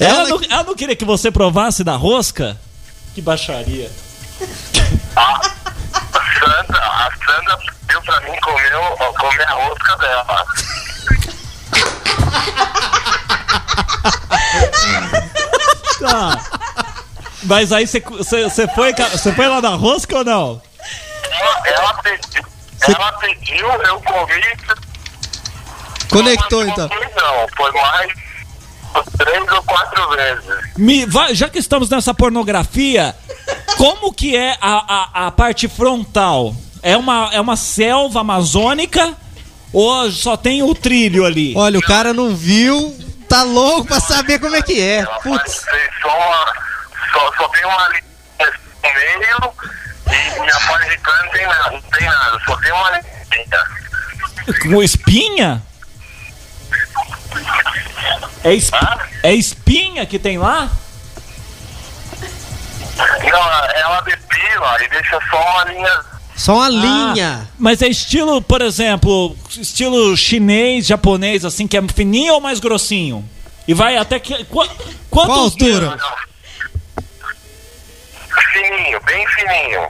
Ela, 0.00 0.20
Ela- 0.20 0.28
não, 0.28 0.40
ela 0.48 0.64
não 0.64 0.74
queria 0.74 0.96
que 0.96 1.04
você 1.04 1.30
provasse 1.30 1.84
da 1.84 1.96
rosca? 1.96 2.56
Que 3.14 3.20
baixaria. 3.20 3.90
Sim, 4.38 4.46
Sandra, 6.38 6.78
a 6.80 7.10
Sandra 7.26 7.58
pediu 7.86 8.02
pra 8.02 8.20
mim 8.20 8.36
comer, 8.40 8.72
comer 9.18 9.48
a 9.48 9.52
rosca 9.52 9.96
dela. 9.96 10.44
Tá. 16.00 16.38
Mas 17.44 17.72
aí 17.72 17.86
você- 17.86 18.02
foi, 18.74 18.92
foi 19.34 19.48
lá 19.48 19.60
na 19.60 19.70
rosca 19.70 20.18
ou 20.18 20.24
não? 20.24 20.60
Ela, 21.30 21.62
ela 21.68 21.94
pediu, 22.02 22.42
ela 22.88 23.12
pediu, 23.12 23.68
eu 23.68 24.00
comi. 24.02 24.42
Conectou 26.10 26.64
então. 26.66 26.88
Não, 26.88 27.48
foi 27.56 27.70
mais 27.72 28.12
três 29.18 29.50
ou 29.52 29.62
quatro 29.64 30.08
vezes. 30.10 30.44
Me, 30.76 31.04
vai- 31.06 31.34
já 31.34 31.48
que 31.48 31.58
estamos 31.58 31.88
nessa 31.90 32.14
pornografia, 32.14 33.14
como 33.76 34.12
que 34.12 34.36
é 34.36 34.56
a, 34.60 34.84
a, 35.22 35.26
a 35.26 35.30
parte 35.30 35.68
frontal? 35.68 36.54
É 36.82 36.96
uma, 36.96 37.28
é 37.32 37.40
uma 37.40 37.56
selva 37.56 38.20
amazônica 38.20 39.14
ou 39.72 40.10
só 40.12 40.36
tem 40.36 40.62
o 40.62 40.74
trilho 40.74 41.24
ali? 41.26 41.52
Olha, 41.56 41.78
o 41.78 41.82
cara 41.82 42.12
não 42.14 42.34
viu, 42.34 42.96
tá 43.28 43.42
louco 43.42 43.88
pra 43.88 44.00
saber 44.00 44.38
como 44.38 44.54
é 44.56 44.62
que 44.62 44.80
é. 44.80 45.04
Putz. 45.22 45.64
só 46.00 46.08
uma. 46.16 46.52
Só, 47.12 47.32
só 47.36 47.48
tem 47.48 47.64
uma 47.64 47.88
linha 47.88 48.02
no 48.84 48.94
meio 48.94 49.52
e, 50.06 50.46
e 50.46 50.50
a 50.52 50.60
parte 50.60 50.88
de 50.90 50.98
cá 50.98 51.22
não 51.24 51.30
tem 51.32 51.46
nada, 51.46 51.70
não 51.72 51.80
tem 51.82 52.06
nada, 52.06 52.40
só 52.46 52.56
tem 52.58 52.72
uma 52.72 52.90
linha. 52.90 53.04
Com 54.62 54.82
espinha? 54.82 55.62
É, 58.44 58.54
es- 58.54 58.70
Hã? 58.72 58.98
é 59.22 59.34
espinha 59.34 60.06
que 60.06 60.18
tem 60.18 60.38
lá? 60.38 60.70
Não, 62.96 63.38
ela 63.76 64.00
depila 64.02 64.76
e 64.84 64.88
deixa 64.88 65.18
só 65.30 65.40
uma 65.40 65.64
linha. 65.64 66.00
Só 66.36 66.54
uma 66.54 66.66
Ah, 66.66 66.68
linha. 66.68 67.48
mas 67.58 67.82
é 67.82 67.88
estilo, 67.88 68.40
por 68.40 68.60
exemplo, 68.62 69.36
estilo 69.50 70.16
chinês, 70.16 70.86
japonês, 70.86 71.44
assim, 71.44 71.66
que 71.66 71.76
é 71.76 71.82
fininho 71.88 72.34
ou 72.34 72.40
mais 72.40 72.60
grossinho? 72.60 73.28
E 73.66 73.74
vai 73.74 73.96
até 73.96 74.18
que. 74.18 74.44
Qua, 74.44 74.66
quantos 75.10 75.34
Qual 75.34 75.40
altura? 75.40 75.98
Fininho, 78.52 79.00
bem 79.04 79.26
fininho. 79.28 79.88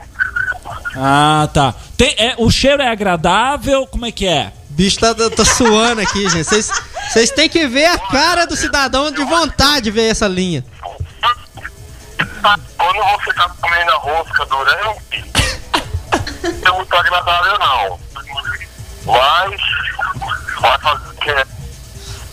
Ah, 0.95 1.47
tá. 1.53 1.73
Tem, 1.95 2.13
é, 2.17 2.35
o 2.37 2.49
cheiro 2.51 2.81
é 2.81 2.89
agradável? 2.89 3.85
Como 3.87 4.05
é 4.05 4.11
que 4.11 4.27
é? 4.27 4.51
O 4.69 4.73
bicho 4.73 4.99
tá, 4.99 5.13
tá 5.13 5.45
suando 5.45 6.01
aqui, 6.01 6.27
gente. 6.29 6.43
Vocês- 6.45 6.71
Vocês 7.09 7.31
têm 7.31 7.49
que 7.49 7.67
ver 7.67 7.85
a 7.85 7.97
cara 7.97 8.45
do 8.45 8.55
cidadão 8.55 9.11
de 9.11 9.23
vontade 9.23 9.81
de 9.85 9.91
ver 9.91 10.09
essa 10.11 10.27
linha. 10.27 10.63
Quando 12.77 12.97
você 13.19 13.33
tá 13.33 13.49
comendo 13.61 13.91
a 13.91 13.95
rosca 13.97 14.45
durante, 14.45 15.25
não 16.63 16.73
é 16.73 16.77
muito 16.77 16.95
agradável 16.95 17.59
não. 17.59 17.99
Mas 19.05 19.61
vai 20.61 20.79
fazer 20.79 21.09
o 21.09 21.13
quê? 21.15 21.35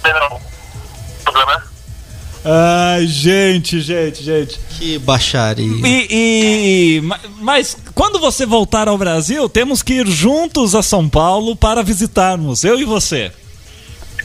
Não. 0.04 0.40
Né? 1.46 1.62
Ai, 2.44 3.06
gente, 3.06 3.80
gente, 3.80 4.22
gente. 4.22 4.58
Que 4.78 4.98
baixaria. 4.98 5.66
E, 5.86 6.06
e- 6.10 7.00
ma- 7.00 7.18
mas 7.40 7.76
quando 7.94 8.20
você 8.20 8.46
voltar 8.46 8.86
ao 8.88 8.96
Brasil, 8.96 9.48
temos 9.48 9.82
que 9.82 9.94
ir 9.94 10.06
juntos 10.06 10.74
a 10.74 10.82
São 10.82 11.08
Paulo 11.08 11.56
para 11.56 11.82
visitarmos, 11.82 12.62
eu 12.62 12.78
e 12.78 12.84
você. 12.84 13.32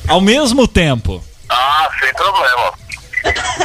Ao 0.07 0.21
mesmo 0.21 0.67
tempo. 0.67 1.23
Ah, 1.49 1.89
sem 1.99 2.13
problema. 2.13 2.73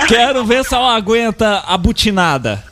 Quero 0.08 0.44
ver 0.44 0.64
se 0.64 0.74
ela 0.74 0.94
aguenta 0.94 1.64
a 1.66 1.76
butinada. 1.76 2.62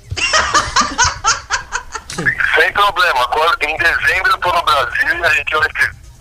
Sem 2.54 2.72
problema. 2.72 3.28
Em 3.62 3.76
dezembro 3.76 4.30
eu 4.30 4.38
tô 4.38 4.52
no 4.52 4.62
Brasil 4.62 5.18
e 5.18 5.24
a 5.24 5.30
gente 5.30 5.56
vai 5.56 5.68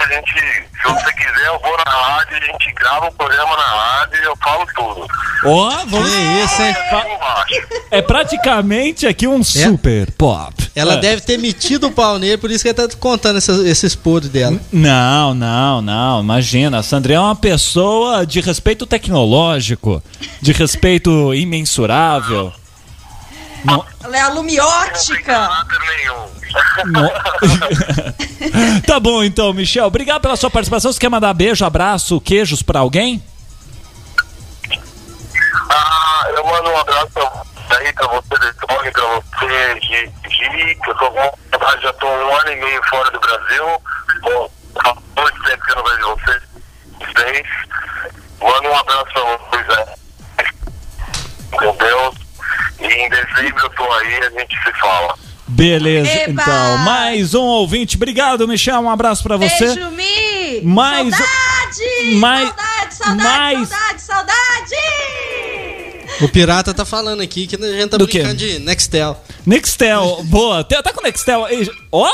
a 0.03 0.07
gente, 0.15 0.33
se 0.33 0.83
você 0.93 1.13
quiser, 1.13 1.47
eu 1.47 1.59
vou 1.59 1.77
na 1.77 1.91
rádio, 1.91 2.37
a 2.37 2.39
gente 2.45 2.71
grava 2.73 3.07
um 3.07 3.11
programa 3.13 3.55
na 3.55 3.63
rádio 3.63 4.19
e 4.21 4.25
eu 4.25 4.35
falo 4.43 4.65
tudo. 4.75 5.07
Ó, 5.45 5.69
vamos- 5.87 6.09
Que 6.09 6.17
isso, 6.43 6.61
hein? 6.61 6.75
Embaixo. 7.15 7.67
é 7.91 8.01
praticamente 8.01 9.07
aqui 9.07 9.27
um 9.27 9.43
super 9.43 10.11
pop. 10.11 10.53
Ela 10.75 10.93
É. 10.95 10.97
deve 10.97 11.21
ter 11.21 11.37
metido 11.37 11.87
o 11.87 11.91
pau 11.91 12.17
nele, 12.17 12.37
por 12.37 12.49
isso 12.49 12.63
que 12.63 12.69
ele 12.69 12.87
tá 12.87 12.95
contando 12.99 13.37
esses, 13.37 13.59
esses 13.59 13.95
podres 13.95 14.31
dela. 14.31 14.59
Não, 14.71 15.33
não, 15.33 15.81
não. 15.81 16.21
Imagina, 16.21 16.79
a 16.79 16.83
Sandrinha 16.83 17.17
é 17.17 17.21
uma 17.21 17.35
pessoa 17.35 18.25
de 18.25 18.41
respeito 18.41 18.85
tecnológico, 18.87 20.01
de 20.41 20.51
respeito 20.51 21.33
imensurável. 21.33 22.51
Não- 23.63 23.85
Ela 24.03 24.17
é 24.17 24.21
a 24.21 24.23
Não 24.25 24.31
tem 24.31 24.35
lumiótica. 24.35 25.49
não- 26.85 27.11
tá 28.85 28.99
bom 28.99 29.23
então, 29.23 29.53
Michel. 29.53 29.85
Obrigado 29.85 30.21
pela 30.21 30.35
sua 30.35 30.49
participação. 30.49 30.91
Você 30.91 30.99
quer 30.99 31.09
mandar 31.09 31.33
beijo, 31.33 31.63
abraço, 31.65 32.19
queijos 32.21 32.61
pra 32.61 32.79
alguém? 32.79 33.23
Ah, 35.69 36.25
eu 36.35 36.45
mando 36.45 36.69
um 36.69 36.77
abraço 36.77 37.19
aí 37.69 37.93
pra 37.93 38.07
você, 38.07 38.53
Tony, 38.67 38.91
pra 38.91 39.03
você, 39.07 39.79
Gi, 39.81 40.11
Gi, 40.29 40.75
que 40.75 40.89
eu 40.89 40.95
tô 40.97 41.11
com 41.11 41.33
já 41.81 41.93
tô 41.93 42.05
um 42.07 42.35
ano 42.37 42.51
e 42.51 42.55
meio 42.57 42.81
fora 42.89 43.09
do 43.11 43.19
Brasil. 43.19 43.81
Bom, 44.21 44.49
há 44.85 44.93
muito 45.21 45.43
tempo 45.43 45.65
que 45.65 45.71
eu 45.71 45.75
não 45.77 45.83
vejo 45.83 46.15
vocês. 46.15 46.43
Vocês. 46.99 47.47
Mando 48.41 48.67
um 48.69 48.77
abraço 48.77 49.05
pra 49.13 49.23
vocês 49.37 49.69
aí. 49.69 50.45
Com 51.57 51.75
Deus. 51.77 52.15
E 52.79 52.85
em 52.85 53.09
dezembro 53.09 53.63
eu 53.63 53.69
tô 53.71 53.83
aí 53.91 54.15
a 54.17 54.29
gente 54.39 54.55
se 54.63 54.71
fala. 54.79 55.15
Beleza, 55.47 56.09
Eba! 56.09 56.41
então. 56.41 56.77
Mais 56.79 57.33
um 57.35 57.43
ouvinte. 57.43 57.95
Obrigado, 57.95 58.47
Michel. 58.47 58.79
Um 58.79 58.89
abraço 58.89 59.21
pra 59.23 59.37
você. 59.37 59.75
Beijo, 59.75 59.91
Mi! 59.91 60.61
Mais- 60.63 61.15
Saudade! 61.15 62.15
mais- 62.15 62.47
Saudade, 62.49 62.95
saudade, 62.95 63.23
mais- 63.23 63.69
saudade, 63.69 64.01
saudade! 64.01 64.75
O 66.21 66.29
pirata 66.29 66.73
tá 66.73 66.85
falando 66.85 67.21
aqui 67.21 67.45
que 67.47 67.55
a 67.55 67.59
gente 67.59 67.89
tá 67.89 67.97
Do 67.97 68.07
quê? 68.07 68.19
brincando 68.19 68.37
de 68.37 68.59
Nextel. 68.59 69.21
Nextel, 69.45 70.21
boa. 70.25 70.63
Tá 70.63 70.93
com 70.93 71.01
Nextel 71.01 71.43
aí? 71.45 71.69
Ó! 71.91 72.07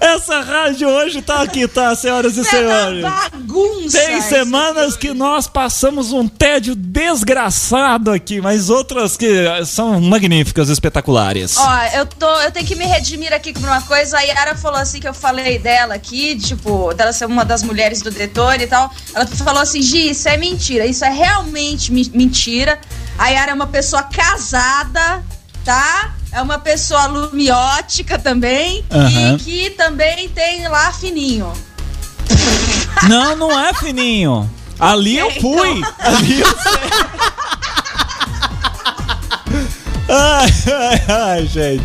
Essa 0.00 0.40
rádio 0.40 0.88
hoje 0.88 1.22
tá 1.22 1.42
aqui, 1.42 1.66
tá, 1.66 1.94
senhoras 1.94 2.36
e 2.36 2.40
é 2.40 2.44
senhores? 2.44 3.02
bagunça! 3.02 3.98
Tem 3.98 4.20
semanas 4.20 4.96
que 4.96 5.12
nós 5.12 5.46
passamos 5.46 6.12
um 6.12 6.28
tédio 6.28 6.74
desgraçado 6.74 8.10
aqui, 8.10 8.40
mas 8.40 8.70
outras 8.70 9.16
que 9.16 9.44
são 9.66 10.00
magníficas, 10.00 10.68
espetaculares. 10.68 11.56
Ó, 11.56 11.82
eu 11.94 12.06
tô, 12.06 12.32
eu 12.40 12.50
tenho 12.50 12.66
que 12.66 12.74
me 12.74 12.84
redimir 12.84 13.32
aqui 13.32 13.52
por 13.52 13.64
uma 13.64 13.82
coisa. 13.82 14.18
A 14.18 14.20
Yara 14.20 14.54
falou 14.54 14.78
assim 14.78 15.00
que 15.00 15.08
eu 15.08 15.14
falei 15.14 15.58
dela 15.58 15.94
aqui, 15.94 16.36
tipo, 16.36 16.92
dela 16.94 17.12
ser 17.12 17.26
uma 17.26 17.44
das 17.44 17.62
mulheres 17.62 18.02
do 18.02 18.10
Detone 18.10 18.64
e 18.64 18.66
tal. 18.66 18.92
Ela 19.14 19.26
falou 19.26 19.62
assim: 19.62 19.82
Gi, 19.82 20.10
isso 20.10 20.28
é 20.28 20.36
mentira. 20.36 20.86
Isso 20.86 21.04
é 21.04 21.10
realmente 21.10 21.92
mentira. 21.92 22.78
A 23.18 23.28
Yara 23.28 23.52
é 23.52 23.54
uma 23.54 23.66
pessoa 23.66 24.02
casada, 24.02 25.22
tá? 25.64 26.14
É 26.30 26.42
uma 26.42 26.58
pessoa 26.58 27.06
lumiótica 27.06 28.18
também. 28.18 28.84
Aham. 28.90 29.34
E 29.34 29.38
que 29.38 29.70
também 29.70 30.28
tem 30.28 30.68
lá 30.68 30.92
fininho. 30.92 31.52
Não, 33.08 33.36
não 33.36 33.58
é 33.58 33.72
fininho. 33.74 34.48
Ali 34.78 35.18
eu 35.18 35.30
fui. 35.40 35.78
então. 35.78 35.94
Ali 35.98 36.40
eu 36.40 36.46
sei. 36.46 37.18
Ai, 40.08 40.48
ai, 40.72 41.02
ai, 41.08 41.46
gente. 41.46 41.84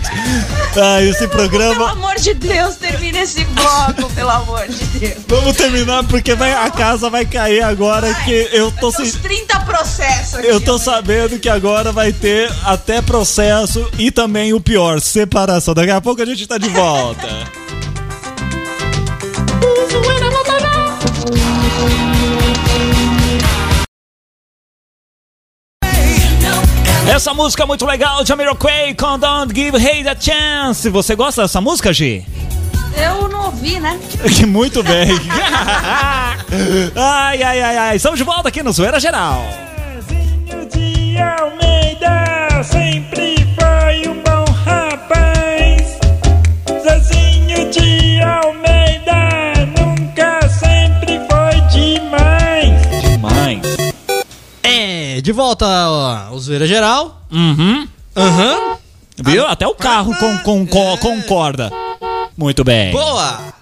Ai, 0.82 1.10
esse 1.10 1.28
Pelo 1.28 1.32
programa. 1.32 1.92
amor 1.92 2.16
de 2.16 2.34
Deus, 2.34 2.76
termina 2.76 3.20
esse 3.20 3.44
bloco, 3.46 4.10
pelo 4.14 4.30
amor 4.30 4.66
de 4.68 4.86
Deus. 5.00 5.18
Vamos 5.28 5.56
terminar 5.58 6.04
porque 6.06 6.34
vai- 6.34 6.54
a 6.54 6.70
casa 6.72 7.10
vai 7.10 7.26
cair 7.26 7.62
agora 7.62 8.14
que 8.24 8.50
eu 8.54 8.72
tô 8.72 8.92
São 8.92 9.04
se- 9.06 9.12
uns 9.18 9.22
30 9.22 9.60
processos 9.62 10.36
aqui. 10.36 10.48
Eu 10.48 10.62
tô 10.62 10.78
né? 10.78 10.84
sabendo 10.84 11.38
que 11.38 11.50
agora 11.50 11.92
vai 11.92 12.14
ter 12.14 12.50
até 12.64 13.02
processo 13.02 13.86
e 14.00 14.10
também 14.10 14.54
o 14.54 14.62
pior, 14.62 15.02
separação. 15.02 15.74
Daqui 15.74 15.92
a 15.92 16.00
pouco 16.02 16.22
a 16.22 16.26
gente 16.26 16.48
tá 16.48 16.58
de 16.58 16.70
volta. 16.70 17.28
Essa 27.14 27.32
música 27.32 27.62
é 27.62 27.66
muito 27.68 27.86
legal, 27.86 28.26
Jamiroquai 28.26 28.96
com 28.96 29.20
Don't 29.20 29.54
Give 29.54 29.78
Hate 29.78 30.10
a 30.10 30.20
Chance. 30.20 30.90
Você 30.90 31.16
gosta 31.16 31.44
dessa 31.44 31.62
música, 31.62 31.94
Gi? 31.94 32.26
Eu 32.98 33.30
não 33.30 33.46
ouvi, 33.46 33.80
né? 33.80 34.00
Que 34.36 34.48
muito 34.48 34.82
bem. 34.82 35.10
ai, 36.96 37.44
ai, 37.44 37.62
ai, 37.62 37.78
ai. 37.78 37.96
Estamos 37.98 38.18
de 38.18 38.24
volta 38.24 38.50
aqui 38.50 38.64
no 38.64 38.72
Zoeira 38.72 39.00
Geral. 39.00 39.44
De 55.24 55.32
volta 55.32 55.66
ó, 55.90 56.38
Zoeira 56.38 56.68
Geral. 56.68 57.22
Uhum. 57.32 57.88
Aham. 58.16 58.76
Viu? 59.18 59.46
Até 59.48 59.66
o 59.66 59.74
carro 59.74 60.14
com, 60.18 60.38
com- 60.40 60.66
com- 60.68 60.94
É. 60.94 60.98
concorda. 60.98 61.72
Muito 62.38 62.64
bem. 62.64 62.92
Boa! 62.92 63.54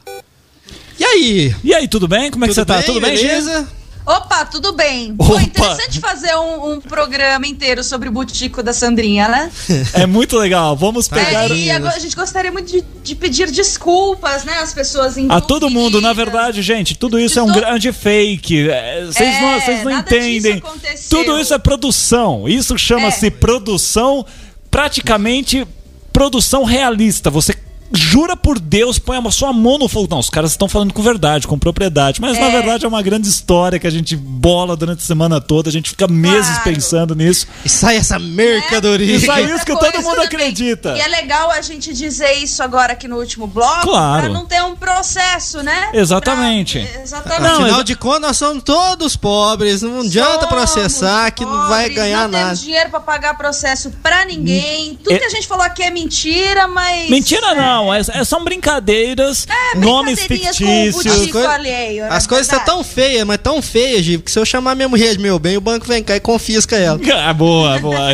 E 0.99 1.05
aí? 1.05 1.55
E 1.63 1.73
aí, 1.73 1.87
tudo 1.87 2.07
bem? 2.07 2.31
Como 2.31 2.45
é 2.45 2.47
que 2.47 2.53
você 2.53 2.65
tá? 2.65 2.81
Tudo 2.81 2.99
bem, 2.99 3.15
Gi? 3.15 3.27
beleza? 3.27 3.67
Opa, 4.05 4.45
tudo 4.45 4.73
bem. 4.73 5.15
Opa. 5.17 5.33
Pô, 5.33 5.39
interessante 5.39 5.99
fazer 5.99 6.35
um, 6.35 6.73
um 6.73 6.81
programa 6.81 7.45
inteiro 7.45 7.83
sobre 7.83 8.09
o 8.09 8.11
Butico 8.11 8.63
da 8.63 8.73
Sandrinha, 8.73 9.27
né? 9.27 9.51
É 9.93 10.05
muito 10.05 10.37
legal. 10.37 10.75
Vamos 10.75 11.07
pegar. 11.07 11.49
É, 11.51 11.53
e 11.53 11.71
agora 11.71 11.95
a 11.95 11.99
gente 11.99 12.15
gostaria 12.15 12.51
muito 12.51 12.71
de, 12.71 12.83
de 13.03 13.15
pedir 13.15 13.51
desculpas, 13.51 14.43
né, 14.43 14.59
às 14.59 14.73
pessoas 14.73 15.15
A 15.29 15.41
todo 15.41 15.69
mundo, 15.69 16.01
na 16.01 16.13
verdade, 16.13 16.61
gente, 16.61 16.95
tudo 16.95 17.19
isso 17.19 17.39
é 17.39 17.43
um 17.43 17.51
grande 17.51 17.91
fake. 17.91 18.69
É, 18.69 19.05
Vocês 19.05 19.35
É, 19.35 19.41
não, 19.41 19.59
vocês 19.59 19.83
não 19.83 19.91
entendem. 19.91 20.63
Tudo 21.09 21.39
isso 21.39 21.53
é 21.53 21.57
produção. 21.59 22.47
Isso 22.47 22.77
chama-se 22.77 23.27
É. 23.27 23.29
produção, 23.29 24.25
praticamente 24.69 25.67
produção 26.11 26.63
realista. 26.63 27.29
Você 27.29 27.53
jura 27.93 28.35
por 28.35 28.59
Deus, 28.59 28.97
põe 28.99 29.17
a 29.17 29.31
sua 29.31 29.51
mão 29.53 29.77
no 29.77 29.87
fogo. 29.87 30.07
Não, 30.09 30.19
os 30.19 30.29
caras 30.29 30.51
estão 30.51 30.67
falando 30.67 30.93
com 30.93 31.01
verdade, 31.01 31.47
com 31.47 31.57
propriedade. 31.59 32.19
Mas 32.21 32.37
na 32.39 32.47
É. 32.47 32.51
verdade 32.51 32.85
é 32.85 32.87
uma 32.87 33.01
grande 33.01 33.27
história 33.27 33.79
que 33.79 33.87
a 33.87 33.91
gente 33.91 34.15
bola 34.15 34.75
durante 34.75 34.99
a 34.99 35.05
semana 35.05 35.39
toda. 35.41 35.69
A 35.69 35.71
gente 35.71 35.89
fica 35.89 36.07
meses 36.07 36.47
Claro. 36.57 36.63
pensando 36.63 37.15
nisso. 37.15 37.47
E 37.65 37.69
sai 37.69 37.97
essa 37.97 38.17
mercadoria. 38.19 39.15
Isso 39.15 39.31
aí. 39.31 39.41
Outra 39.41 39.55
isso 39.57 39.65
que 39.65 39.75
coisa 39.75 39.91
todo 39.93 40.03
mundo 40.03 40.21
acredita. 40.21 40.95
E 40.97 41.01
é 41.01 41.07
legal 41.07 41.51
a 41.51 41.61
gente 41.61 41.93
dizer 41.93 42.33
isso 42.33 42.61
agora 42.63 42.93
aqui 42.93 43.07
no 43.07 43.17
último 43.17 43.47
bloco, 43.47 43.81
Claro. 43.87 44.21
pra 44.23 44.29
não 44.33 44.45
ter 44.45 44.61
um 44.63 44.75
processo, 44.75 45.61
né? 45.63 45.89
Exatamente. 45.93 46.79
Pra- 46.79 47.01
exatamente. 47.01 47.41
Não, 47.41 47.51
Afinal 47.53 47.69
exa- 47.71 47.83
de 47.83 47.95
contas, 47.95 48.21
nós 48.21 48.37
somos 48.37 48.63
todos 48.63 49.15
pobres. 49.15 49.81
Não 49.81 50.01
adianta 50.01 50.31
Somos 50.47 50.47
processar 50.49 51.31
que 51.31 51.43
não 51.45 51.67
vai 51.69 51.83
pobres, 51.83 51.95
ganhar 51.95 52.21
não 52.23 52.31
nada. 52.31 52.43
temos 52.45 52.61
dinheiro 52.61 52.89
pra 52.89 52.99
pagar 52.99 53.37
processo 53.37 53.91
pra 54.01 54.25
ninguém. 54.25 54.95
Tudo 55.03 55.13
É- 55.15 55.19
que 55.19 55.25
a 55.25 55.29
gente 55.29 55.47
falou 55.47 55.63
aqui 55.65 55.83
é 55.83 55.89
mentira, 55.91 56.67
mas. 56.67 57.09
Mentira 57.09 57.53
não, 57.55 57.80
é, 57.93 57.99
é- 57.99 58.23
são 58.25 58.43
brincadeiras, 58.43 59.47
nomes 59.75 60.19
É, 60.19 60.27
brincadeirinhas 60.27 60.57
com 60.57 60.63
o 60.63 60.67
fictícios. 60.67 61.15
butico 61.17 61.37
coi- 61.39 61.45
alheio, 61.45 62.03
não 62.05 62.11
é 62.13 62.17
As 62.17 62.27
coisas 62.27 62.47
estão 62.47 62.59
verdade? 62.59 62.77
tão 62.77 62.83
feias, 62.83 63.23
mas 63.25 63.37
tão 63.41 63.61
feias, 63.61 64.03
Gi, 64.03 64.17
que 64.17 64.29
se 64.31 64.37
eu 64.39 64.45
chamar 64.45 64.75
minha 64.75 64.89
mulher 64.89 65.13
de 65.15 65.19
meu 65.19 65.39
bem, 65.39 65.55
o 65.55 65.61
banco 65.61 65.85
vem 65.87 66.03
cá 66.03 66.15
e 66.15 66.19
confisca 66.19 66.75
ela. 66.75 66.99
Ah, 67.23 67.33
boa, 67.33 67.79
boa. 67.79 68.11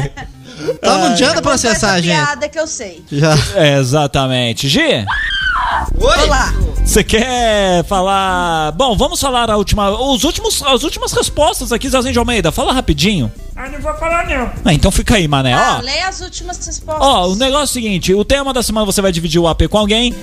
Então 0.60 0.98
não 1.00 1.08
adianta 1.08 1.36
Conta 1.36 1.42
processar 1.50 1.98
essa 1.98 2.02
gente. 2.02 2.16
piada 2.16 2.50
que 2.50 2.60
eu 2.60 2.68
sei. 2.68 3.04
Já. 3.12 3.34
É, 3.56 3.78
exatamente. 3.78 4.68
Gi, 4.68 5.06
Olá. 6.00 6.54
você 6.84 7.04
quer 7.04 7.84
falar. 7.86 8.72
Bom, 8.72 8.96
vamos 8.98 9.20
falar 9.20 9.50
a 9.50 9.58
última. 9.58 9.90
Os 9.92 10.24
últimos, 10.24 10.62
as 10.64 10.84
últimas 10.84 11.12
respostas 11.14 11.72
aqui, 11.72 11.88
Zazinho 11.90 12.14
de 12.14 12.20
Almeida. 12.20 12.52
Fala 12.52 12.74
rapidinho. 12.74 13.32
Ah, 13.56 13.70
não 13.70 13.77
vou 13.88 14.00
falar 14.00 14.28
não. 14.28 14.52
Ah, 14.66 14.74
então 14.74 14.92
fica 14.92 15.16
aí, 15.16 15.28
mané. 15.28 15.54
Ah, 15.54 15.78
Ó, 15.80 15.82
leia 15.84 16.08
as 16.08 16.22
últimas 16.22 16.58
respostas. 16.66 17.06
ó, 17.08 17.28
o 17.30 17.36
negócio 17.36 17.62
é 17.62 17.64
o 17.64 17.68
seguinte: 17.68 18.14
o 18.14 18.26
tema 18.26 18.54
da 18.54 18.62
semana 18.64 18.86
você 18.86 19.02
vai 19.02 19.12
dividir 19.12 19.40
o 19.40 19.48
AP 19.48 19.64
com 19.70 19.78
alguém. 19.78 20.16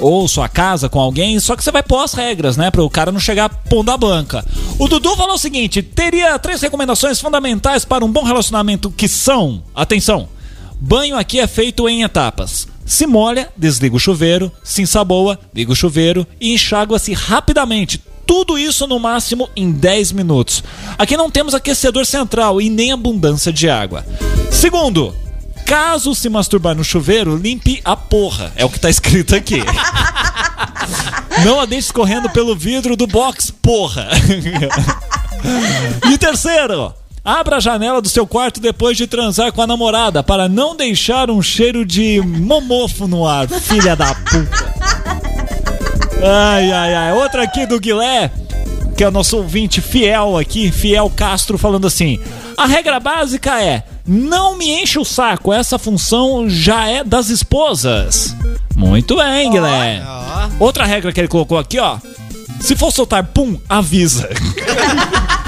Ou 0.00 0.26
sua 0.26 0.48
casa 0.48 0.88
com 0.88 0.98
alguém, 0.98 1.38
só 1.38 1.54
que 1.54 1.62
você 1.62 1.70
vai 1.70 1.82
pôr 1.82 2.02
as 2.02 2.14
regras, 2.14 2.56
né? 2.56 2.70
Para 2.70 2.82
o 2.82 2.88
cara 2.88 3.12
não 3.12 3.20
chegar 3.20 3.50
pondo 3.50 3.90
a 3.90 3.96
banca. 3.96 4.42
O 4.78 4.88
Dudu 4.88 5.14
falou 5.16 5.34
o 5.34 5.38
seguinte: 5.38 5.82
teria 5.82 6.38
três 6.38 6.62
recomendações 6.62 7.20
fundamentais 7.20 7.84
para 7.84 8.02
um 8.04 8.10
bom 8.10 8.24
relacionamento 8.24 8.90
que 8.90 9.06
são. 9.06 9.62
Atenção! 9.74 10.28
Banho 10.80 11.16
aqui 11.16 11.38
é 11.38 11.46
feito 11.46 11.86
em 11.88 12.02
etapas. 12.02 12.66
Se 12.86 13.06
molha, 13.06 13.50
desliga 13.56 13.94
o 13.94 14.00
chuveiro, 14.00 14.50
se 14.64 14.80
ensaboa, 14.82 15.38
liga 15.54 15.70
o 15.70 15.76
chuveiro 15.76 16.26
e 16.40 16.54
enxágua-se 16.54 17.12
rapidamente. 17.12 18.02
Tudo 18.26 18.58
isso 18.58 18.86
no 18.86 18.98
máximo 18.98 19.48
em 19.54 19.70
10 19.70 20.12
minutos. 20.12 20.62
Aqui 20.98 21.16
não 21.16 21.30
temos 21.30 21.54
aquecedor 21.54 22.06
central 22.06 22.60
e 22.60 22.70
nem 22.70 22.92
abundância 22.92 23.52
de 23.52 23.68
água. 23.68 24.04
Segundo, 24.50 25.14
caso 25.66 26.14
se 26.14 26.28
masturbar 26.28 26.74
no 26.74 26.84
chuveiro, 26.84 27.36
limpe 27.36 27.80
a 27.84 27.96
porra. 27.96 28.52
É 28.56 28.64
o 28.64 28.70
que 28.70 28.80
tá 28.80 28.90
escrito 28.90 29.34
aqui. 29.34 29.62
Não 31.44 31.58
a 31.58 31.64
deixe 31.64 31.86
escorrendo 31.86 32.28
pelo 32.30 32.54
vidro 32.54 32.96
do 32.96 33.06
box, 33.06 33.50
porra. 33.50 34.08
E 36.12 36.18
terceiro, 36.18 36.94
abra 37.24 37.56
a 37.56 37.60
janela 37.60 38.00
do 38.00 38.08
seu 38.08 38.26
quarto 38.26 38.60
depois 38.60 38.96
de 38.96 39.06
transar 39.06 39.52
com 39.52 39.62
a 39.62 39.66
namorada 39.66 40.22
para 40.22 40.48
não 40.48 40.76
deixar 40.76 41.30
um 41.30 41.42
cheiro 41.42 41.84
de 41.84 42.20
momofo 42.20 43.08
no 43.08 43.26
ar, 43.26 43.48
filha 43.48 43.96
da 43.96 44.14
puta. 44.14 45.01
Ai, 46.22 46.70
ai, 46.70 46.94
ai. 46.94 47.12
Outra 47.12 47.42
aqui 47.42 47.66
do 47.66 47.80
Guilé, 47.80 48.30
que 48.96 49.02
é 49.02 49.08
o 49.08 49.10
nosso 49.10 49.36
ouvinte 49.36 49.80
fiel 49.80 50.38
aqui, 50.38 50.70
Fiel 50.70 51.10
Castro, 51.10 51.58
falando 51.58 51.86
assim: 51.86 52.18
a 52.56 52.66
regra 52.66 53.00
básica 53.00 53.60
é. 53.62 53.84
Não 54.04 54.56
me 54.56 54.68
enche 54.68 54.98
o 54.98 55.04
saco, 55.04 55.52
essa 55.52 55.78
função 55.78 56.50
já 56.50 56.88
é 56.88 57.04
das 57.04 57.28
esposas. 57.28 58.34
Muito 58.74 59.16
bem, 59.16 59.50
Guilherme. 59.50 60.04
Ó. 60.04 60.64
Outra 60.64 60.84
regra 60.84 61.12
que 61.12 61.20
ele 61.20 61.28
colocou 61.28 61.56
aqui, 61.56 61.78
ó. 61.78 61.98
Se 62.60 62.74
for 62.74 62.90
soltar 62.92 63.24
pum, 63.24 63.58
avisa. 63.68 64.28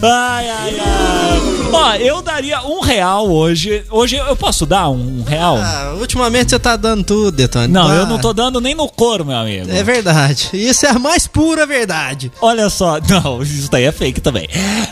ai, 0.00 0.48
ai, 0.48 0.80
ai. 0.80 1.40
Ó, 1.74 1.94
eu 1.94 2.20
daria 2.22 2.60
um 2.62 2.80
real 2.80 3.28
hoje. 3.30 3.84
Hoje 3.90 4.16
eu 4.16 4.36
posso 4.36 4.66
dar 4.66 4.88
um 4.90 5.22
real? 5.22 5.56
Ah, 5.58 5.94
ultimamente 5.98 6.50
você 6.50 6.58
tá 6.58 6.76
dando 6.76 7.02
tudo, 7.04 7.32
Detone. 7.32 7.68
não, 7.68 7.88
Tá. 7.88 7.94
eu 7.94 8.06
não 8.06 8.18
tô 8.18 8.32
dando 8.32 8.60
nem 8.60 8.74
no 8.74 8.88
couro, 8.88 9.24
meu 9.24 9.36
amigo. 9.36 9.70
É 9.70 9.82
verdade. 9.82 10.50
Isso 10.52 10.84
é 10.86 10.90
a 10.90 10.98
mais 10.98 11.26
pura 11.26 11.64
verdade. 11.66 12.30
Olha 12.40 12.68
só, 12.68 12.98
não, 13.08 13.42
isso 13.42 13.70
daí 13.70 13.84
é 13.84 13.92
fake 13.92 14.20
também. 14.20 14.48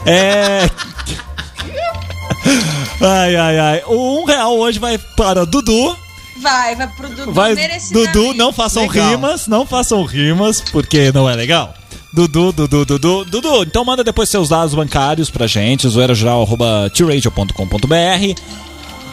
É. 0.07 0.69
Ai, 3.03 3.37
ai, 3.37 3.59
ai. 3.59 3.83
O 3.87 4.21
um 4.21 4.25
real 4.25 4.57
hoje 4.59 4.79
vai 4.79 4.99
para 4.99 5.45
Dudu. 5.47 5.97
Vai, 6.41 6.75
vai 6.75 6.87
pro 6.89 7.09
Dudu 7.11 7.33
Vai. 7.33 7.55
Dudu, 7.93 8.33
não 8.35 8.51
façam 8.53 8.87
Legal. 8.87 9.11
rimas, 9.11 9.47
não 9.47 9.67
façam 9.67 10.03
rimas, 10.05 10.63
porque 10.73 11.13
não 11.13 11.29
é 11.29 11.35
legal. 11.35 11.75
Dudu, 12.13 12.53
Dudu, 12.53 12.85
Dudu, 12.85 13.25
Dudu, 13.25 13.63
então 13.63 13.85
manda 13.85 14.03
depois 14.03 14.29
seus 14.29 14.49
dados 14.49 14.75
bancários 14.75 15.31
pra 15.31 15.47
gente, 15.47 15.87
zoeirageral.tiradio.com.br 15.89 18.41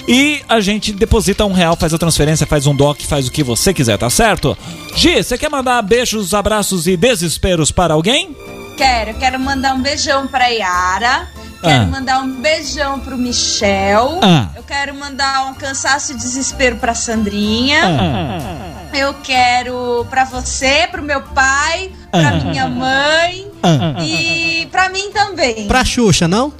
e 0.07 0.41
a 0.49 0.59
gente 0.59 0.91
deposita 0.93 1.45
um 1.45 1.53
real, 1.53 1.75
faz 1.75 1.93
a 1.93 1.97
transferência, 1.97 2.47
faz 2.47 2.65
um 2.65 2.75
doc, 2.75 2.99
faz 3.01 3.27
o 3.27 3.31
que 3.31 3.43
você 3.43 3.71
quiser, 3.73 3.97
tá 3.97 4.09
certo? 4.09 4.57
Gi, 4.95 5.21
você 5.21 5.37
quer 5.37 5.49
mandar 5.49 5.81
beijos, 5.83 6.33
abraços 6.33 6.87
e 6.87 6.95
desesperos 6.97 7.71
para 7.71 7.93
alguém? 7.93 8.35
Quero, 8.77 9.13
quero 9.19 9.39
mandar 9.39 9.75
um 9.75 9.81
beijão 9.81 10.25
pra 10.27 10.47
Yara. 10.47 11.27
Quero 11.61 11.83
Ah. 11.83 11.87
mandar 11.87 12.19
um 12.21 12.39
beijão 12.39 12.99
pro 12.99 13.17
Michel. 13.17 14.19
Ah. 14.23 14.49
Eu 14.55 14.63
quero 14.63 14.93
mandar 14.95 15.47
um 15.49 15.53
cansaço 15.55 16.13
e 16.13 16.15
desespero 16.15 16.77
pra 16.77 16.93
Sandrinha. 16.95 17.81
Ah. 17.83 18.95
Eu 18.95 19.13
quero 19.15 20.05
pra 20.09 20.23
você, 20.23 20.87
pro 20.91 21.01
meu 21.03 21.21
pai, 21.21 21.91
pra 22.21 22.29
Ah. 22.29 22.43
minha 22.51 22.67
mãe 22.67 23.47
Ah. 23.63 24.03
e 24.03 24.67
pra 24.71 24.89
mim 24.89 25.11
também. 25.11 25.67
Pra 25.67 25.83
Xuxa, 25.85 26.27
não? 26.27 26.51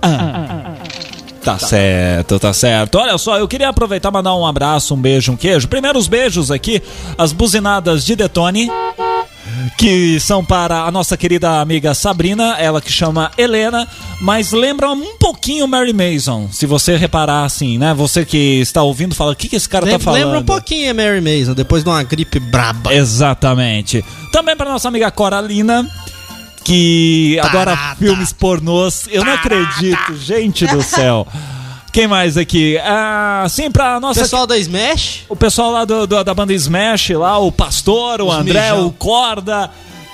Tá 1.44 1.58
certo, 1.58 2.38
tá 2.40 2.52
certo. 2.54 2.98
Olha 2.98 3.18
só, 3.18 3.38
eu 3.38 3.48
queria 3.48 3.70
aproveitar 3.70 4.10
e 4.10 4.12
mandar 4.12 4.36
um 4.36 4.46
abraço, 4.46 4.94
um 4.94 4.98
beijo, 5.02 5.32
um 5.32 5.38
queijo. 5.38 5.68
Primeiro 5.70 5.98
os 5.98 6.08
beijos 6.08 6.52
aqui, 6.52 6.82
as 7.18 7.32
buzinadas 7.32 8.04
de 8.06 8.16
Detone. 8.18 8.70
Que 9.78 10.20
são 10.20 10.44
para 10.44 10.84
a 10.84 10.92
nossa 10.92 11.16
querida 11.16 11.60
amiga 11.62 11.94
Sabrina, 11.94 12.56
ela 12.58 12.82
que 12.82 12.92
chama 12.92 13.32
Helena, 13.38 13.88
mas 14.22 14.52
lembram 14.52 14.94
um 14.94 15.18
pouquinho 15.18 15.68
Mary 15.68 15.94
Mason, 15.94 16.48
se 16.52 16.66
você 16.66 16.96
reparar 16.98 17.44
assim, 17.46 17.78
né? 17.78 17.94
Você 17.94 18.26
que 18.26 18.60
está 18.60 18.82
ouvindo 18.84 19.14
fala, 19.16 19.32
o 19.32 19.36
que, 19.36 19.48
que 19.48 19.56
esse 19.56 19.70
cara 19.70 19.86
tá 19.86 19.92
Lembra, 19.92 20.04
falando? 20.06 20.24
lembra 20.24 20.40
um 20.40 20.44
pouquinho 20.44 20.94
Mary 20.96 21.22
Mason, 21.22 21.54
depois 21.54 21.84
de 21.84 21.90
uma 21.90 22.02
gripe 22.04 22.40
braba. 22.40 22.94
Exatamente. 22.94 24.04
Também 24.32 24.56
para 24.56 24.72
nossa 24.72 24.88
amiga 24.88 25.10
Coralina, 25.12 25.88
que 26.64 27.40
adora 27.40 27.76
Tarada. 27.76 27.96
filmes 27.96 28.34
pornôs. 28.34 29.08
Eu 29.12 29.24
não 29.24 29.34
acredito, 29.34 30.18
gente 30.18 30.66
do 30.68 30.82
céu. 30.82 31.26
Quem 31.98 32.06
mais 32.06 32.38
aqui? 32.38 32.78
Ah, 32.84 33.44
sim, 33.50 33.72
pra 33.72 34.00
nossa. 34.00 34.22
Pessoal 34.22 34.46
da 34.46 34.56
Smash, 34.56 35.22
O 35.28 35.36
pessoal 35.36 35.72
lá 35.72 35.84
do, 35.84 36.06
do- 36.06 36.24
da 36.24 36.32
banda 36.32 36.54
Smash, 36.54 37.10
lá, 37.10 37.40
o 37.40 37.52
Pastor, 37.52 38.22
o 38.22 38.28
Os 38.28 38.36
André, 38.36 38.70
mijão. 38.70 38.86
o 38.86 38.92
Corda. 38.92 39.72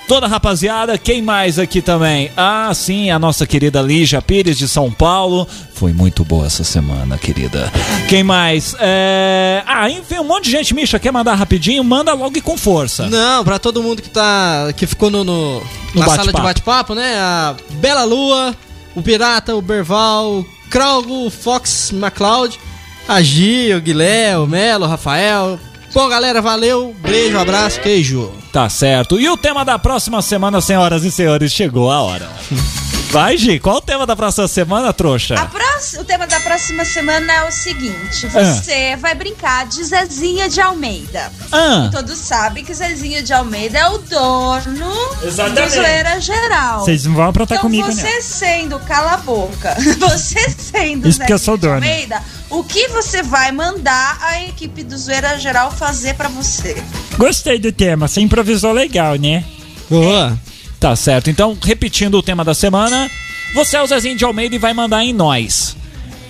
Toda 0.07 0.25
a 0.25 0.29
rapaziada, 0.29 0.97
quem 0.97 1.21
mais 1.21 1.59
aqui 1.59 1.81
também? 1.81 2.31
Ah, 2.37 2.71
sim, 2.73 3.11
a 3.11 3.19
nossa 3.19 3.45
querida 3.45 3.81
Lígia 3.81 4.21
Pires 4.21 4.57
de 4.57 4.65
São 4.65 4.89
Paulo. 4.89 5.45
Foi 5.73 5.91
muito 5.91 6.23
boa 6.23 6.45
essa 6.45 6.63
semana, 6.63 7.17
querida. 7.17 7.69
Quem 8.07 8.23
mais? 8.23 8.73
É... 8.79 9.61
Ah, 9.67 9.89
enfim, 9.89 10.19
um 10.19 10.23
monte 10.23 10.45
de 10.45 10.51
gente, 10.51 10.73
Misha, 10.73 10.97
quer 10.99 11.11
mandar 11.11 11.35
rapidinho? 11.35 11.83
Manda 11.83 12.13
logo 12.13 12.37
e 12.37 12.41
com 12.41 12.57
força. 12.57 13.07
Não, 13.09 13.43
pra 13.43 13.59
todo 13.59 13.83
mundo 13.83 14.01
que 14.01 14.09
tá. 14.09 14.71
que 14.77 14.87
ficou 14.87 15.09
no, 15.09 15.25
no- 15.25 15.59
No 15.93 15.99
na 15.99 16.07
sala 16.07 16.31
de 16.31 16.41
bate-papo, 16.41 16.95
né? 16.95 17.13
A 17.17 17.55
Bela 17.71 18.05
Lua, 18.05 18.55
o 18.95 19.01
Pirata, 19.01 19.53
o 19.53 19.61
Berval, 19.61 20.45
o 20.73 20.79
Kraugo, 20.83 21.27
o 21.27 21.29
Fox 21.29 21.91
McCloud, 21.91 22.59
a 23.07 23.21
Gi, 23.21 23.73
o 23.75 23.79
Guilherme, 23.79 24.43
o 24.43 24.47
Melo, 24.47 24.85
o 24.85 24.87
Rafael. 24.87 25.59
Bom, 25.93 26.09
galera, 26.09 26.41
valeu. 26.41 26.95
Beijo, 26.99 27.37
abraço, 27.37 27.79
queijo. 27.79 28.31
Tá 28.51 28.67
certo. 28.69 29.19
E 29.19 29.29
o 29.29 29.37
tema 29.37 29.63
da 29.63 29.77
próxima 29.77 30.19
semana, 30.23 30.59
senhoras 30.61 31.03
e 31.03 31.11
senhores, 31.11 31.51
chegou 31.51 31.91
a 31.91 32.01
hora. 32.01 32.27
Vai, 33.13 33.37
Gi, 33.37 33.59
qual 33.59 33.75
o 33.77 33.81
tema 33.81 34.07
da 34.07 34.15
próxima 34.15 34.47
semana, 34.47 34.91
trouxa? 34.91 35.35
A 35.35 35.45
próxima- 35.45 36.01
o 36.01 36.05
tema 36.05 36.25
da 36.25 36.39
próxima 36.39 36.83
semana 36.83 37.31
é 37.31 37.47
o 37.47 37.51
seguinte: 37.51 38.25
Ah. 38.33 38.55
você 38.55 38.95
vai 38.95 39.13
brincar 39.13 39.67
de 39.67 39.83
Zezinha 39.83 40.49
de 40.49 40.59
Almeida. 40.59 41.31
Ah, 41.51 41.89
Todos 41.91 42.17
sabem 42.17 42.65
que 42.65 42.73
Zezinha 42.73 43.21
de 43.21 43.31
Almeida 43.31 43.77
é 43.77 43.87
o 43.87 43.99
dono 43.99 44.91
Exatamente. 45.23 45.61
do 45.69 45.75
Zoeira 45.75 46.19
Geral. 46.19 46.79
Vocês 46.79 47.05
não 47.05 47.13
vão 47.13 47.25
aprontar 47.29 47.57
Então 47.59 47.69
comigo, 47.69 47.85
você 47.91 48.01
né? 48.01 48.21
sendo, 48.21 48.79
cala 48.79 49.11
a 49.13 49.17
boca, 49.17 49.75
você 49.99 50.49
sendo 50.49 51.07
Isso 51.07 51.19
porque 51.19 51.33
eu 51.33 51.37
Zezinha 51.37 51.45
sou 51.45 51.55
de 51.55 51.61
dono. 51.61 51.75
Almeida, 51.75 52.19
o 52.49 52.63
que 52.63 52.87
você 52.87 53.21
vai 53.21 53.51
mandar 53.51 54.17
a 54.23 54.41
equipe 54.41 54.83
do 54.83 54.97
Zoeira 54.97 55.37
Geral 55.37 55.71
fazer 55.71 56.15
pra 56.15 56.29
você? 56.29 56.81
Gostei 57.15 57.59
do 57.59 57.71
tema, 57.71 58.07
você 58.07 58.21
improvisou 58.21 58.71
legal, 58.71 59.15
né? 59.17 59.45
Boa. 59.87 60.35
Tá 60.83 60.97
certo. 60.97 61.29
Então, 61.29 61.57
repetindo 61.63 62.15
o 62.15 62.21
tema 62.21 62.43
da 62.43 62.53
semana, 62.53 63.09
você 63.55 63.77
é 63.77 63.81
o 63.81 63.87
Zezinho 63.87 64.17
de 64.17 64.25
Almeida 64.25 64.53
e 64.53 64.59
vai 64.59 64.73
mandar 64.73 65.01
em 65.01 65.13
nós. 65.13 65.77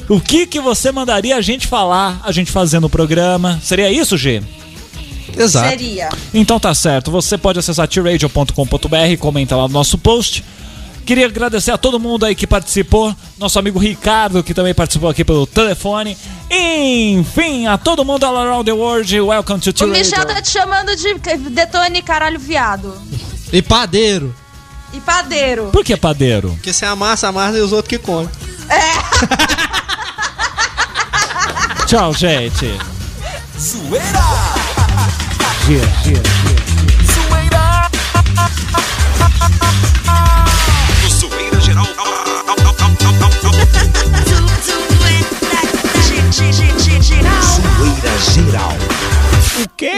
O 0.08 0.22
que 0.22 0.46
que 0.46 0.62
você 0.62 0.92
mandaria 0.92 1.36
a 1.36 1.42
gente 1.42 1.66
falar, 1.66 2.22
a 2.24 2.32
gente 2.32 2.52
fazer 2.52 2.80
no 2.80 2.88
programa? 2.88 3.60
Seria 3.64 3.92
isso, 3.92 4.16
G? 4.16 4.44
Exato. 5.36 5.70
Seria. 5.70 6.10
Então 6.32 6.60
tá 6.60 6.72
certo. 6.76 7.10
Você 7.10 7.36
pode 7.36 7.58
acessar 7.58 7.88
tradio.com.br, 7.88 9.18
comenta 9.18 9.56
lá 9.56 9.68
no 9.68 9.74
nosso 9.74 9.98
post. 9.98 10.46
Queria 11.04 11.26
agradecer 11.26 11.72
a 11.72 11.78
todo 11.78 12.00
mundo 12.00 12.24
aí 12.24 12.36
que 12.36 12.46
participou. 12.46 13.16
Nosso 13.40 13.58
amigo 13.58 13.80
Ricardo, 13.80 14.44
que 14.44 14.54
também 14.54 14.76
participou 14.76 15.10
aqui 15.10 15.26
pelo 15.26 15.48
telefone. 15.48 16.16
Enfim, 16.52 17.66
a 17.66 17.76
todo 17.76 18.06
mundo 18.06 18.24
all 18.24 18.38
around 18.38 18.66
the 18.66 18.72
world. 18.72 19.20
Welcome 19.20 19.62
to 19.62 19.72
O 19.72 19.74
T-Radio. 19.74 19.98
Michel 19.98 20.26
tá 20.28 20.40
te 20.40 20.52
chamando 20.52 20.96
de 20.96 21.16
detone 21.50 22.04
caralho 22.04 22.40
viado. 22.40 22.94
E 23.52 23.60
padeiro. 23.60 24.43
E 24.94 25.02
padeiro. 25.02 25.70
Por 25.72 25.84
que 25.84 25.98
padeiro? 25.98 26.50
Porque 26.50 26.72
você 26.72 26.86
amassa, 26.86 27.28
amassa 27.28 27.58
e 27.58 27.62
os 27.62 27.74
outros 27.74 27.90
que 27.90 27.98
comem. 27.98 28.30
Tchau, 31.88 32.14
gente. 32.14 32.78
No 33.56 33.64
Zoeira 47.42 48.18
Geral. 48.34 49.03
O 49.62 49.70
quê? 49.78 49.92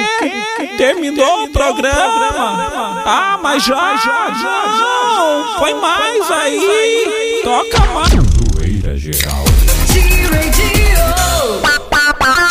Terminou 0.78 1.46
o 1.46 1.50
programa? 1.50 3.04
Ah, 3.06 3.40
mas 3.42 3.64
já, 3.64 3.96
já, 3.96 4.34
já. 4.34 4.66
Não, 4.68 5.60
põe 5.60 5.74
mais 5.76 6.32
aí. 6.32 7.42
Toca 7.44 7.80
mais. 7.94 8.10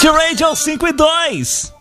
T-Radio 0.01 0.57
5 0.57 0.87
e 0.87 0.93
2. 0.93 1.75